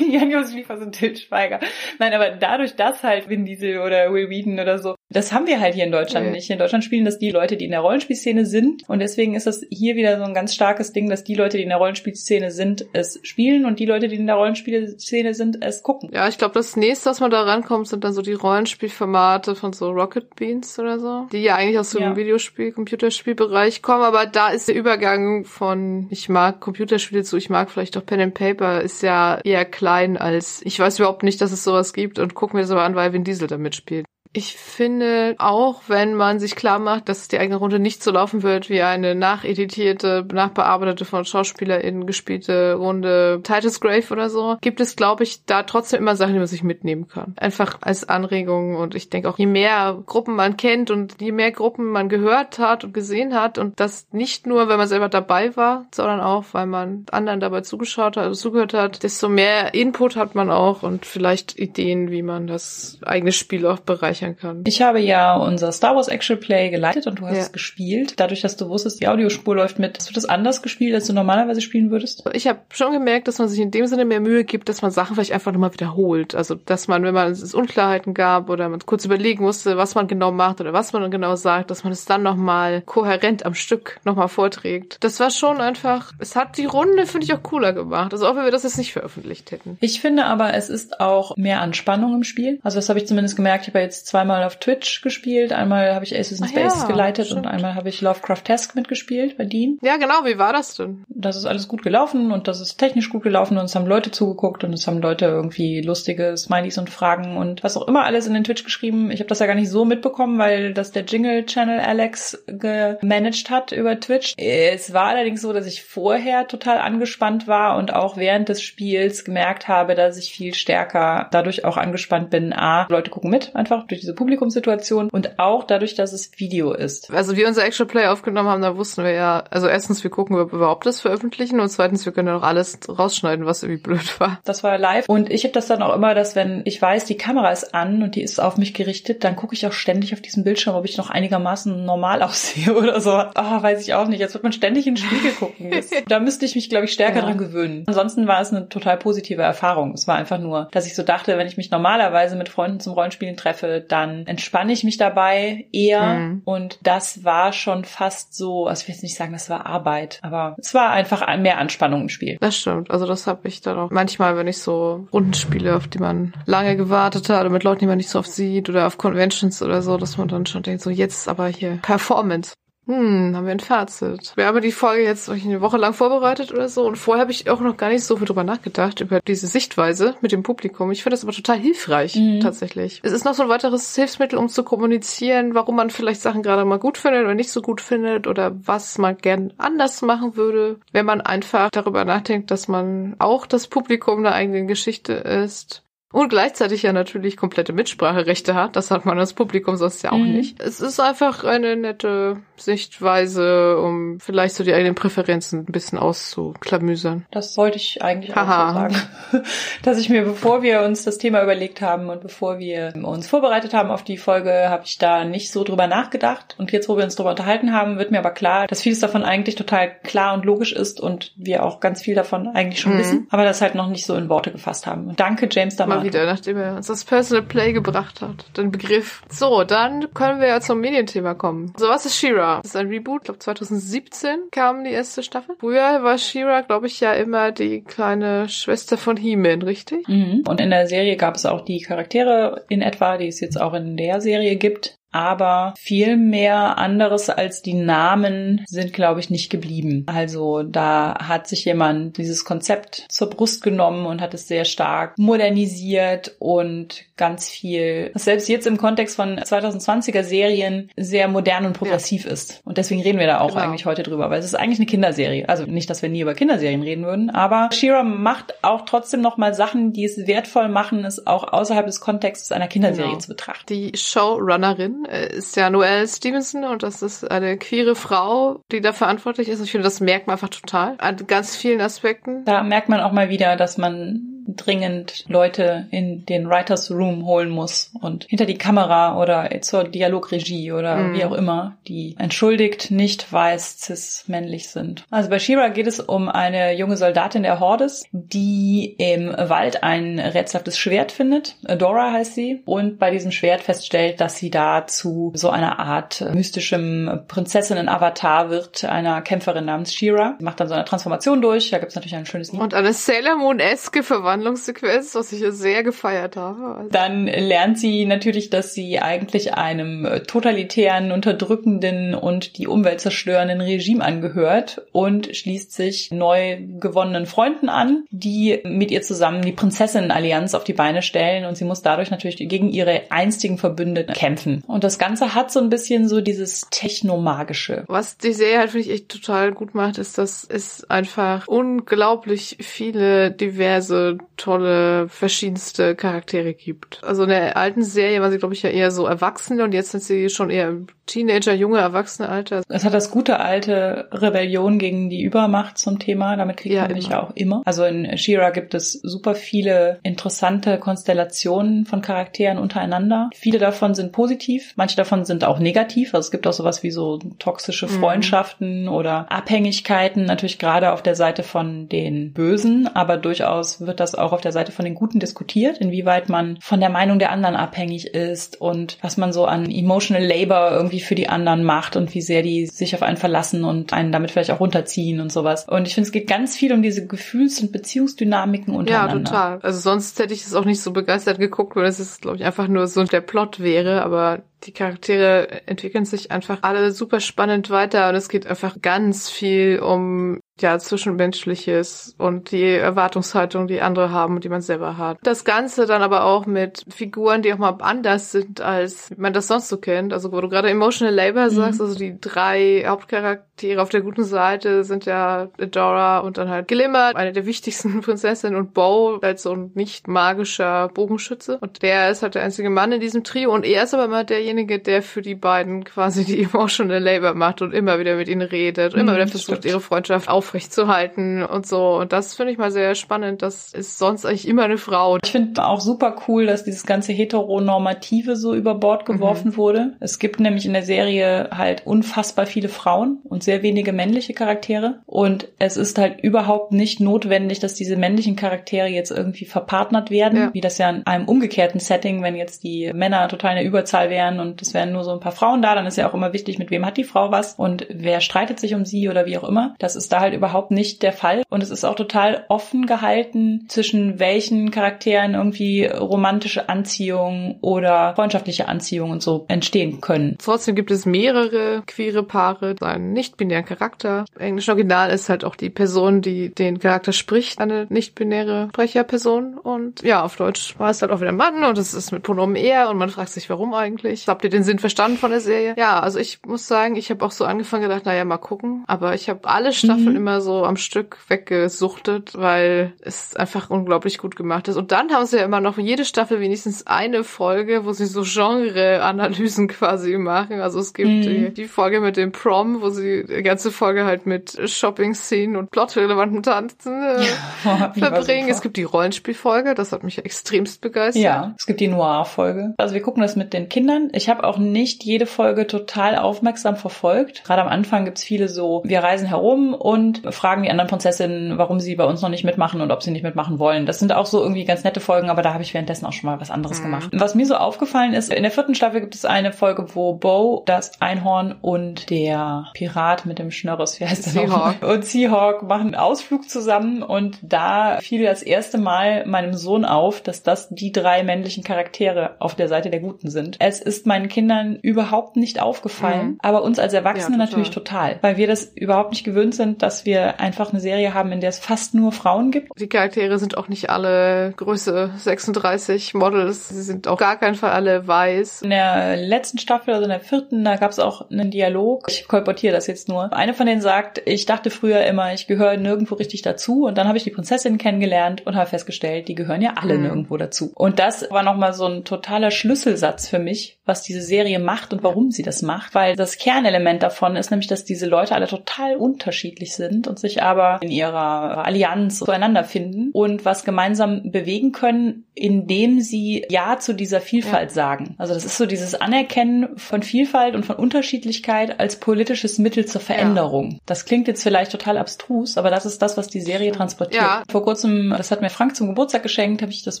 Jan-Josef 0.10 0.54
Liefers 0.54 0.80
und 0.80 0.92
Till 0.92 1.16
Schweiger. 1.16 1.60
Nein, 1.98 2.12
aber 2.12 2.30
dadurch, 2.30 2.76
dass 2.76 3.02
halt 3.02 3.28
Vin 3.28 3.44
Diesel 3.44 3.78
oder 3.78 4.12
Will 4.12 4.30
Wheaton 4.30 4.58
oder 4.58 4.78
so, 4.78 4.94
das 5.10 5.32
haben 5.32 5.46
wir 5.46 5.60
halt 5.60 5.74
hier 5.74 5.84
in 5.84 5.92
Deutschland 5.92 6.26
nee. 6.26 6.32
nicht. 6.32 6.50
In 6.50 6.58
Deutschland 6.58 6.84
spielen 6.84 7.04
das 7.04 7.18
die 7.18 7.30
Leute, 7.30 7.56
die 7.56 7.64
in 7.64 7.70
der 7.70 7.80
Rollenspielszene 7.80 8.46
sind 8.46 8.88
und 8.88 9.00
deswegen 9.00 9.34
ist 9.34 9.46
das 9.46 9.64
hier 9.70 9.96
wieder 9.96 10.09
so 10.18 10.24
ein 10.24 10.34
ganz 10.34 10.54
starkes 10.54 10.92
Ding, 10.92 11.08
dass 11.08 11.24
die 11.24 11.34
Leute, 11.34 11.56
die 11.56 11.62
in 11.62 11.68
der 11.68 11.78
Rollenspielszene 11.78 12.50
sind, 12.50 12.86
es 12.92 13.18
spielen 13.22 13.64
und 13.64 13.78
die 13.78 13.86
Leute, 13.86 14.08
die 14.08 14.16
in 14.16 14.26
der 14.26 14.36
Rollenspielszene 14.36 15.34
sind, 15.34 15.58
es 15.62 15.82
gucken. 15.82 16.10
Ja, 16.12 16.28
ich 16.28 16.38
glaube, 16.38 16.54
das 16.54 16.76
nächste, 16.76 17.10
was 17.10 17.20
man 17.20 17.30
da 17.30 17.42
rankommt, 17.42 17.88
sind 17.88 18.04
dann 18.04 18.12
so 18.12 18.22
die 18.22 18.32
Rollenspielformate 18.32 19.54
von 19.54 19.72
so 19.72 19.90
Rocket 19.90 20.34
Beans 20.36 20.78
oder 20.78 20.98
so, 20.98 21.26
die 21.32 21.42
ja 21.42 21.56
eigentlich 21.56 21.78
aus 21.78 21.90
so 21.90 21.98
einem 21.98 22.12
ja. 22.12 22.16
Videospiel, 22.16 22.72
Computerspielbereich 22.72 23.82
kommen, 23.82 24.02
aber 24.02 24.26
da 24.26 24.48
ist 24.48 24.68
der 24.68 24.74
Übergang 24.74 25.44
von 25.44 26.06
ich 26.10 26.28
mag 26.28 26.60
Computerspiele 26.60 27.24
zu 27.24 27.36
ich 27.36 27.50
mag 27.50 27.70
vielleicht 27.70 27.96
auch 27.96 28.04
Pen 28.04 28.20
and 28.20 28.34
Paper 28.34 28.80
ist 28.80 29.02
ja 29.02 29.40
eher 29.44 29.64
klein 29.64 30.16
als 30.16 30.62
ich 30.64 30.78
weiß 30.78 30.98
überhaupt 30.98 31.22
nicht, 31.22 31.40
dass 31.40 31.52
es 31.52 31.64
sowas 31.64 31.92
gibt 31.92 32.18
und 32.18 32.34
guck 32.34 32.54
mir 32.54 32.60
das 32.60 32.70
aber 32.70 32.82
an, 32.82 32.94
weil 32.94 33.12
Vin 33.12 33.24
Diesel 33.24 33.48
da 33.48 33.58
mitspielt. 33.58 34.06
Ich 34.32 34.54
finde 34.54 35.34
auch, 35.38 35.82
wenn 35.88 36.14
man 36.14 36.38
sich 36.38 36.54
klar 36.54 36.78
macht, 36.78 37.08
dass 37.08 37.26
die 37.26 37.38
eigene 37.38 37.56
Runde 37.56 37.80
nicht 37.80 38.00
so 38.00 38.12
laufen 38.12 38.44
wird 38.44 38.70
wie 38.70 38.80
eine 38.80 39.16
nacheditierte, 39.16 40.24
nachbearbeitete 40.32 41.04
von 41.04 41.24
SchauspielerInnen 41.24 42.06
gespielte 42.06 42.74
Runde 42.74 43.40
Titus 43.42 43.80
Grave 43.80 44.06
oder 44.12 44.30
so, 44.30 44.56
gibt 44.60 44.78
es, 44.78 44.94
glaube 44.94 45.24
ich, 45.24 45.44
da 45.46 45.64
trotzdem 45.64 46.02
immer 46.02 46.14
Sachen, 46.14 46.34
die 46.34 46.38
man 46.38 46.46
sich 46.46 46.62
mitnehmen 46.62 47.08
kann. 47.08 47.34
Einfach 47.38 47.78
als 47.80 48.08
Anregung 48.08 48.76
und 48.76 48.94
ich 48.94 49.10
denke 49.10 49.28
auch, 49.28 49.36
je 49.36 49.46
mehr 49.46 50.00
Gruppen 50.06 50.36
man 50.36 50.56
kennt 50.56 50.92
und 50.92 51.20
je 51.20 51.32
mehr 51.32 51.50
Gruppen 51.50 51.86
man 51.86 52.08
gehört 52.08 52.60
hat 52.60 52.84
und 52.84 52.94
gesehen 52.94 53.34
hat 53.34 53.58
und 53.58 53.80
das 53.80 54.06
nicht 54.12 54.46
nur, 54.46 54.68
wenn 54.68 54.78
man 54.78 54.86
selber 54.86 55.08
dabei 55.08 55.56
war, 55.56 55.86
sondern 55.92 56.20
auch, 56.20 56.44
weil 56.52 56.66
man 56.66 57.04
anderen 57.10 57.40
dabei 57.40 57.62
zugeschaut 57.62 58.16
hat, 58.16 58.26
also 58.26 58.40
zugehört 58.40 58.74
hat, 58.74 59.02
desto 59.02 59.28
mehr 59.28 59.74
Input 59.74 60.14
hat 60.14 60.36
man 60.36 60.52
auch 60.52 60.84
und 60.84 61.04
vielleicht 61.04 61.58
Ideen, 61.58 62.12
wie 62.12 62.22
man 62.22 62.46
das 62.46 63.00
eigene 63.02 63.32
Spiel 63.32 63.66
auch 63.66 63.80
bereichert 63.80 64.19
speichern 64.20 64.36
kann. 64.36 64.64
Ich 64.66 64.82
habe 64.82 65.00
ja 65.00 65.36
unser 65.36 65.72
Star 65.72 65.96
Wars 65.96 66.08
Action 66.08 66.38
Play 66.38 66.70
geleitet 66.70 67.06
und 67.06 67.20
du 67.20 67.26
hast 67.26 67.36
ja. 67.36 67.42
es 67.42 67.52
gespielt. 67.52 68.14
Dadurch, 68.18 68.40
dass 68.40 68.56
du 68.56 68.68
wusstest, 68.68 69.00
die 69.00 69.08
Audiospur 69.08 69.54
läuft 69.54 69.78
mit. 69.78 69.98
Hast 69.98 70.08
du 70.08 70.14
das 70.14 70.26
anders 70.26 70.62
gespielt, 70.62 70.94
als 70.94 71.06
du 71.06 71.12
normalerweise 71.12 71.60
spielen 71.60 71.90
würdest? 71.90 72.24
Ich 72.32 72.46
habe 72.46 72.60
schon 72.70 72.92
gemerkt, 72.92 73.28
dass 73.28 73.38
man 73.38 73.48
sich 73.48 73.60
in 73.60 73.70
dem 73.70 73.86
Sinne 73.86 74.04
mehr 74.04 74.20
Mühe 74.20 74.44
gibt, 74.44 74.68
dass 74.68 74.82
man 74.82 74.90
Sachen 74.90 75.14
vielleicht 75.14 75.32
einfach 75.32 75.52
nochmal 75.52 75.72
wiederholt. 75.72 76.34
Also, 76.34 76.54
dass 76.54 76.88
man, 76.88 77.02
wenn 77.02 77.14
man 77.14 77.32
es 77.32 77.54
Unklarheiten 77.54 78.14
gab 78.14 78.50
oder 78.50 78.68
man 78.68 78.80
kurz 78.80 79.04
überlegen 79.04 79.42
musste, 79.42 79.76
was 79.76 79.94
man 79.94 80.06
genau 80.06 80.32
macht 80.32 80.60
oder 80.60 80.72
was 80.72 80.92
man 80.92 81.10
genau 81.10 81.36
sagt, 81.36 81.70
dass 81.70 81.84
man 81.84 81.92
es 81.92 82.04
dann 82.04 82.22
nochmal 82.22 82.82
kohärent 82.82 83.46
am 83.46 83.54
Stück 83.54 83.98
nochmal 84.04 84.28
vorträgt. 84.28 84.98
Das 85.00 85.20
war 85.20 85.30
schon 85.30 85.60
einfach, 85.60 86.12
es 86.18 86.36
hat 86.36 86.58
die 86.58 86.66
Runde, 86.66 87.06
finde 87.06 87.24
ich, 87.24 87.34
auch 87.34 87.42
cooler 87.42 87.72
gemacht. 87.72 88.12
Also 88.12 88.26
auch 88.26 88.36
wenn 88.36 88.44
wir 88.44 88.50
das 88.50 88.62
jetzt 88.62 88.78
nicht 88.78 88.92
veröffentlicht 88.92 89.50
hätten. 89.50 89.78
Ich 89.80 90.00
finde 90.00 90.26
aber, 90.26 90.54
es 90.54 90.68
ist 90.68 91.00
auch 91.00 91.36
mehr 91.36 91.60
Anspannung 91.60 92.14
im 92.14 92.24
Spiel. 92.24 92.60
Also 92.62 92.78
das 92.78 92.88
habe 92.88 92.98
ich 92.98 93.06
zumindest 93.06 93.36
gemerkt. 93.36 93.64
Ich 93.64 93.68
habe 93.68 93.80
jetzt 93.80 94.09
zweimal 94.10 94.42
auf 94.42 94.56
Twitch 94.56 95.02
gespielt, 95.02 95.52
einmal 95.52 95.94
habe 95.94 96.04
ich 96.04 96.18
Aces 96.18 96.40
in 96.40 96.48
Space 96.48 96.80
ja, 96.80 96.86
geleitet 96.86 97.26
stimmt. 97.26 97.46
und 97.46 97.46
einmal 97.46 97.76
habe 97.76 97.88
ich 97.88 98.00
Lovecraft-Task 98.00 98.74
mitgespielt 98.74 99.38
bei 99.38 99.44
Dean. 99.44 99.78
Ja, 99.82 99.98
genau, 99.98 100.24
wie 100.24 100.36
war 100.36 100.52
das 100.52 100.74
denn? 100.74 101.04
Das 101.08 101.36
ist 101.36 101.46
alles 101.46 101.68
gut 101.68 101.82
gelaufen 101.82 102.32
und 102.32 102.48
das 102.48 102.60
ist 102.60 102.76
technisch 102.76 103.08
gut 103.08 103.22
gelaufen 103.22 103.56
und 103.56 103.66
es 103.66 103.76
haben 103.76 103.86
Leute 103.86 104.10
zugeguckt 104.10 104.64
und 104.64 104.72
es 104.72 104.86
haben 104.88 105.00
Leute 105.00 105.26
irgendwie 105.26 105.80
lustige 105.80 106.36
Smileys 106.36 106.76
und 106.78 106.90
Fragen 106.90 107.36
und 107.36 107.62
was 107.62 107.76
auch 107.76 107.86
immer 107.86 108.04
alles 108.04 108.26
in 108.26 108.34
den 108.34 108.42
Twitch 108.42 108.64
geschrieben. 108.64 109.12
Ich 109.12 109.20
habe 109.20 109.28
das 109.28 109.38
ja 109.38 109.46
gar 109.46 109.54
nicht 109.54 109.70
so 109.70 109.84
mitbekommen, 109.84 110.38
weil 110.38 110.74
das 110.74 110.90
der 110.90 111.04
Jingle-Channel 111.04 111.78
Alex 111.78 112.42
gemanagt 112.46 113.48
hat 113.48 113.70
über 113.70 114.00
Twitch. 114.00 114.34
Es 114.36 114.92
war 114.92 115.06
allerdings 115.06 115.40
so, 115.40 115.52
dass 115.52 115.66
ich 115.66 115.84
vorher 115.84 116.48
total 116.48 116.78
angespannt 116.78 117.46
war 117.46 117.76
und 117.76 117.94
auch 117.94 118.16
während 118.16 118.48
des 118.48 118.60
Spiels 118.60 119.24
gemerkt 119.24 119.68
habe, 119.68 119.94
dass 119.94 120.18
ich 120.18 120.32
viel 120.32 120.54
stärker 120.54 121.28
dadurch 121.30 121.64
auch 121.64 121.76
angespannt 121.76 122.30
bin. 122.30 122.52
A, 122.52 122.88
Leute 122.88 123.10
gucken 123.10 123.30
mit, 123.30 123.54
einfach 123.54 123.86
durch 123.86 123.99
diese 124.00 124.14
Publikum 124.14 124.40
Publikumssituation 124.40 125.10
und 125.10 125.38
auch 125.38 125.64
dadurch, 125.64 125.94
dass 125.94 126.12
es 126.12 126.30
Video 126.36 126.72
ist. 126.72 127.10
Also 127.10 127.36
wir 127.36 127.46
unser 127.46 127.64
Extra 127.64 127.84
Play 127.84 128.06
aufgenommen 128.06 128.48
haben, 128.48 128.62
da 128.62 128.76
wussten 128.76 129.04
wir 129.04 129.12
ja, 129.12 129.44
also 129.50 129.68
erstens, 129.68 130.02
wir 130.02 130.10
gucken, 130.10 130.36
ob 130.38 130.52
wir 130.52 130.56
überhaupt 130.56 130.86
das 130.86 131.00
veröffentlichen 131.00 131.60
und 131.60 131.68
zweitens, 131.68 132.04
wir 132.06 132.12
können 132.12 132.28
ja 132.28 132.34
noch 132.34 132.42
alles 132.42 132.78
rausschneiden, 132.88 133.46
was 133.46 133.62
irgendwie 133.62 133.82
blöd 133.82 134.20
war. 134.20 134.40
Das 134.44 134.64
war 134.64 134.78
live 134.78 135.08
und 135.08 135.30
ich 135.30 135.44
habe 135.44 135.52
das 135.52 135.66
dann 135.66 135.82
auch 135.82 135.94
immer, 135.94 136.14
dass 136.14 136.36
wenn 136.36 136.62
ich 136.64 136.80
weiß, 136.80 137.04
die 137.04 137.16
Kamera 137.16 137.50
ist 137.50 137.74
an 137.74 138.02
und 138.02 138.14
die 138.14 138.22
ist 138.22 138.40
auf 138.40 138.56
mich 138.56 138.74
gerichtet, 138.74 139.24
dann 139.24 139.36
gucke 139.36 139.54
ich 139.54 139.66
auch 139.66 139.72
ständig 139.72 140.14
auf 140.14 140.20
diesen 140.20 140.44
Bildschirm, 140.44 140.74
ob 140.74 140.84
ich 140.84 140.96
noch 140.96 141.10
einigermaßen 141.10 141.84
normal 141.84 142.22
aussehe 142.30 142.74
oder 142.74 143.00
so. 143.00 143.10
Oh, 143.10 143.62
weiß 143.62 143.82
ich 143.82 143.94
auch 143.94 144.08
nicht. 144.08 144.20
Jetzt 144.20 144.34
wird 144.34 144.44
man 144.44 144.52
ständig 144.52 144.86
in 144.86 144.94
den 144.94 145.04
Spiegel 145.04 145.32
gucken. 145.32 145.70
Das, 145.70 145.90
da 146.08 146.20
müsste 146.20 146.44
ich 146.44 146.54
mich, 146.54 146.70
glaube 146.70 146.86
ich, 146.86 146.92
stärker 146.92 147.18
ja. 147.18 147.24
dran 147.24 147.38
gewöhnen. 147.38 147.84
Ansonsten 147.86 148.26
war 148.26 148.40
es 148.40 148.52
eine 148.52 148.68
total 148.68 148.96
positive 148.96 149.42
Erfahrung. 149.42 149.92
Es 149.92 150.06
war 150.06 150.16
einfach 150.16 150.38
nur, 150.38 150.68
dass 150.72 150.86
ich 150.86 150.94
so 150.94 151.02
dachte, 151.02 151.36
wenn 151.36 151.46
ich 151.46 151.56
mich 151.56 151.70
normalerweise 151.70 152.36
mit 152.36 152.48
Freunden 152.48 152.80
zum 152.80 152.94
Rollenspielen 152.94 153.36
treffe, 153.36 153.84
dann 153.92 154.26
entspanne 154.26 154.72
ich 154.72 154.84
mich 154.84 154.96
dabei 154.96 155.66
eher. 155.72 156.14
Mhm. 156.14 156.42
Und 156.44 156.78
das 156.82 157.24
war 157.24 157.52
schon 157.52 157.84
fast 157.84 158.34
so, 158.34 158.66
also 158.66 158.82
ich 158.82 158.88
will 158.88 158.94
jetzt 158.94 159.02
nicht 159.02 159.16
sagen, 159.16 159.32
das 159.32 159.50
war 159.50 159.66
Arbeit, 159.66 160.18
aber 160.22 160.56
es 160.58 160.74
war 160.74 160.90
einfach 160.90 161.26
mehr 161.38 161.58
Anspannung 161.58 162.02
im 162.02 162.08
Spiel. 162.08 162.38
Das 162.40 162.56
stimmt. 162.56 162.90
Also 162.90 163.06
das 163.06 163.26
habe 163.26 163.48
ich 163.48 163.60
dann 163.60 163.78
auch 163.78 163.90
manchmal, 163.90 164.36
wenn 164.36 164.48
ich 164.48 164.58
so 164.58 165.08
Runden 165.12 165.34
spiele, 165.34 165.76
auf 165.76 165.88
die 165.88 165.98
man 165.98 166.32
lange 166.46 166.76
gewartet 166.76 167.28
hat 167.28 167.40
oder 167.40 167.50
mit 167.50 167.64
Leuten, 167.64 167.80
die 167.80 167.86
man 167.86 167.98
nicht 167.98 168.10
so 168.10 168.18
oft 168.18 168.30
sieht 168.30 168.68
oder 168.68 168.86
auf 168.86 168.98
Conventions 168.98 169.62
oder 169.62 169.82
so, 169.82 169.96
dass 169.96 170.16
man 170.16 170.28
dann 170.28 170.46
schon 170.46 170.62
denkt, 170.62 170.82
so 170.82 170.90
jetzt 170.90 171.28
aber 171.28 171.48
hier 171.48 171.78
Performance. 171.82 172.54
Hm, 172.90 173.36
haben 173.36 173.46
wir 173.46 173.52
ein 173.52 173.60
Fazit. 173.60 174.32
Wir 174.34 174.46
haben 174.46 174.60
die 174.60 174.72
Folge 174.72 175.04
jetzt 175.04 175.30
eine 175.30 175.60
Woche 175.60 175.76
lang 175.76 175.94
vorbereitet 175.94 176.50
oder 176.50 176.68
so 176.68 176.84
und 176.84 176.96
vorher 176.96 177.22
habe 177.22 177.30
ich 177.30 177.48
auch 177.48 177.60
noch 177.60 177.76
gar 177.76 177.88
nicht 177.88 178.02
so 178.02 178.16
viel 178.16 178.26
drüber 178.26 178.42
nachgedacht, 178.42 179.00
über 179.00 179.20
diese 179.20 179.46
Sichtweise 179.46 180.16
mit 180.22 180.32
dem 180.32 180.42
Publikum. 180.42 180.90
Ich 180.90 181.04
finde 181.04 181.14
das 181.14 181.22
aber 181.22 181.32
total 181.32 181.56
hilfreich, 181.58 182.16
mhm. 182.16 182.40
tatsächlich. 182.40 182.98
Es 183.04 183.12
ist 183.12 183.24
noch 183.24 183.34
so 183.34 183.44
ein 183.44 183.48
weiteres 183.48 183.94
Hilfsmittel, 183.94 184.36
um 184.36 184.48
zu 184.48 184.64
kommunizieren, 184.64 185.54
warum 185.54 185.76
man 185.76 185.90
vielleicht 185.90 186.20
Sachen 186.20 186.42
gerade 186.42 186.64
mal 186.64 186.80
gut 186.80 186.98
findet 186.98 187.22
oder 187.22 187.34
nicht 187.36 187.52
so 187.52 187.62
gut 187.62 187.80
findet 187.80 188.26
oder 188.26 188.56
was 188.66 188.98
man 188.98 189.16
gern 189.16 189.52
anders 189.56 190.02
machen 190.02 190.34
würde, 190.34 190.80
wenn 190.90 191.06
man 191.06 191.20
einfach 191.20 191.70
darüber 191.70 192.04
nachdenkt, 192.04 192.50
dass 192.50 192.66
man 192.66 193.14
auch 193.20 193.46
das 193.46 193.68
Publikum 193.68 194.18
einer 194.18 194.34
eigenen 194.34 194.66
Geschichte 194.66 195.12
ist 195.12 195.84
und 196.12 196.28
gleichzeitig 196.28 196.82
ja 196.82 196.92
natürlich 196.92 197.36
komplette 197.36 197.72
Mitspracherechte 197.72 198.54
hat. 198.54 198.74
Das 198.74 198.90
hat 198.90 199.06
man 199.06 199.18
als 199.18 199.32
Publikum 199.32 199.76
sonst 199.76 200.02
ja 200.02 200.10
auch 200.10 200.18
mhm. 200.18 200.32
nicht. 200.32 200.60
Es 200.60 200.80
ist 200.80 200.98
einfach 200.98 201.44
eine 201.44 201.76
nette 201.76 202.38
Sichtweise, 202.56 203.78
um 203.78 204.18
vielleicht 204.18 204.56
so 204.56 204.64
die 204.64 204.74
eigenen 204.74 204.96
Präferenzen 204.96 205.60
ein 205.60 205.72
bisschen 205.72 205.98
auszuklamüsern. 205.98 207.26
Das 207.30 207.56
wollte 207.56 207.76
ich 207.76 208.02
eigentlich 208.02 208.36
auch 208.36 208.42
so 208.42 208.74
sagen. 208.74 208.96
Dass 209.84 209.98
ich 209.98 210.08
mir, 210.08 210.24
bevor 210.24 210.62
wir 210.62 210.82
uns 210.82 211.04
das 211.04 211.18
Thema 211.18 211.42
überlegt 211.44 211.80
haben 211.80 212.08
und 212.08 212.22
bevor 212.22 212.58
wir 212.58 212.92
uns 213.00 213.28
vorbereitet 213.28 213.72
haben 213.72 213.90
auf 213.90 214.02
die 214.02 214.18
Folge, 214.18 214.68
habe 214.68 214.82
ich 214.86 214.98
da 214.98 215.24
nicht 215.24 215.52
so 215.52 215.62
drüber 215.62 215.86
nachgedacht. 215.86 216.56
Und 216.58 216.72
jetzt, 216.72 216.88
wo 216.88 216.96
wir 216.96 217.04
uns 217.04 217.14
drüber 217.14 217.30
unterhalten 217.30 217.72
haben, 217.72 217.98
wird 217.98 218.10
mir 218.10 218.18
aber 218.18 218.32
klar, 218.32 218.66
dass 218.66 218.82
vieles 218.82 218.98
davon 218.98 219.22
eigentlich 219.22 219.54
total 219.54 219.92
klar 220.02 220.34
und 220.34 220.44
logisch 220.44 220.72
ist 220.72 221.00
und 221.00 221.32
wir 221.36 221.64
auch 221.64 221.78
ganz 221.78 222.02
viel 222.02 222.16
davon 222.16 222.48
eigentlich 222.48 222.80
schon 222.80 222.94
mhm. 222.94 222.98
wissen, 222.98 223.26
aber 223.30 223.44
das 223.44 223.60
halt 223.60 223.76
noch 223.76 223.88
nicht 223.88 224.06
so 224.06 224.16
in 224.16 224.28
Worte 224.28 224.50
gefasst 224.50 224.88
haben. 224.88 225.06
Und 225.06 225.20
danke, 225.20 225.48
James, 225.50 225.76
da 225.76 225.99
wieder, 226.02 226.26
nachdem 226.26 226.56
er 226.56 226.76
uns 226.76 226.86
das 226.86 227.04
Personal 227.04 227.44
Play 227.44 227.72
gebracht 227.72 228.20
hat, 228.20 228.56
den 228.56 228.70
Begriff. 228.70 229.22
So, 229.28 229.64
dann 229.64 230.12
können 230.14 230.40
wir 230.40 230.48
ja 230.48 230.60
zum 230.60 230.80
Medienthema 230.80 231.34
kommen. 231.34 231.72
So, 231.76 231.88
was 231.88 232.06
ist 232.06 232.16
Shira? 232.16 232.58
Das 232.62 232.72
ist 232.72 232.76
ein 232.76 232.88
Reboot, 232.88 233.22
ich 233.22 233.24
glaube 233.24 233.38
2017 233.38 234.38
kam 234.50 234.84
die 234.84 234.90
erste 234.90 235.22
Staffel. 235.22 235.56
Früher 235.58 236.02
war 236.02 236.18
Shira, 236.18 236.62
glaube 236.62 236.86
ich, 236.86 237.00
ja 237.00 237.12
immer 237.12 237.52
die 237.52 237.82
kleine 237.82 238.48
Schwester 238.48 238.96
von 238.96 239.16
He-Man, 239.16 239.62
richtig? 239.62 240.06
Mhm. 240.08 240.44
Und 240.46 240.60
in 240.60 240.70
der 240.70 240.86
Serie 240.86 241.16
gab 241.16 241.36
es 241.36 241.46
auch 241.46 241.62
die 241.62 241.80
Charaktere 241.80 242.64
in 242.68 242.82
etwa, 242.82 243.16
die 243.16 243.28
es 243.28 243.40
jetzt 243.40 243.60
auch 243.60 243.74
in 243.74 243.96
der 243.96 244.20
Serie 244.20 244.56
gibt. 244.56 244.99
Aber 245.12 245.74
viel 245.78 246.16
mehr 246.16 246.78
anderes 246.78 247.30
als 247.30 247.62
die 247.62 247.74
Namen 247.74 248.64
sind, 248.68 248.92
glaube 248.92 249.20
ich, 249.20 249.30
nicht 249.30 249.50
geblieben. 249.50 250.04
Also 250.06 250.62
da 250.62 251.16
hat 251.20 251.48
sich 251.48 251.64
jemand 251.64 252.16
dieses 252.18 252.44
Konzept 252.44 253.06
zur 253.08 253.30
Brust 253.30 253.62
genommen 253.62 254.06
und 254.06 254.20
hat 254.20 254.34
es 254.34 254.48
sehr 254.48 254.64
stark 254.64 255.18
modernisiert 255.18 256.36
und 256.38 257.04
ganz 257.16 257.48
viel, 257.48 258.10
was 258.14 258.24
selbst 258.24 258.48
jetzt 258.48 258.66
im 258.66 258.76
Kontext 258.76 259.16
von 259.16 259.38
2020er 259.38 260.22
Serien 260.22 260.90
sehr 260.96 261.28
modern 261.28 261.66
und 261.66 261.72
progressiv 261.74 262.24
ja. 262.24 262.30
ist. 262.30 262.60
Und 262.64 262.78
deswegen 262.78 263.02
reden 263.02 263.18
wir 263.18 263.26
da 263.26 263.40
auch 263.40 263.48
genau. 263.48 263.62
eigentlich 263.62 263.86
heute 263.86 264.02
drüber, 264.02 264.30
weil 264.30 264.38
es 264.38 264.46
ist 264.46 264.54
eigentlich 264.54 264.78
eine 264.78 264.86
Kinderserie. 264.86 265.48
Also 265.48 265.64
nicht, 265.64 265.90
dass 265.90 266.02
wir 266.02 266.08
nie 266.08 266.20
über 266.20 266.34
Kinderserien 266.34 266.82
reden 266.82 267.04
würden, 267.04 267.30
aber 267.30 267.70
Shira 267.72 268.02
macht 268.02 268.54
auch 268.62 268.82
trotzdem 268.82 269.20
noch 269.20 269.36
mal 269.36 269.54
Sachen, 269.54 269.92
die 269.92 270.04
es 270.04 270.26
wertvoll 270.26 270.68
machen, 270.68 271.04
es 271.04 271.26
auch 271.26 271.52
außerhalb 271.52 271.86
des 271.86 272.00
Kontextes 272.00 272.52
einer 272.52 272.68
Kinderserie 272.68 273.08
genau. 273.08 273.20
zu 273.20 273.28
betrachten. 273.28 273.66
Die 273.68 273.92
Showrunnerin 273.96 274.99
äh, 275.08 275.34
ist 275.34 275.56
ja 275.56 275.70
Noelle 275.70 276.06
Stevenson 276.06 276.64
und 276.64 276.82
das 276.82 277.02
ist 277.02 277.30
eine 277.30 277.58
queere 277.58 277.94
Frau, 277.94 278.60
die 278.72 278.80
da 278.80 278.92
verantwortlich 278.92 279.48
ist. 279.48 279.60
Ich 279.60 279.70
finde, 279.70 279.84
das 279.84 280.00
merkt 280.00 280.26
man 280.26 280.34
einfach 280.34 280.48
total 280.48 280.94
an 280.98 281.16
ganz 281.26 281.56
vielen 281.56 281.80
Aspekten. 281.80 282.44
Da 282.44 282.62
merkt 282.62 282.88
man 282.88 283.00
auch 283.00 283.12
mal 283.12 283.28
wieder, 283.28 283.56
dass 283.56 283.78
man 283.78 284.29
dringend 284.56 285.24
Leute 285.28 285.86
in 285.90 286.24
den 286.26 286.48
Writers 286.48 286.90
Room 286.90 287.24
holen 287.24 287.50
muss 287.50 287.92
und 288.00 288.24
hinter 288.28 288.46
die 288.46 288.58
Kamera 288.58 289.20
oder 289.20 289.48
zur 289.62 289.84
Dialogregie 289.84 290.72
oder 290.72 290.96
mm. 290.96 291.14
wie 291.14 291.24
auch 291.24 291.32
immer, 291.32 291.76
die 291.86 292.16
entschuldigt 292.18 292.90
nicht 292.90 293.32
weiß 293.32 293.78
cis 293.80 294.24
männlich 294.26 294.68
sind. 294.68 295.04
Also 295.10 295.30
bei 295.30 295.38
Shira 295.38 295.68
geht 295.68 295.86
es 295.86 296.00
um 296.00 296.28
eine 296.28 296.74
junge 296.74 296.96
Soldatin 296.96 297.42
der 297.42 297.60
Hordes, 297.60 298.04
die 298.12 298.94
im 298.98 299.32
Wald 299.36 299.82
ein 299.82 300.18
rätselhaftes 300.18 300.78
Schwert 300.78 301.12
findet. 301.12 301.56
Adora 301.66 302.12
heißt 302.12 302.34
sie 302.34 302.62
und 302.64 302.98
bei 302.98 303.10
diesem 303.10 303.30
Schwert 303.30 303.62
feststellt, 303.62 304.20
dass 304.20 304.36
sie 304.36 304.50
da 304.50 304.86
zu 304.86 305.32
so 305.34 305.50
einer 305.50 305.78
Art 305.78 306.24
mystischem 306.32 307.22
Prinzessinnen-Avatar 307.28 308.50
wird, 308.50 308.84
einer 308.84 309.22
Kämpferin 309.22 309.64
namens 309.64 309.94
Shira. 309.94 310.36
Sie 310.38 310.44
macht 310.44 310.60
dann 310.60 310.68
so 310.68 310.74
eine 310.74 310.84
Transformation 310.84 311.40
durch. 311.40 311.70
Da 311.70 311.78
gibt's 311.78 311.94
natürlich 311.94 312.16
ein 312.16 312.26
schönes 312.26 312.52
Lied. 312.52 312.60
Und 312.60 312.74
eine 312.74 312.92
Sailor 312.92 313.36
Moon-eske 313.36 314.02
Verwandlung 314.02 314.39
Verwandlungssequenz, 314.40 315.14
was 315.14 315.32
ich 315.32 315.44
sehr 315.50 315.82
gefeiert 315.82 316.36
habe. 316.36 316.76
Also 316.76 316.90
Dann 316.90 317.26
lernt 317.26 317.78
sie 317.78 318.06
natürlich, 318.06 318.50
dass 318.50 318.74
sie 318.74 318.98
eigentlich 318.98 319.54
einem 319.54 320.04
äh, 320.04 320.20
totalitären, 320.20 321.12
unterdrückenden 321.12 322.14
und 322.14 322.58
die 322.58 322.66
Umwelt 322.66 323.00
zerstörenden 323.00 323.60
Regime 323.60 324.04
angehört 324.04 324.82
und 324.92 325.34
schließt 325.36 325.72
sich 325.72 326.10
neu 326.10 326.58
gewonnenen 326.78 327.26
Freunden 327.26 327.68
an, 327.68 328.04
die 328.10 328.60
mit 328.64 328.90
ihr 328.90 329.02
zusammen 329.02 329.42
die 329.42 329.52
Prinzessinnenallianz 329.52 330.54
auf 330.54 330.64
die 330.64 330.72
Beine 330.72 331.02
stellen 331.02 331.44
und 331.44 331.56
sie 331.56 331.64
muss 331.64 331.82
dadurch 331.82 332.10
natürlich 332.10 332.36
gegen 332.36 332.70
ihre 332.70 333.02
einstigen 333.10 333.58
Verbündeten 333.58 334.14
kämpfen. 334.14 334.62
Und 334.66 334.84
das 334.84 334.98
Ganze 334.98 335.34
hat 335.34 335.52
so 335.52 335.60
ein 335.60 335.70
bisschen 335.70 336.08
so 336.08 336.20
dieses 336.20 336.66
Technomagische. 336.70 337.84
Was 337.86 338.16
die 338.16 338.32
Serie 338.32 338.58
halt, 338.58 338.70
finde 338.70 338.86
ich, 338.86 338.92
echt 338.92 339.08
total 339.08 339.52
gut 339.52 339.74
macht, 339.74 339.98
ist, 339.98 340.18
dass 340.18 340.44
es 340.44 340.88
einfach 340.88 341.46
unglaublich 341.46 342.56
viele 342.60 343.30
diverse 343.30 344.18
tolle, 344.40 345.08
verschiedenste 345.08 345.94
Charaktere 345.94 346.54
gibt. 346.54 347.04
Also 347.04 347.24
in 347.24 347.28
der 347.28 347.56
alten 347.56 347.82
Serie 347.82 348.20
war 348.20 348.30
sie, 348.30 348.38
glaube 348.38 348.54
ich, 348.54 348.62
ja 348.62 348.70
eher 348.70 348.90
so 348.90 349.06
Erwachsene 349.06 349.62
und 349.62 349.72
jetzt 349.72 349.90
sind 349.90 350.02
sie 350.02 350.30
schon 350.30 350.50
eher 350.50 350.68
im 350.68 350.86
Teenager, 351.10 351.52
junge 351.52 351.78
Erwachsene-Alter. 351.78 352.62
Es 352.68 352.84
hat 352.84 352.94
das 352.94 353.10
gute 353.10 353.40
alte 353.40 354.08
Rebellion 354.12 354.78
gegen 354.78 355.10
die 355.10 355.22
Übermacht 355.22 355.76
zum 355.76 355.98
Thema. 355.98 356.36
Damit 356.36 356.58
kriegt 356.58 356.74
ja, 356.74 356.82
man 356.82 356.92
mich 356.92 357.08
ja 357.08 357.22
auch 357.22 357.32
immer. 357.34 357.62
Also 357.64 357.84
in 357.84 358.16
Shira 358.16 358.50
gibt 358.50 358.74
es 358.74 358.92
super 358.92 359.34
viele 359.34 359.98
interessante 360.02 360.78
Konstellationen 360.78 361.84
von 361.84 362.00
Charakteren 362.00 362.58
untereinander. 362.58 363.30
Viele 363.34 363.58
davon 363.58 363.94
sind 363.94 364.12
positiv, 364.12 364.72
manche 364.76 364.96
davon 364.96 365.24
sind 365.24 365.44
auch 365.44 365.58
negativ. 365.58 366.14
Also 366.14 366.26
es 366.26 366.30
gibt 366.30 366.46
auch 366.46 366.52
sowas 366.52 366.82
wie 366.82 366.90
so 366.90 367.18
toxische 367.38 367.86
mhm. 367.86 368.00
Freundschaften 368.00 368.82
mhm. 368.82 368.88
oder 368.88 369.26
Abhängigkeiten, 369.30 370.24
natürlich 370.24 370.58
gerade 370.58 370.92
auf 370.92 371.02
der 371.02 371.16
Seite 371.16 371.42
von 371.42 371.88
den 371.88 372.32
Bösen, 372.32 372.88
aber 372.94 373.16
durchaus 373.16 373.84
wird 373.84 373.98
das 373.98 374.14
auch 374.14 374.32
auf 374.32 374.40
der 374.40 374.52
Seite 374.52 374.70
von 374.70 374.84
den 374.84 374.94
Guten 374.94 375.18
diskutiert, 375.18 375.78
inwieweit 375.78 376.28
man 376.28 376.58
von 376.60 376.80
der 376.80 376.90
Meinung 376.90 377.18
der 377.18 377.32
anderen 377.32 377.56
abhängig 377.56 378.14
ist 378.14 378.60
und 378.60 378.98
was 379.02 379.16
man 379.16 379.32
so 379.32 379.46
an 379.46 379.70
emotional 379.70 380.24
labor 380.24 380.70
irgendwie 380.70 380.99
für 381.00 381.14
die 381.14 381.28
anderen 381.28 381.64
macht 381.64 381.96
und 381.96 382.14
wie 382.14 382.20
sehr 382.20 382.42
die 382.42 382.66
sich 382.66 382.94
auf 382.94 383.02
einen 383.02 383.16
verlassen 383.16 383.64
und 383.64 383.92
einen 383.92 384.12
damit 384.12 384.30
vielleicht 384.30 384.50
auch 384.50 384.60
runterziehen 384.60 385.20
und 385.20 385.32
sowas. 385.32 385.66
Und 385.68 385.86
ich 385.86 385.94
finde, 385.94 386.06
es 386.06 386.12
geht 386.12 386.28
ganz 386.28 386.56
viel 386.56 386.72
um 386.72 386.82
diese 386.82 387.06
Gefühls- 387.06 387.60
und 387.60 387.72
Beziehungsdynamiken 387.72 388.74
untereinander. 388.74 389.16
Ja, 389.18 389.24
total. 389.24 389.58
Also 389.62 389.80
sonst 389.80 390.18
hätte 390.18 390.34
ich 390.34 390.44
es 390.44 390.54
auch 390.54 390.64
nicht 390.64 390.80
so 390.80 390.92
begeistert 390.92 391.38
geguckt, 391.38 391.76
weil 391.76 391.84
es 391.84 392.20
glaube 392.20 392.36
ich, 392.36 392.44
einfach 392.44 392.68
nur 392.68 392.86
so 392.86 393.04
der 393.04 393.20
Plot 393.20 393.60
wäre, 393.60 394.02
aber 394.02 394.42
die 394.64 394.72
Charaktere 394.72 395.66
entwickeln 395.66 396.04
sich 396.04 396.30
einfach 396.30 396.58
alle 396.62 396.90
super 396.92 397.20
spannend 397.20 397.70
weiter 397.70 398.08
und 398.08 398.14
es 398.14 398.28
geht 398.28 398.46
einfach 398.46 398.76
ganz 398.82 399.30
viel 399.30 399.78
um 399.78 400.39
ja, 400.62 400.78
Zwischenmenschliches 400.78 402.14
und 402.18 402.50
die 402.50 402.64
Erwartungshaltung, 402.64 403.66
die 403.66 403.80
andere 403.80 404.10
haben 404.10 404.36
und 404.36 404.44
die 404.44 404.48
man 404.48 404.60
selber 404.60 404.96
hat. 404.98 405.18
Das 405.22 405.44
Ganze 405.44 405.86
dann 405.86 406.02
aber 406.02 406.24
auch 406.24 406.46
mit 406.46 406.84
Figuren, 406.88 407.42
die 407.42 407.52
auch 407.52 407.58
mal 407.58 407.76
anders 407.80 408.32
sind, 408.32 408.60
als 408.60 409.10
man 409.16 409.32
das 409.32 409.48
sonst 409.48 409.68
so 409.68 409.78
kennt. 409.78 410.12
Also 410.12 410.32
wo 410.32 410.40
du 410.40 410.48
gerade 410.48 410.70
Emotional 410.70 411.14
Labor 411.14 411.44
mhm. 411.44 411.50
sagst, 411.50 411.80
also 411.80 411.96
die 411.96 412.20
drei 412.20 412.84
Hauptcharaktere 412.86 413.82
auf 413.82 413.88
der 413.88 414.00
guten 414.00 414.24
Seite 414.24 414.84
sind 414.84 415.06
ja 415.06 415.48
Adora 415.60 416.18
und 416.18 416.38
dann 416.38 416.48
halt 416.48 416.68
Glimmer, 416.68 417.14
eine 417.14 417.32
der 417.32 417.46
wichtigsten 417.46 418.00
Prinzessinnen 418.02 418.58
und 418.58 418.74
Bo 418.74 419.18
als 419.22 419.42
so 419.42 419.52
ein 419.52 419.70
nicht 419.74 420.08
magischer 420.08 420.88
Bogenschütze. 420.88 421.58
Und 421.60 421.82
der 421.82 422.10
ist 422.10 422.22
halt 422.22 422.34
der 422.34 422.42
einzige 422.42 422.70
Mann 422.70 422.92
in 422.92 423.00
diesem 423.00 423.24
Trio 423.24 423.52
und 423.52 423.64
er 423.64 423.84
ist 423.84 423.94
aber 423.94 424.04
immer 424.04 424.24
derjenige, 424.24 424.78
der 424.78 425.02
für 425.02 425.22
die 425.22 425.34
beiden 425.34 425.84
quasi 425.84 426.24
die 426.24 426.42
Emotional 426.42 427.02
Labor 427.02 427.34
macht 427.34 427.62
und 427.62 427.72
immer 427.72 427.98
wieder 427.98 428.16
mit 428.16 428.28
ihnen 428.28 428.42
redet 428.42 428.94
und 428.94 429.00
immer 429.00 429.12
mhm, 429.12 429.16
wieder 429.16 429.28
versucht, 429.28 429.58
stimmt. 429.58 429.64
ihre 429.64 429.80
Freundschaft 429.80 430.28
auf 430.28 430.49
aufrechtzuhalten 430.50 431.44
und 431.44 431.66
so. 431.66 431.96
Und 431.96 432.12
das 432.12 432.34
finde 432.34 432.52
ich 432.52 432.58
mal 432.58 432.72
sehr 432.72 432.94
spannend. 432.94 433.42
Das 433.42 433.72
ist 433.72 433.98
sonst 433.98 434.26
eigentlich 434.26 434.48
immer 434.48 434.64
eine 434.64 434.78
Frau. 434.78 435.18
Ich 435.22 435.30
finde 435.30 435.64
auch 435.64 435.80
super 435.80 436.16
cool, 436.26 436.46
dass 436.46 436.64
dieses 436.64 436.84
ganze 436.86 437.12
Heteronormative 437.12 438.34
so 438.34 438.54
über 438.54 438.74
Bord 438.74 439.06
geworfen 439.06 439.52
mhm. 439.52 439.56
wurde. 439.56 439.92
Es 440.00 440.18
gibt 440.18 440.40
nämlich 440.40 440.66
in 440.66 440.72
der 440.72 440.82
Serie 440.82 441.50
halt 441.52 441.86
unfassbar 441.86 442.46
viele 442.46 442.68
Frauen 442.68 443.18
und 443.24 443.44
sehr 443.44 443.62
wenige 443.62 443.92
männliche 443.92 444.34
Charaktere. 444.34 445.00
Und 445.06 445.48
es 445.58 445.76
ist 445.76 445.98
halt 445.98 446.20
überhaupt 446.20 446.72
nicht 446.72 447.00
notwendig, 447.00 447.60
dass 447.60 447.74
diese 447.74 447.96
männlichen 447.96 448.34
Charaktere 448.34 448.88
jetzt 448.88 449.12
irgendwie 449.12 449.44
verpartnert 449.44 450.10
werden, 450.10 450.38
ja. 450.38 450.50
wie 450.54 450.60
das 450.60 450.78
ja 450.78 450.90
in 450.90 451.06
einem 451.06 451.26
umgekehrten 451.26 451.80
Setting, 451.80 452.22
wenn 452.22 452.34
jetzt 452.34 452.64
die 452.64 452.92
Männer 452.92 453.28
total 453.28 453.52
in 453.52 453.58
der 453.58 453.66
Überzahl 453.66 454.10
wären 454.10 454.40
und 454.40 454.60
es 454.62 454.74
wären 454.74 454.92
nur 454.92 455.04
so 455.04 455.12
ein 455.12 455.20
paar 455.20 455.32
Frauen 455.32 455.62
da, 455.62 455.74
dann 455.74 455.86
ist 455.86 455.96
ja 455.96 456.08
auch 456.08 456.14
immer 456.14 456.32
wichtig, 456.32 456.58
mit 456.58 456.70
wem 456.70 456.84
hat 456.84 456.96
die 456.96 457.04
Frau 457.04 457.30
was 457.30 457.54
und 457.54 457.86
wer 457.88 458.20
streitet 458.20 458.58
sich 458.58 458.74
um 458.74 458.84
sie 458.84 459.08
oder 459.08 459.26
wie 459.26 459.38
auch 459.38 459.44
immer. 459.44 459.74
Das 459.78 459.94
ist 459.94 460.12
da 460.12 460.20
halt 460.20 460.39
überhaupt 460.40 460.70
nicht 460.70 461.02
der 461.02 461.12
Fall. 461.12 461.42
Und 461.50 461.62
es 461.62 461.70
ist 461.70 461.84
auch 461.84 461.94
total 461.94 462.44
offen 462.48 462.86
gehalten, 462.86 463.66
zwischen 463.68 464.18
welchen 464.18 464.70
Charakteren 464.70 465.34
irgendwie 465.34 465.84
romantische 465.84 466.68
Anziehung 466.68 467.58
oder 467.60 468.14
freundschaftliche 468.14 468.68
Anziehung 468.68 469.10
und 469.10 469.22
so 469.22 469.44
entstehen 469.48 470.00
können. 470.00 470.36
Trotzdem 470.42 470.74
gibt 470.74 470.90
es 470.90 471.04
mehrere 471.04 471.82
queere 471.86 472.22
Paare, 472.22 472.74
einen 472.80 473.12
nicht-binären 473.12 473.64
Charakter. 473.64 474.24
Im 474.36 474.40
englischen 474.40 474.70
Original 474.70 475.10
ist 475.10 475.28
halt 475.28 475.44
auch 475.44 475.56
die 475.56 475.70
Person, 475.70 476.22
die 476.22 476.54
den 476.54 476.78
Charakter 476.78 477.12
spricht, 477.12 477.60
eine 477.60 477.86
nicht-binäre 477.90 478.68
Sprecherperson. 478.70 479.58
Und 479.58 480.02
ja, 480.02 480.22
auf 480.22 480.36
Deutsch 480.36 480.78
war 480.78 480.90
es 480.90 481.02
halt 481.02 481.12
auch 481.12 481.20
wieder 481.20 481.32
Mann 481.32 481.64
und 481.64 481.76
es 481.76 481.92
ist 481.94 482.12
mit 482.12 482.22
Pronomen 482.22 482.56
er 482.56 482.90
und 482.90 482.96
man 482.96 483.10
fragt 483.10 483.30
sich, 483.30 483.50
warum 483.50 483.74
eigentlich. 483.74 484.26
Habt 484.28 484.44
ihr 484.44 484.50
den 484.50 484.62
Sinn 484.62 484.78
verstanden 484.78 485.18
von 485.18 485.30
der 485.30 485.40
Serie? 485.40 485.74
Ja, 485.76 486.00
also 486.00 486.18
ich 486.18 486.40
muss 486.46 486.66
sagen, 486.66 486.96
ich 486.96 487.10
habe 487.10 487.24
auch 487.24 487.30
so 487.30 487.44
angefangen 487.44 487.82
gedacht, 487.82 488.06
naja, 488.06 488.24
mal 488.24 488.38
gucken. 488.38 488.84
Aber 488.86 489.14
ich 489.14 489.28
habe 489.28 489.48
alle 489.48 489.72
Staffeln 489.72 490.10
mhm. 490.10 490.16
immer 490.16 490.29
immer 490.30 490.40
so 490.40 490.64
am 490.64 490.76
Stück 490.76 491.18
weggesuchtet, 491.28 492.32
weil 492.34 492.92
es 493.00 493.34
einfach 493.34 493.68
unglaublich 493.68 494.18
gut 494.18 494.36
gemacht 494.36 494.68
ist. 494.68 494.76
Und 494.76 494.92
dann 494.92 495.12
haben 495.12 495.26
sie 495.26 495.38
ja 495.38 495.44
immer 495.44 495.60
noch 495.60 495.76
jede 495.76 496.04
Staffel 496.04 496.38
wenigstens 496.38 496.86
eine 496.86 497.24
Folge, 497.24 497.84
wo 497.84 497.92
sie 497.92 498.06
so 498.06 498.22
Genre-Analysen 498.22 499.66
quasi 499.68 500.16
machen. 500.18 500.60
Also 500.60 500.78
es 500.78 500.94
gibt 500.94 501.08
mhm. 501.08 501.22
die, 501.22 501.54
die, 501.54 501.64
Folge 501.64 502.00
mit 502.00 502.16
dem 502.16 502.30
Prom, 502.30 502.80
wo 502.80 502.90
sie 502.90 503.24
die 503.26 503.42
ganze 503.42 503.72
Folge 503.72 504.04
halt 504.04 504.26
mit 504.26 504.56
Shopping-Szenen 504.64 505.56
und 505.56 505.72
plotrelevanten 505.72 506.44
Tanzen 506.44 507.02
äh, 507.02 507.24
ja, 507.64 507.92
verbringen. 507.98 508.48
Es 508.48 508.60
gibt 508.60 508.76
die 508.76 508.84
Rollenspielfolge, 508.84 509.74
das 509.74 509.90
hat 509.90 510.04
mich 510.04 510.18
extremst 510.18 510.80
begeistert. 510.80 511.22
Ja, 511.22 511.54
es 511.58 511.66
gibt 511.66 511.80
die 511.80 511.88
Noir-Folge. 511.88 512.74
Also 512.76 512.94
wir 512.94 513.02
gucken 513.02 513.22
das 513.22 513.34
mit 513.34 513.52
den 513.52 513.68
Kindern. 513.68 514.10
Ich 514.12 514.28
habe 514.28 514.44
auch 514.44 514.58
nicht 514.58 515.02
jede 515.02 515.26
Folge 515.26 515.66
total 515.66 516.16
aufmerksam 516.16 516.76
verfolgt. 516.76 517.42
Gerade 517.44 517.62
am 517.62 517.68
Anfang 517.68 518.04
gibt's 518.04 518.22
viele 518.22 518.48
so, 518.48 518.82
wir 518.84 519.00
reisen 519.00 519.26
herum 519.26 519.74
und 519.74 520.09
und 520.18 520.34
fragen 520.34 520.62
die 520.62 520.70
anderen 520.70 520.88
Prinzessinnen, 520.88 521.58
warum 521.58 521.80
sie 521.80 521.94
bei 521.94 522.04
uns 522.04 522.22
noch 522.22 522.28
nicht 522.28 522.44
mitmachen 522.44 522.80
und 522.80 522.90
ob 522.90 523.02
sie 523.02 523.10
nicht 523.10 523.22
mitmachen 523.22 523.58
wollen. 523.58 523.86
Das 523.86 523.98
sind 523.98 524.12
auch 524.12 524.26
so 524.26 524.40
irgendwie 524.42 524.64
ganz 524.64 524.84
nette 524.84 525.00
Folgen, 525.00 525.30
aber 525.30 525.42
da 525.42 525.52
habe 525.52 525.62
ich 525.62 525.74
währenddessen 525.74 526.06
auch 526.06 526.12
schon 526.12 526.28
mal 526.30 526.40
was 526.40 526.50
anderes 526.50 526.80
mhm. 526.80 526.84
gemacht. 526.84 527.10
Was 527.12 527.34
mir 527.34 527.46
so 527.46 527.56
aufgefallen 527.56 528.14
ist, 528.14 528.32
in 528.32 528.42
der 528.42 528.52
vierten 528.52 528.74
Staffel 528.74 529.00
gibt 529.00 529.14
es 529.14 529.24
eine 529.24 529.52
Folge, 529.52 529.86
wo 529.94 530.14
Bo, 530.14 530.62
das 530.66 531.00
Einhorn 531.00 531.54
und 531.60 532.10
der 532.10 532.66
Pirat 532.74 533.26
mit 533.26 533.38
dem 533.38 533.50
Schnörres, 533.50 534.00
wie 534.00 534.06
heißt 534.06 534.34
der 534.34 534.46
noch? 534.46 534.80
Und 534.90 535.04
Seahawk 535.04 535.62
machen 535.62 535.88
einen 535.88 535.94
Ausflug 535.94 536.48
zusammen 536.48 537.02
und 537.02 537.38
da 537.42 537.98
fiel 538.00 538.22
das 538.22 538.42
erste 538.42 538.78
Mal 538.78 539.26
meinem 539.26 539.54
Sohn 539.54 539.84
auf, 539.84 540.20
dass 540.20 540.42
das 540.42 540.68
die 540.70 540.92
drei 540.92 541.22
männlichen 541.22 541.64
Charaktere 541.64 542.36
auf 542.38 542.54
der 542.54 542.68
Seite 542.68 542.90
der 542.90 543.00
Guten 543.00 543.30
sind. 543.30 543.56
Es 543.58 543.80
ist 543.80 544.06
meinen 544.06 544.28
Kindern 544.28 544.76
überhaupt 544.76 545.36
nicht 545.36 545.60
aufgefallen, 545.60 546.26
mhm. 546.26 546.38
aber 546.40 546.62
uns 546.62 546.78
als 546.78 546.92
Erwachsene 546.92 547.36
ja, 547.38 547.44
total. 547.44 547.46
natürlich 547.46 547.70
total, 547.70 548.18
weil 548.22 548.36
wir 548.36 548.46
das 548.46 548.64
überhaupt 548.64 549.10
nicht 549.10 549.24
gewöhnt 549.24 549.54
sind, 549.54 549.82
dass 549.82 549.99
wir 550.04 550.40
einfach 550.40 550.70
eine 550.70 550.80
Serie 550.80 551.14
haben, 551.14 551.32
in 551.32 551.40
der 551.40 551.50
es 551.50 551.58
fast 551.58 551.94
nur 551.94 552.12
Frauen 552.12 552.50
gibt. 552.50 552.68
Die 552.78 552.88
Charaktere 552.88 553.38
sind 553.38 553.56
auch 553.56 553.68
nicht 553.68 553.90
alle 553.90 554.52
Größe 554.56 555.10
36 555.16 556.14
Models, 556.14 556.68
sie 556.68 556.82
sind 556.82 557.08
auch 557.08 557.18
gar 557.18 557.38
keinen 557.38 557.54
Fall 557.54 557.70
alle 557.70 558.06
weiß. 558.06 558.62
In 558.62 558.70
der 558.70 559.16
letzten 559.16 559.58
Staffel, 559.58 559.94
also 559.94 560.04
in 560.04 560.10
der 560.10 560.20
vierten, 560.20 560.64
da 560.64 560.76
gab 560.76 560.90
es 560.90 560.98
auch 560.98 561.30
einen 561.30 561.50
Dialog. 561.50 562.06
Ich 562.08 562.28
kolportiere 562.28 562.72
das 562.72 562.86
jetzt 562.86 563.08
nur. 563.08 563.32
Eine 563.32 563.54
von 563.54 563.66
denen 563.66 563.80
sagt, 563.80 564.22
ich 564.24 564.46
dachte 564.46 564.70
früher 564.70 565.04
immer, 565.04 565.32
ich 565.32 565.46
gehöre 565.46 565.76
nirgendwo 565.76 566.14
richtig 566.14 566.42
dazu 566.42 566.86
und 566.86 566.98
dann 566.98 567.08
habe 567.08 567.18
ich 567.18 567.24
die 567.24 567.30
Prinzessin 567.30 567.78
kennengelernt 567.78 568.46
und 568.46 568.56
habe 568.56 568.68
festgestellt, 568.68 569.28
die 569.28 569.34
gehören 569.34 569.62
ja 569.62 569.74
alle 569.76 569.94
mhm. 569.94 570.02
nirgendwo 570.02 570.36
dazu. 570.36 570.72
Und 570.74 570.98
das 570.98 571.30
war 571.30 571.42
nochmal 571.42 571.72
so 571.72 571.86
ein 571.86 572.04
totaler 572.04 572.50
Schlüsselsatz 572.50 573.28
für 573.28 573.38
mich, 573.38 573.78
was 573.84 574.02
diese 574.02 574.22
Serie 574.22 574.58
macht 574.58 574.92
und 574.92 575.02
warum 575.02 575.30
sie 575.30 575.42
das 575.42 575.62
macht, 575.62 575.94
weil 575.94 576.16
das 576.16 576.38
Kernelement 576.38 577.02
davon 577.02 577.36
ist 577.36 577.50
nämlich, 577.50 577.68
dass 577.68 577.84
diese 577.84 578.06
Leute 578.06 578.34
alle 578.34 578.46
total 578.46 578.96
unterschiedlich 578.96 579.74
sind 579.74 579.89
und 579.90 580.18
sich 580.18 580.42
aber 580.42 580.78
in 580.82 580.90
ihrer 580.90 581.64
Allianz 581.64 582.18
zueinander 582.18 582.64
finden 582.64 583.10
und 583.12 583.44
was 583.44 583.64
gemeinsam 583.64 584.30
bewegen 584.30 584.72
können, 584.72 585.24
indem 585.34 586.00
sie 586.00 586.44
Ja 586.50 586.78
zu 586.78 586.94
dieser 586.94 587.20
Vielfalt 587.20 587.70
ja. 587.70 587.74
sagen. 587.74 588.14
Also 588.18 588.34
das 588.34 588.44
ist 588.44 588.58
so 588.58 588.66
dieses 588.66 588.94
Anerkennen 588.94 589.76
von 589.76 590.02
Vielfalt 590.02 590.54
und 590.54 590.66
von 590.66 590.76
Unterschiedlichkeit 590.76 591.80
als 591.80 591.96
politisches 591.96 592.58
Mittel 592.58 592.84
zur 592.86 593.00
Veränderung. 593.00 593.72
Ja. 593.72 593.78
Das 593.86 594.04
klingt 594.04 594.28
jetzt 594.28 594.42
vielleicht 594.42 594.72
total 594.72 594.98
abstrus, 594.98 595.56
aber 595.56 595.70
das 595.70 595.86
ist 595.86 596.02
das, 596.02 596.16
was 596.16 596.28
die 596.28 596.40
Serie 596.40 596.72
transportiert. 596.72 597.22
Ja. 597.22 597.42
Vor 597.50 597.64
kurzem, 597.64 598.14
das 598.16 598.30
hat 598.30 598.42
mir 598.42 598.50
Frank 598.50 598.76
zum 598.76 598.88
Geburtstag 598.88 599.22
geschenkt, 599.22 599.62
habe 599.62 599.72
ich 599.72 599.82
das 599.82 600.00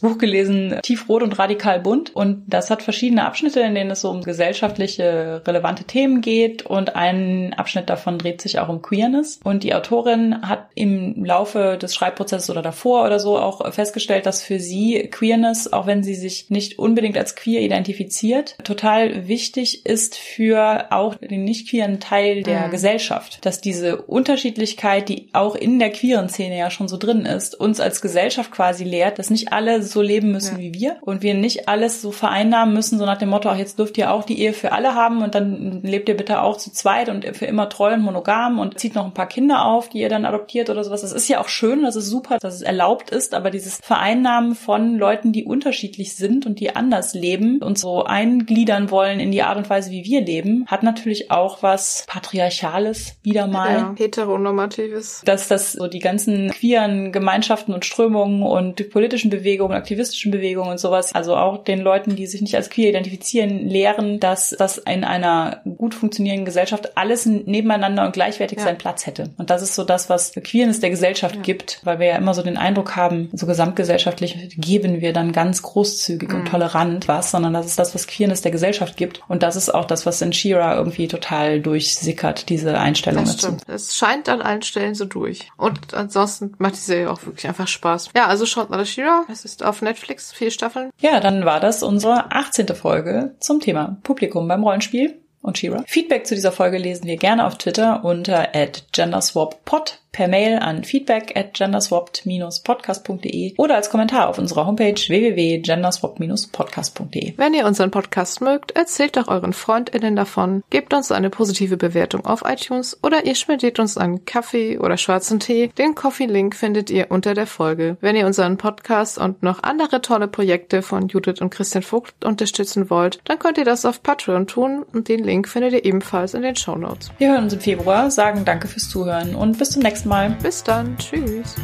Buch 0.00 0.18
gelesen, 0.18 0.78
Tiefrot 0.82 1.22
und 1.22 1.38
radikal 1.38 1.80
bunt 1.80 2.14
und 2.14 2.44
das 2.46 2.70
hat 2.70 2.82
verschiedene 2.82 3.24
Abschnitte, 3.24 3.60
in 3.60 3.74
denen 3.74 3.90
es 3.90 4.02
so 4.02 4.10
um 4.10 4.22
gesellschaftliche 4.22 5.42
relevante 5.46 5.84
Themen 5.84 6.20
geht 6.20 6.66
und 6.66 6.96
ein 6.96 7.54
Abschnitt 7.56 7.88
davon 7.88 8.18
dreht 8.18 8.40
sich 8.40 8.58
auch 8.58 8.68
um 8.68 8.82
Queerness 8.82 9.40
und 9.42 9.62
die 9.62 9.74
Autorin 9.80 10.42
hat 10.42 10.66
im 10.74 11.24
Laufe 11.24 11.78
des 11.80 11.94
Schreibprozesses 11.94 12.50
oder 12.50 12.62
davor 12.62 13.06
oder 13.06 13.18
so 13.18 13.38
auch 13.38 13.72
festgestellt, 13.72 14.26
dass 14.26 14.42
für 14.42 14.60
sie 14.60 15.08
Queerness, 15.10 15.72
auch 15.72 15.86
wenn 15.86 16.02
sie 16.02 16.14
sich 16.14 16.50
nicht 16.50 16.78
unbedingt 16.78 17.16
als 17.16 17.34
queer 17.34 17.62
identifiziert, 17.62 18.56
total 18.62 19.26
wichtig 19.26 19.86
ist 19.86 20.16
für 20.16 20.86
auch 20.90 21.14
den 21.14 21.44
nicht 21.44 21.70
queeren 21.70 21.98
Teil 21.98 22.42
der 22.42 22.66
mhm. 22.66 22.70
Gesellschaft, 22.70 23.44
dass 23.46 23.60
diese 23.60 24.02
Unterschiedlichkeit, 24.02 25.08
die 25.08 25.28
auch 25.32 25.54
in 25.54 25.78
der 25.78 25.90
queeren 25.90 26.28
Szene 26.28 26.58
ja 26.58 26.70
schon 26.70 26.88
so 26.88 26.98
drin 26.98 27.24
ist, 27.24 27.58
uns 27.58 27.80
als 27.80 28.02
Gesellschaft 28.02 28.52
quasi 28.52 28.84
lehrt, 28.84 29.18
dass 29.18 29.30
nicht 29.30 29.52
alle 29.52 29.82
so 29.82 30.02
leben 30.02 30.32
müssen 30.32 30.56
ja. 30.56 30.62
wie 30.62 30.74
wir 30.74 30.96
und 31.00 31.22
wir 31.22 31.34
nicht 31.34 31.68
alles 31.68 32.02
so 32.02 32.12
vereinnahmen 32.12 32.74
müssen, 32.74 32.98
so 32.98 33.06
nach 33.06 33.18
dem 33.18 33.30
Motto, 33.30 33.48
ach, 33.48 33.56
jetzt 33.56 33.78
dürft 33.78 33.96
ihr 33.96 34.12
auch 34.12 34.24
die 34.24 34.40
Ehe 34.40 34.52
für 34.52 34.72
alle 34.72 34.94
haben 34.94 35.22
und 35.22 35.34
dann 35.34 35.80
lebt 35.82 36.08
ihr 36.08 36.16
bitte 36.16 36.42
auch 36.42 36.58
zu 36.58 36.70
zweit 36.70 37.08
und 37.08 37.24
für 37.36 37.46
immer 37.46 37.68
treu 37.68 37.94
und 37.94 38.02
monogam 38.02 38.58
und 38.58 38.78
zieht 38.78 38.94
noch 38.94 39.04
ein 39.04 39.14
paar 39.14 39.28
Kinder 39.28 39.64
auf, 39.64 39.69
die 39.92 40.00
ihr 40.00 40.08
dann 40.08 40.24
adoptiert 40.24 40.70
oder 40.70 40.84
sowas. 40.84 41.02
Das 41.02 41.12
ist 41.12 41.28
ja 41.28 41.40
auch 41.40 41.48
schön, 41.48 41.82
das 41.82 41.96
ist 41.96 42.08
super, 42.08 42.38
dass 42.38 42.54
es 42.54 42.62
erlaubt 42.62 43.10
ist, 43.10 43.34
aber 43.34 43.50
dieses 43.50 43.76
Vereinnahmen 43.76 44.54
von 44.54 44.96
Leuten, 44.96 45.32
die 45.32 45.44
unterschiedlich 45.44 46.16
sind 46.16 46.46
und 46.46 46.60
die 46.60 46.74
anders 46.74 47.14
leben 47.14 47.62
und 47.62 47.78
so 47.78 48.04
eingliedern 48.04 48.90
wollen 48.90 49.20
in 49.20 49.30
die 49.30 49.42
Art 49.42 49.56
und 49.56 49.70
Weise, 49.70 49.90
wie 49.90 50.04
wir 50.04 50.20
leben, 50.20 50.64
hat 50.66 50.82
natürlich 50.82 51.30
auch 51.30 51.62
was 51.62 52.04
Patriarchales 52.06 53.14
wieder 53.22 53.46
mal. 53.46 53.72
Ja, 53.72 53.94
heteronormatives. 53.96 55.22
Dass 55.24 55.48
das 55.48 55.72
so 55.72 55.86
die 55.86 55.98
ganzen 55.98 56.50
queeren 56.50 57.12
Gemeinschaften 57.12 57.72
und 57.74 57.84
Strömungen 57.84 58.42
und 58.42 58.90
politischen 58.90 59.30
Bewegungen, 59.30 59.76
aktivistischen 59.76 60.30
Bewegungen 60.32 60.70
und 60.70 60.78
sowas, 60.78 61.14
also 61.14 61.36
auch 61.36 61.64
den 61.64 61.80
Leuten, 61.80 62.16
die 62.16 62.26
sich 62.26 62.40
nicht 62.40 62.56
als 62.56 62.70
queer 62.70 62.90
identifizieren, 62.90 63.68
lehren, 63.68 64.20
dass 64.20 64.54
das 64.58 64.78
in 64.78 65.04
einer 65.04 65.62
gut 65.76 65.94
funktionierenden 65.94 66.44
Gesellschaft 66.44 66.96
alles 66.96 67.26
nebeneinander 67.26 68.04
und 68.04 68.12
gleichwertig 68.12 68.58
ja. 68.58 68.64
seinen 68.64 68.78
Platz 68.78 69.06
hätte. 69.06 69.30
Und 69.38 69.50
das 69.50 69.59
ist 69.62 69.74
so 69.74 69.84
das, 69.84 70.08
was 70.08 70.32
Queerness 70.32 70.80
der 70.80 70.90
Gesellschaft 70.90 71.36
ja. 71.36 71.42
gibt, 71.42 71.80
weil 71.82 71.98
wir 71.98 72.06
ja 72.06 72.16
immer 72.16 72.34
so 72.34 72.42
den 72.42 72.56
Eindruck 72.56 72.96
haben, 72.96 73.30
so 73.32 73.46
gesamtgesellschaftlich 73.46 74.54
geben 74.56 75.00
wir 75.00 75.12
dann 75.12 75.32
ganz 75.32 75.62
großzügig 75.62 76.28
mhm. 76.30 76.34
und 76.36 76.48
tolerant 76.48 77.08
was, 77.08 77.30
sondern 77.30 77.52
das 77.52 77.66
ist 77.66 77.78
das, 77.78 77.94
was 77.94 78.06
Queerness 78.06 78.42
der 78.42 78.50
Gesellschaft 78.50 78.96
gibt. 78.96 79.22
Und 79.28 79.42
das 79.42 79.56
ist 79.56 79.72
auch 79.72 79.84
das, 79.84 80.06
was 80.06 80.22
in 80.22 80.32
Shira 80.32 80.76
irgendwie 80.76 81.08
total 81.08 81.60
durchsickert, 81.60 82.48
diese 82.48 82.78
Einstellung 82.78 83.24
das 83.24 83.36
dazu. 83.36 83.56
Es 83.66 83.96
scheint 83.96 84.28
an 84.28 84.42
allen 84.42 84.62
Stellen 84.62 84.94
so 84.94 85.04
durch. 85.04 85.50
Und 85.56 85.94
ansonsten 85.94 86.54
macht 86.58 86.74
die 86.74 86.80
Serie 86.80 87.10
auch 87.10 87.24
wirklich 87.24 87.46
einfach 87.46 87.68
Spaß. 87.68 88.10
Ja, 88.14 88.26
also 88.26 88.46
schaut 88.46 88.70
mal 88.70 88.84
Shira. 88.84 89.24
Es 89.30 89.44
ist 89.44 89.64
auf 89.64 89.82
Netflix, 89.82 90.32
vier 90.32 90.50
Staffeln. 90.50 90.90
Ja, 91.00 91.20
dann 91.20 91.44
war 91.44 91.60
das 91.60 91.82
unsere 91.82 92.32
18. 92.32 92.68
Folge 92.68 93.34
zum 93.40 93.60
Thema 93.60 93.98
Publikum 94.02 94.48
beim 94.48 94.62
Rollenspiel 94.62 95.20
und 95.42 95.58
Shira. 95.58 95.84
Feedback 95.86 96.26
zu 96.26 96.34
dieser 96.34 96.52
Folge 96.52 96.78
lesen 96.78 97.06
wir 97.06 97.16
gerne 97.16 97.46
auf 97.46 97.56
Twitter 97.56 98.04
unter 98.04 98.54
genderswappod 98.92 100.00
per 100.12 100.28
Mail 100.28 100.58
an 100.58 100.84
feedback 100.84 101.34
at 101.36 101.54
genderswapped-podcast.de 101.54 103.54
oder 103.56 103.76
als 103.76 103.88
Kommentar 103.90 104.28
auf 104.28 104.38
unserer 104.38 104.66
Homepage 104.66 104.94
www.genderswapped-podcast.de. 104.94 107.34
Wenn 107.36 107.54
ihr 107.54 107.66
unseren 107.66 107.90
Podcast 107.90 108.40
mögt, 108.40 108.70
erzählt 108.72 109.16
doch 109.16 109.28
euren 109.28 109.52
FreundInnen 109.52 110.16
davon, 110.16 110.64
gebt 110.70 110.92
uns 110.92 111.12
eine 111.12 111.30
positive 111.30 111.76
Bewertung 111.76 112.26
auf 112.26 112.42
iTunes 112.44 112.98
oder 113.02 113.24
ihr 113.24 113.36
spendiert 113.36 113.78
uns 113.78 113.96
einen 113.96 114.24
Kaffee 114.24 114.78
oder 114.78 114.96
schwarzen 114.96 115.38
Tee. 115.38 115.68
Den 115.78 115.94
Coffee-Link 115.94 116.56
findet 116.56 116.90
ihr 116.90 117.06
unter 117.10 117.34
der 117.34 117.46
Folge. 117.46 117.96
Wenn 118.00 118.16
ihr 118.16 118.26
unseren 118.26 118.56
Podcast 118.56 119.18
und 119.18 119.42
noch 119.42 119.62
andere 119.62 120.00
tolle 120.02 120.28
Projekte 120.28 120.82
von 120.82 121.08
Judith 121.08 121.40
und 121.40 121.50
Christian 121.50 121.82
Vogt 121.82 122.24
unterstützen 122.24 122.90
wollt, 122.90 123.20
dann 123.24 123.38
könnt 123.38 123.58
ihr 123.58 123.64
das 123.64 123.84
auf 123.84 124.02
Patreon 124.02 124.46
tun 124.46 124.84
und 124.92 125.08
den 125.08 125.22
Link 125.22 125.48
findet 125.48 125.72
ihr 125.72 125.84
ebenfalls 125.84 126.34
in 126.34 126.42
den 126.42 126.56
Show 126.56 126.76
Notes. 126.76 127.10
Wir 127.18 127.32
hören 127.32 127.44
uns 127.44 127.52
im 127.52 127.60
Februar, 127.60 128.10
sagen 128.10 128.44
danke 128.44 128.66
fürs 128.66 128.88
Zuhören 128.88 129.34
und 129.34 129.58
bis 129.58 129.70
zum 129.70 129.82
nächsten 129.82 129.99
Mal 129.99 129.99
nächsten 130.00 130.08
Mal. 130.08 130.30
Bis 130.42 130.62
dann. 130.62 130.96
Tschüss. 130.98 131.56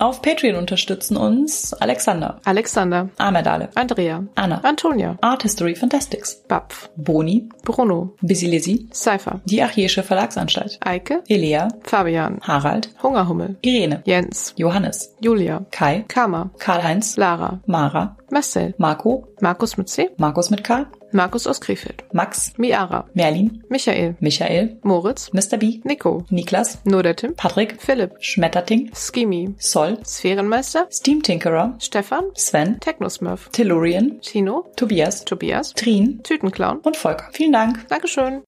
Auf 0.00 0.22
Patreon 0.22 0.54
unterstützen 0.54 1.16
uns 1.16 1.72
Alexander, 1.72 2.40
Alexander, 2.44 3.08
Amerdale, 3.18 3.68
Andrea, 3.74 4.24
Anna, 4.36 4.60
Antonia, 4.62 5.18
Art 5.22 5.42
History 5.42 5.74
Fantastics, 5.74 6.44
Bapf, 6.46 6.88
Boni, 6.94 7.48
Bruno, 7.64 8.14
Bisilesi, 8.20 8.88
Cypher, 8.92 9.40
die 9.44 9.60
Archäische 9.60 10.04
Verlagsanstalt, 10.04 10.78
Eike, 10.84 11.24
Elea, 11.26 11.66
Fabian, 11.82 12.38
Harald, 12.42 12.90
Hungerhummel, 13.02 13.56
Irene, 13.62 14.02
Jens, 14.04 14.54
Johannes, 14.56 15.16
Julia, 15.20 15.66
Kai, 15.72 16.04
Kama, 16.06 16.50
Karl-Heinz, 16.58 17.16
Lara, 17.16 17.58
Mara, 17.66 18.16
Marcel, 18.30 18.74
Marco, 18.78 19.26
Markus 19.40 19.76
mit 19.78 19.88
C, 19.88 20.10
Markus 20.16 20.50
mit 20.50 20.62
K, 20.62 20.86
Markus 21.12 21.46
aus 21.46 21.60
Krefeld, 21.60 22.04
Max, 22.12 22.52
Miara, 22.56 23.08
Merlin, 23.14 23.64
Michael, 23.68 24.16
Michael, 24.20 24.78
Moritz, 24.82 25.32
Mr. 25.32 25.56
B, 25.58 25.80
Nico, 25.84 26.24
Niklas, 26.30 26.78
Nur 26.84 27.02
der 27.02 27.16
Tim, 27.16 27.34
Patrick, 27.34 27.80
Philipp, 27.80 28.16
Schmetterting, 28.20 28.90
Skimi, 28.94 29.54
Sol, 29.58 29.98
Sphärenmeister, 30.04 30.86
Steam 30.90 31.22
Tinkerer, 31.22 31.74
Stefan, 31.78 32.24
Sven, 32.34 32.80
Technosmurf, 32.80 33.48
Tellurian, 33.50 34.20
Tino, 34.20 34.66
Tobias, 34.76 35.24
Tobias, 35.24 35.74
Trin 35.74 36.22
Tütenclown. 36.22 36.78
Und 36.78 36.96
Volker. 36.96 37.28
Vielen 37.32 37.52
Dank. 37.52 37.86
Dankeschön. 37.88 38.42